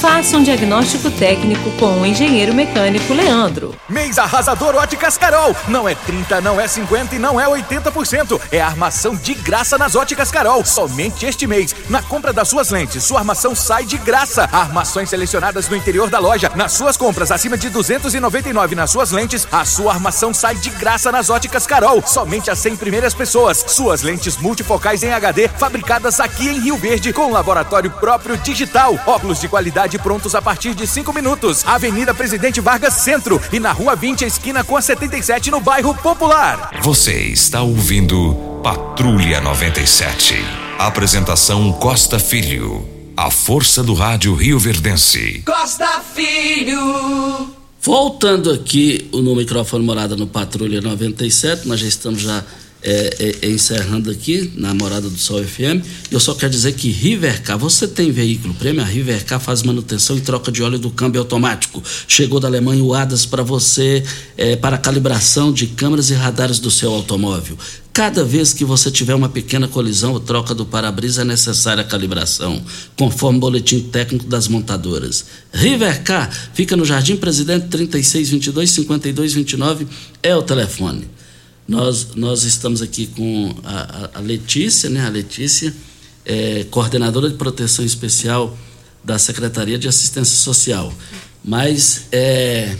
Faça 0.00 0.36
um 0.36 0.42
diagnóstico 0.42 1.10
técnico 1.10 1.70
com 1.72 2.00
o 2.00 2.06
engenheiro 2.06 2.52
mecânico 2.52 3.14
Leandro. 3.14 3.74
Mês 3.88 4.18
arrasador 4.18 4.74
Óticas 4.74 5.16
Carol. 5.16 5.54
Não 5.68 5.88
é 5.88 5.94
30, 5.94 6.40
não 6.40 6.60
é 6.60 6.66
50 6.66 7.14
e 7.14 7.18
não 7.18 7.40
é 7.40 7.46
80%. 7.46 8.40
É 8.50 8.60
armação 8.60 9.14
de 9.14 9.34
graça 9.34 9.78
nas 9.78 9.94
Óticas 9.94 10.30
Carol. 10.30 10.64
Somente 10.64 11.24
este 11.24 11.46
mês. 11.46 11.74
Na 11.88 12.02
compra 12.02 12.32
das 12.32 12.48
suas 12.48 12.70
lentes, 12.70 13.04
sua 13.04 13.20
armação 13.20 13.54
sai 13.54 13.84
de 13.84 13.96
graça. 13.96 14.48
Armações 14.52 15.08
selecionadas 15.08 15.68
no 15.68 15.76
interior 15.76 16.10
da 16.10 16.18
loja. 16.18 16.50
Nas 16.54 16.72
suas 16.72 16.96
compras 16.96 17.30
acima 17.30 17.56
de 17.56 17.70
299 17.70 18.74
nas 18.74 18.90
suas 18.90 19.10
lentes, 19.10 19.46
a 19.50 19.64
sua 19.64 19.92
armação 19.92 20.34
sai 20.34 20.56
de 20.56 20.70
graça 20.70 21.10
nas 21.12 21.30
Óticas 21.30 21.66
Carol. 21.66 22.02
Somente 22.04 22.50
as 22.50 22.58
100 22.58 22.76
primeiras 22.76 23.14
pessoas. 23.14 23.64
Suas 23.68 24.02
lentes 24.02 24.36
multifocais 24.36 25.02
em 25.02 25.12
HD, 25.12 25.48
fabricadas 25.48 26.20
aqui 26.20 26.48
em 26.48 26.60
Rio 26.60 26.76
Verde, 26.76 27.12
com 27.12 27.30
laboratório 27.30 27.90
próprio 27.90 28.36
digital. 28.36 28.98
Óculos 29.06 29.40
de 29.40 29.48
qualidade 29.48 29.83
prontos 29.98 30.34
a 30.34 30.42
partir 30.42 30.74
de 30.74 30.86
5 30.86 31.12
minutos. 31.12 31.64
Avenida 31.66 32.14
Presidente 32.14 32.60
Vargas 32.60 32.94
Centro 32.94 33.40
e 33.52 33.60
na 33.60 33.72
Rua 33.72 33.94
20, 33.94 34.24
esquina 34.24 34.64
com 34.64 34.76
a 34.76 34.82
77, 34.82 35.50
no 35.50 35.60
bairro 35.60 35.94
Popular. 35.94 36.70
Você 36.82 37.12
está 37.12 37.62
ouvindo 37.62 38.60
Patrulha 38.62 39.40
97. 39.40 40.34
Apresentação 40.78 41.72
Costa 41.72 42.18
Filho. 42.18 42.88
A 43.16 43.30
força 43.30 43.82
do 43.82 43.94
rádio 43.94 44.34
Rio 44.34 44.58
Verdense. 44.58 45.42
Costa 45.46 46.00
Filho. 46.14 47.54
Voltando 47.80 48.50
aqui 48.50 49.10
no 49.12 49.36
microfone 49.36 49.84
morada 49.84 50.16
no 50.16 50.26
Patrulha 50.26 50.80
97, 50.80 51.68
nós 51.68 51.80
já 51.80 51.86
estamos 51.86 52.22
já 52.22 52.42
é, 52.84 53.16
é, 53.18 53.46
é, 53.46 53.50
encerrando 53.50 54.10
aqui 54.10 54.52
na 54.56 54.74
Morada 54.74 55.08
do 55.08 55.16
Sol 55.16 55.42
FM. 55.42 55.82
Eu 56.10 56.20
só 56.20 56.34
quero 56.34 56.52
dizer 56.52 56.74
que 56.74 56.90
Rivercar, 56.90 57.58
você 57.58 57.88
tem 57.88 58.12
veículo 58.12 58.52
prêmio? 58.52 58.82
A 58.82 58.84
Rivercar 58.84 59.40
faz 59.40 59.62
manutenção 59.62 60.18
e 60.18 60.20
troca 60.20 60.52
de 60.52 60.62
óleo 60.62 60.78
do 60.78 60.90
câmbio 60.90 61.22
automático. 61.22 61.82
Chegou 62.06 62.38
da 62.38 62.46
Alemanha 62.46 62.84
o 62.84 62.92
ADAS 62.92 63.24
para 63.24 63.42
você, 63.42 64.04
é, 64.36 64.54
para 64.54 64.76
calibração 64.76 65.50
de 65.50 65.68
câmeras 65.68 66.10
e 66.10 66.14
radares 66.14 66.58
do 66.58 66.70
seu 66.70 66.92
automóvel. 66.92 67.56
Cada 67.90 68.22
vez 68.22 68.52
que 68.52 68.64
você 68.64 68.90
tiver 68.90 69.14
uma 69.14 69.28
pequena 69.28 69.66
colisão 69.66 70.12
ou 70.12 70.20
troca 70.20 70.54
do 70.54 70.66
para-brisa 70.66 71.22
é 71.22 71.24
necessária 71.24 71.80
a 71.80 71.86
calibração, 71.86 72.62
conforme 72.96 73.38
o 73.38 73.40
boletim 73.40 73.80
técnico 73.80 74.26
das 74.26 74.46
montadoras. 74.46 75.24
Rivercar 75.52 76.30
fica 76.52 76.76
no 76.76 76.84
Jardim 76.84 77.16
Presidente 77.16 77.68
3622 77.68 78.70
5229 78.72 79.86
é 80.22 80.36
o 80.36 80.42
telefone. 80.42 81.08
Nós, 81.66 82.08
nós 82.14 82.44
estamos 82.44 82.82
aqui 82.82 83.06
com 83.06 83.54
a, 83.64 84.10
a 84.14 84.20
Letícia, 84.20 84.90
né? 84.90 85.04
A 85.04 85.08
Letícia, 85.08 85.74
é, 86.24 86.66
coordenadora 86.70 87.28
de 87.28 87.36
proteção 87.36 87.84
especial 87.84 88.56
da 89.02 89.18
Secretaria 89.18 89.78
de 89.78 89.88
Assistência 89.88 90.36
Social. 90.36 90.92
Mas 91.42 92.06
é, 92.12 92.76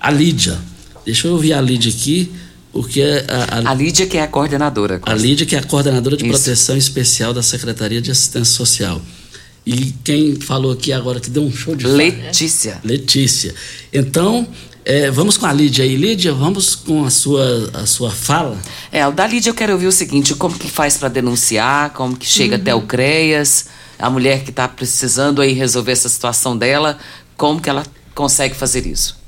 a 0.00 0.10
Lídia, 0.10 0.58
deixa 1.04 1.28
eu 1.28 1.32
ouvir 1.32 1.52
a 1.52 1.60
Lídia 1.60 1.92
aqui, 1.92 2.32
porque 2.72 3.02
a, 3.02 3.68
a, 3.68 3.70
a 3.70 3.74
Lídia 3.74 4.06
que 4.06 4.16
é 4.16 4.22
a 4.22 4.28
coordenadora. 4.28 5.00
A 5.04 5.14
Lídia 5.14 5.46
que 5.46 5.54
é 5.54 5.58
a 5.58 5.62
coordenadora 5.62 6.16
de 6.16 6.24
Isso. 6.24 6.32
proteção 6.32 6.76
especial 6.76 7.32
da 7.32 7.42
Secretaria 7.42 8.00
de 8.00 8.10
Assistência 8.10 8.54
Social. 8.54 9.00
E 9.66 9.94
quem 10.04 10.36
falou 10.36 10.72
aqui 10.72 10.92
agora 10.92 11.20
que 11.20 11.30
deu 11.30 11.42
um 11.42 11.52
show 11.52 11.74
de 11.74 11.86
Letícia. 11.86 12.80
Letícia. 12.84 13.54
Então, 13.92 14.46
é, 14.84 15.10
vamos 15.10 15.38
com 15.38 15.46
a 15.46 15.52
Lídia 15.52 15.84
aí. 15.84 15.96
Lídia, 15.96 16.32
vamos 16.32 16.74
com 16.74 17.04
a 17.04 17.10
sua, 17.10 17.70
a 17.72 17.86
sua 17.86 18.10
fala. 18.10 18.58
É, 18.92 19.06
o 19.06 19.12
da 19.12 19.26
Lídia 19.26 19.50
eu 19.50 19.54
quero 19.54 19.72
ouvir 19.72 19.86
o 19.86 19.92
seguinte: 19.92 20.34
como 20.34 20.58
que 20.58 20.70
faz 20.70 20.96
para 20.96 21.08
denunciar, 21.08 21.90
como 21.90 22.16
que 22.16 22.26
chega 22.26 22.56
uhum. 22.56 22.60
até 22.60 22.74
o 22.74 22.82
CREAS, 22.82 23.66
a 23.98 24.10
mulher 24.10 24.44
que 24.44 24.50
está 24.50 24.68
precisando 24.68 25.40
aí 25.40 25.52
resolver 25.52 25.92
essa 25.92 26.08
situação 26.08 26.56
dela, 26.56 26.98
como 27.36 27.60
que 27.60 27.70
ela 27.70 27.84
consegue 28.14 28.54
fazer 28.54 28.86
isso? 28.86 29.18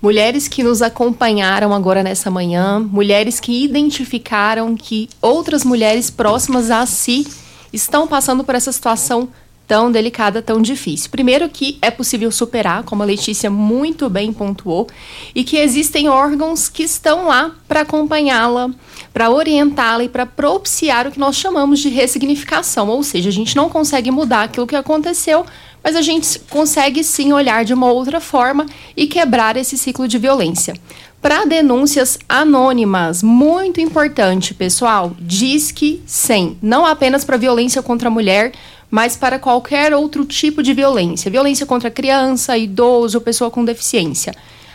Mulheres 0.00 0.46
que 0.46 0.62
nos 0.62 0.82
acompanharam 0.82 1.72
agora 1.72 2.02
nessa 2.02 2.30
manhã, 2.30 2.78
mulheres 2.78 3.40
que 3.40 3.64
identificaram 3.64 4.76
que 4.76 5.08
outras 5.22 5.64
mulheres 5.64 6.10
próximas 6.10 6.70
a 6.70 6.84
si 6.84 7.26
estão 7.72 8.06
passando 8.06 8.44
por 8.44 8.54
essa 8.54 8.70
situação 8.70 9.28
tão 9.66 9.90
delicada, 9.90 10.40
tão 10.40 10.62
difícil. 10.62 11.10
Primeiro 11.10 11.48
que 11.48 11.78
é 11.82 11.90
possível 11.90 12.30
superar, 12.30 12.84
como 12.84 13.02
a 13.02 13.06
Letícia 13.06 13.50
muito 13.50 14.08
bem 14.08 14.32
pontuou, 14.32 14.86
e 15.34 15.42
que 15.42 15.56
existem 15.56 16.08
órgãos 16.08 16.68
que 16.68 16.84
estão 16.84 17.26
lá 17.26 17.52
para 17.66 17.80
acompanhá-la, 17.80 18.70
para 19.12 19.30
orientá-la 19.30 20.04
e 20.04 20.08
para 20.08 20.26
propiciar 20.26 21.06
o 21.06 21.10
que 21.10 21.18
nós 21.18 21.36
chamamos 21.36 21.80
de 21.80 21.88
ressignificação, 21.88 22.88
ou 22.88 23.02
seja, 23.02 23.28
a 23.28 23.32
gente 23.32 23.56
não 23.56 23.68
consegue 23.68 24.10
mudar 24.10 24.44
aquilo 24.44 24.66
que 24.66 24.76
aconteceu, 24.76 25.44
mas 25.82 25.94
a 25.94 26.02
gente 26.02 26.38
consegue 26.50 27.02
sim 27.04 27.32
olhar 27.32 27.64
de 27.64 27.72
uma 27.72 27.90
outra 27.90 28.20
forma 28.20 28.66
e 28.96 29.06
quebrar 29.06 29.56
esse 29.56 29.78
ciclo 29.78 30.08
de 30.08 30.18
violência. 30.18 30.74
Para 31.22 31.44
denúncias 31.44 32.18
anônimas, 32.28 33.22
muito 33.22 33.80
importante, 33.80 34.52
pessoal, 34.52 35.16
diz 35.18 35.72
que 35.72 36.02
100, 36.06 36.58
não 36.62 36.84
apenas 36.84 37.24
para 37.24 37.36
violência 37.36 37.82
contra 37.82 38.08
a 38.08 38.10
mulher, 38.10 38.52
mas 38.90 39.16
para 39.16 39.38
qualquer 39.38 39.94
outro 39.94 40.24
tipo 40.24 40.62
de 40.62 40.72
violência, 40.72 41.30
violência 41.30 41.66
contra 41.66 41.90
criança, 41.90 42.56
idoso, 42.56 43.20
pessoa 43.20 43.50
com 43.50 43.64
deficiência. 43.64 44.34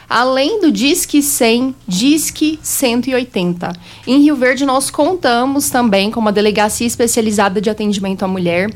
Além 0.10 0.60
do 0.60 0.72
Disque 0.72 1.22
100, 1.22 1.74
Disque 1.88 2.60
180. 2.62 3.72
Em 4.06 4.22
Rio 4.22 4.36
Verde, 4.36 4.66
nós 4.66 4.92
contamos 4.92 5.70
também 5.70 6.12
com 6.12 6.20
uma 6.20 6.34
delegacia 6.34 6.86
especializada 6.86 7.62
de 7.62 7.70
atendimento 7.70 8.24
à 8.24 8.28
mulher. 8.28 8.70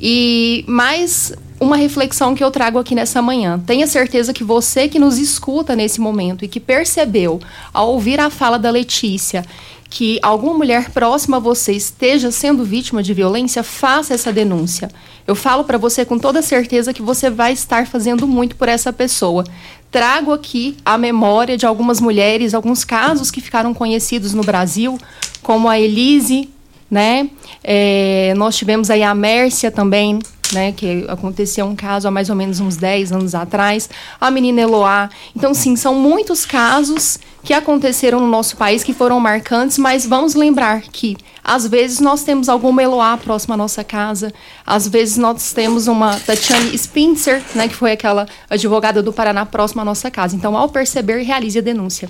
E 0.00 0.64
mais 0.66 1.32
uma 1.60 1.76
reflexão 1.76 2.34
que 2.34 2.42
eu 2.42 2.50
trago 2.50 2.78
aqui 2.80 2.92
nessa 2.92 3.22
manhã. 3.22 3.62
Tenha 3.64 3.86
certeza 3.86 4.32
que 4.32 4.42
você 4.42 4.88
que 4.88 4.98
nos 4.98 5.16
escuta 5.16 5.76
nesse 5.76 6.00
momento 6.00 6.44
e 6.44 6.48
que 6.48 6.58
percebeu, 6.58 7.40
ao 7.72 7.92
ouvir 7.92 8.18
a 8.18 8.28
fala 8.28 8.58
da 8.58 8.70
Letícia, 8.70 9.44
que 9.94 10.18
alguma 10.24 10.54
mulher 10.54 10.90
próxima 10.90 11.36
a 11.36 11.40
você 11.40 11.70
esteja 11.70 12.32
sendo 12.32 12.64
vítima 12.64 13.00
de 13.00 13.14
violência, 13.14 13.62
faça 13.62 14.12
essa 14.12 14.32
denúncia. 14.32 14.90
Eu 15.24 15.36
falo 15.36 15.62
para 15.62 15.78
você 15.78 16.04
com 16.04 16.18
toda 16.18 16.42
certeza 16.42 16.92
que 16.92 17.00
você 17.00 17.30
vai 17.30 17.52
estar 17.52 17.86
fazendo 17.86 18.26
muito 18.26 18.56
por 18.56 18.68
essa 18.68 18.92
pessoa. 18.92 19.44
Trago 19.92 20.32
aqui 20.32 20.76
a 20.84 20.98
memória 20.98 21.56
de 21.56 21.64
algumas 21.64 22.00
mulheres, 22.00 22.54
alguns 22.54 22.84
casos 22.84 23.30
que 23.30 23.40
ficaram 23.40 23.72
conhecidos 23.72 24.34
no 24.34 24.42
Brasil, 24.42 24.98
como 25.40 25.68
a 25.68 25.78
Elise, 25.78 26.50
né? 26.90 27.30
É, 27.62 28.34
nós 28.36 28.56
tivemos 28.56 28.90
aí 28.90 29.04
a 29.04 29.14
Mércia 29.14 29.70
também, 29.70 30.18
né, 30.52 30.72
que 30.72 31.04
aconteceu 31.08 31.66
um 31.66 31.76
caso 31.76 32.08
há 32.08 32.10
mais 32.10 32.28
ou 32.28 32.34
menos 32.34 32.58
uns 32.58 32.76
10 32.76 33.12
anos 33.12 33.32
atrás, 33.32 33.88
a 34.20 34.28
menina 34.28 34.60
Eloá. 34.60 35.08
Então, 35.36 35.54
sim, 35.54 35.76
são 35.76 35.94
muitos 35.94 36.44
casos 36.44 37.18
que 37.44 37.52
aconteceram 37.52 38.18
no 38.20 38.26
nosso 38.26 38.56
país 38.56 38.82
que 38.82 38.94
foram 38.94 39.20
marcantes, 39.20 39.76
mas 39.76 40.06
vamos 40.06 40.34
lembrar 40.34 40.80
que 40.80 41.14
às 41.44 41.68
vezes 41.68 42.00
nós 42.00 42.24
temos 42.24 42.48
alguma 42.48 42.82
Eloá 42.82 43.18
próxima 43.18 43.54
à 43.54 43.58
nossa 43.58 43.84
casa, 43.84 44.32
às 44.66 44.88
vezes 44.88 45.18
nós 45.18 45.52
temos 45.52 45.86
uma 45.86 46.18
Tatiane 46.18 46.76
Spincer, 46.76 47.42
né, 47.54 47.68
que 47.68 47.74
foi 47.74 47.92
aquela 47.92 48.26
advogada 48.48 49.02
do 49.02 49.12
Paraná 49.12 49.44
próxima 49.44 49.82
à 49.82 49.84
nossa 49.84 50.10
casa. 50.10 50.34
Então, 50.34 50.56
ao 50.56 50.70
perceber, 50.70 51.22
realize 51.22 51.58
a 51.58 51.62
denúncia. 51.62 52.08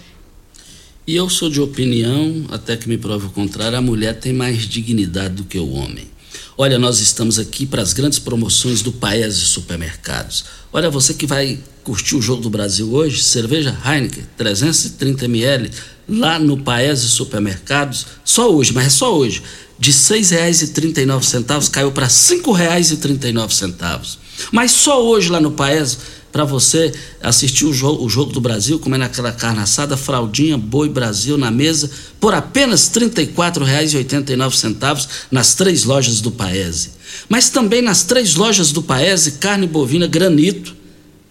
E 1.07 1.17
eu 1.17 1.29
sou 1.29 1.51
de 1.51 1.61
opinião, 1.61 2.47
até 2.51 2.77
que 2.77 2.89
me 2.89 2.97
prove 2.97 3.27
o 3.27 3.31
contrário, 3.31 3.77
a 3.77 3.83
mulher 3.83 4.19
tem 4.19 4.33
mais 4.33 4.63
dignidade 4.63 5.35
do 5.35 5.45
que 5.45 5.59
o 5.59 5.73
homem. 5.73 6.14
Olha, 6.57 6.79
nós 6.79 7.01
estamos 7.01 7.37
aqui 7.41 7.67
para 7.67 7.83
as 7.83 7.93
grandes 7.93 8.21
promoções 8.21 8.81
do 8.81 8.93
Paese 8.93 9.41
Supermercados. 9.41 10.45
Olha, 10.73 10.89
você 10.89 11.13
que 11.13 11.27
vai 11.27 11.59
curtir 11.83 12.15
o 12.15 12.23
jogo 12.23 12.43
do 12.43 12.49
Brasil 12.49 12.93
hoje, 12.95 13.25
cerveja 13.25 13.77
Heineken, 13.85 14.25
330 14.37 15.25
ml, 15.25 15.69
lá 16.09 16.39
no 16.39 16.57
Paese 16.57 17.09
Supermercados, 17.09 18.07
só 18.25 18.55
hoje, 18.55 18.73
mas 18.73 18.87
é 18.87 18.91
só 18.91 19.17
hoje, 19.17 19.43
de 19.79 19.91
R$ 19.91 19.97
6,39 19.97 21.71
caiu 21.71 21.93
para 21.93 22.07
R$ 22.07 22.13
5,39. 22.13 24.17
Mas 24.51 24.73
só 24.73 25.05
hoje 25.05 25.29
lá 25.29 25.41
no 25.41 25.53
Paese, 25.53 25.99
para 26.33 26.45
você 26.45 26.93
assistir 27.23 27.65
o 27.65 27.73
jogo, 27.73 28.05
o 28.05 28.09
jogo 28.09 28.33
do 28.33 28.41
Brasil, 28.41 28.81
comendo 28.81 29.05
aquela 29.05 29.31
carne 29.31 29.61
assada, 29.61 29.97
fraldinha, 29.97 30.59
boi 30.59 30.89
Brasil 30.89 31.39
na 31.39 31.49
mesa, 31.51 31.89
por 32.19 32.35
apenas 32.35 32.91
R$ 32.93 33.09
34,89 33.09 35.09
nas 35.31 35.55
três 35.55 35.85
lojas 35.85 36.21
do 36.21 36.33
Paese. 36.33 36.91
Mas 37.29 37.51
também 37.51 37.81
nas 37.81 38.03
três 38.03 38.35
lojas 38.35 38.73
do 38.73 38.83
Paese, 38.83 39.33
carne 39.33 39.69
bovina 39.69 40.09
granito, 40.09 40.75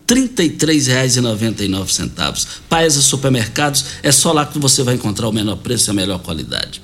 R$ 0.09 0.29
33,99. 0.29 2.47
Paesa 2.69 3.01
Supermercados, 3.01 3.83
é 4.01 4.11
só 4.11 4.31
lá 4.31 4.45
que 4.45 4.59
você 4.59 4.83
vai 4.83 4.95
encontrar 4.95 5.27
o 5.27 5.33
menor 5.33 5.57
preço 5.57 5.89
e 5.89 5.91
a 5.91 5.93
melhor 5.93 6.19
qualidade. 6.19 6.81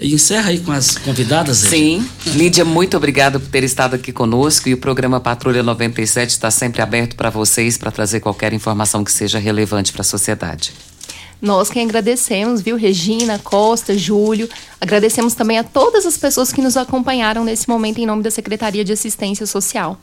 E 0.00 0.12
encerra 0.12 0.50
aí 0.50 0.58
com 0.58 0.72
as 0.72 0.98
convidadas, 0.98 1.58
Sim. 1.58 2.06
Lídia, 2.26 2.64
muito 2.64 2.96
obrigada 2.96 3.38
por 3.38 3.48
ter 3.48 3.62
estado 3.64 3.94
aqui 3.94 4.12
conosco 4.12 4.68
e 4.68 4.74
o 4.74 4.78
programa 4.78 5.20
Patrulha 5.20 5.62
97 5.62 6.30
está 6.30 6.50
sempre 6.50 6.82
aberto 6.82 7.16
para 7.16 7.30
vocês 7.30 7.78
para 7.78 7.90
trazer 7.90 8.20
qualquer 8.20 8.52
informação 8.52 9.04
que 9.04 9.12
seja 9.12 9.38
relevante 9.38 9.92
para 9.92 10.02
a 10.02 10.04
sociedade. 10.04 10.72
Nós 11.40 11.70
quem 11.70 11.84
agradecemos, 11.84 12.60
viu, 12.60 12.76
Regina, 12.76 13.38
Costa, 13.38 13.96
Júlio. 13.96 14.48
Agradecemos 14.80 15.34
também 15.34 15.58
a 15.58 15.64
todas 15.64 16.06
as 16.06 16.16
pessoas 16.16 16.52
que 16.52 16.62
nos 16.62 16.76
acompanharam 16.76 17.44
nesse 17.44 17.68
momento 17.68 17.98
em 17.98 18.06
nome 18.06 18.22
da 18.22 18.30
Secretaria 18.30 18.84
de 18.84 18.92
Assistência 18.92 19.46
Social. 19.46 20.00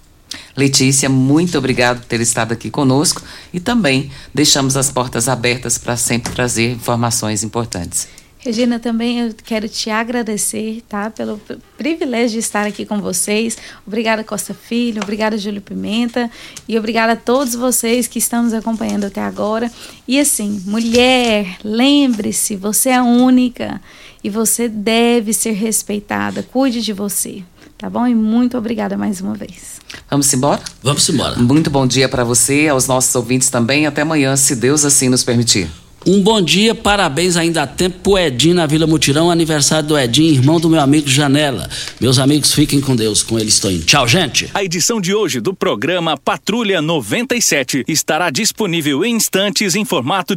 Letícia, 0.56 1.10
muito 1.10 1.58
obrigado 1.58 2.00
por 2.00 2.06
ter 2.06 2.22
estado 2.22 2.54
aqui 2.54 2.70
conosco 2.70 3.22
e 3.54 3.60
também 3.60 4.12
deixamos 4.34 4.78
as 4.78 4.92
portas 4.92 5.28
abertas 5.28 5.78
para 5.78 5.98
sempre 5.98 6.32
trazer 6.32 6.72
informações 6.72 7.44
importantes. 7.44 8.08
Regina, 8.44 8.80
também 8.80 9.20
eu 9.20 9.36
quero 9.44 9.70
te 9.70 9.92
agradecer, 9.92 10.82
tá? 10.90 11.12
Pelo 11.12 11.40
privilégio 11.78 12.32
de 12.32 12.40
estar 12.40 12.66
aqui 12.66 12.88
com 12.88 13.00
vocês. 13.00 13.56
Obrigada, 13.86 14.24
Costa 14.24 14.52
Filho, 14.52 15.00
obrigada, 15.04 15.38
Júlio 15.38 15.62
Pimenta, 15.62 16.30
e 16.68 16.78
obrigada 16.78 17.14
a 17.14 17.16
todos 17.16 17.54
vocês 17.54 18.08
que 18.08 18.18
estão 18.18 18.42
nos 18.44 18.54
acompanhando 18.54 19.06
até 19.06 19.22
agora. 19.22 19.72
E 20.08 20.20
assim, 20.20 20.60
mulher, 20.66 21.58
lembre-se, 21.64 22.56
você 22.56 22.90
é 22.90 23.02
única 23.02 23.80
e 24.24 24.30
você 24.30 24.68
deve 24.68 25.34
ser 25.34 25.52
respeitada. 25.52 26.42
Cuide 26.42 26.82
de 26.82 26.94
você, 26.94 27.44
tá 27.78 27.92
bom? 27.92 28.08
E 28.08 28.16
muito 28.16 28.58
obrigada 28.58 28.98
mais 28.98 29.22
uma 29.22 29.36
vez. 29.36 29.80
Vamos 30.10 30.34
embora? 30.34 30.62
Vamos 30.82 31.08
embora. 31.08 31.38
Muito 31.38 31.70
bom 31.70 31.86
dia 31.86 32.10
para 32.10 32.24
você, 32.24 32.68
aos 32.68 32.88
nossos 32.88 33.14
ouvintes 33.14 33.52
também. 33.52 33.86
Até 33.86 34.02
amanhã, 34.02 34.36
se 34.36 34.56
Deus 34.56 34.84
assim 34.84 35.10
nos 35.10 35.24
permitir. 35.24 35.70
Um 36.04 36.20
bom 36.20 36.42
dia, 36.42 36.74
parabéns 36.74 37.38
ainda 37.38 37.62
há 37.62 37.68
tempo 37.68 38.00
pro 38.00 38.18
Edinho 38.18 38.56
na 38.56 38.66
Vila 38.66 38.88
Mutirão, 38.88 39.30
aniversário 39.30 39.88
do 39.88 39.96
Edinho, 39.96 40.34
irmão 40.34 40.60
do 40.60 40.68
meu 40.68 40.80
amigo 40.80 41.08
Janela. 41.08 41.70
Meus 42.00 42.18
amigos, 42.18 42.56
fiquem 42.56 42.82
com 42.82 42.96
Deus, 42.96 43.22
com 43.22 43.38
ele 43.38 43.50
estou 43.50 43.72
indo. 43.72 43.86
Tchau, 43.86 44.08
gente. 44.08 44.50
A 44.52 44.64
edição 44.64 45.00
de 45.00 45.14
hoje 45.14 45.40
do 45.40 45.54
programa 45.54 46.18
Patrulha 46.18 46.82
97 46.82 47.84
estará 47.88 48.32
disponível 48.32 49.06
em 49.06 49.16
instantes 49.16 49.76
em 49.76 49.86
formato 49.86 50.30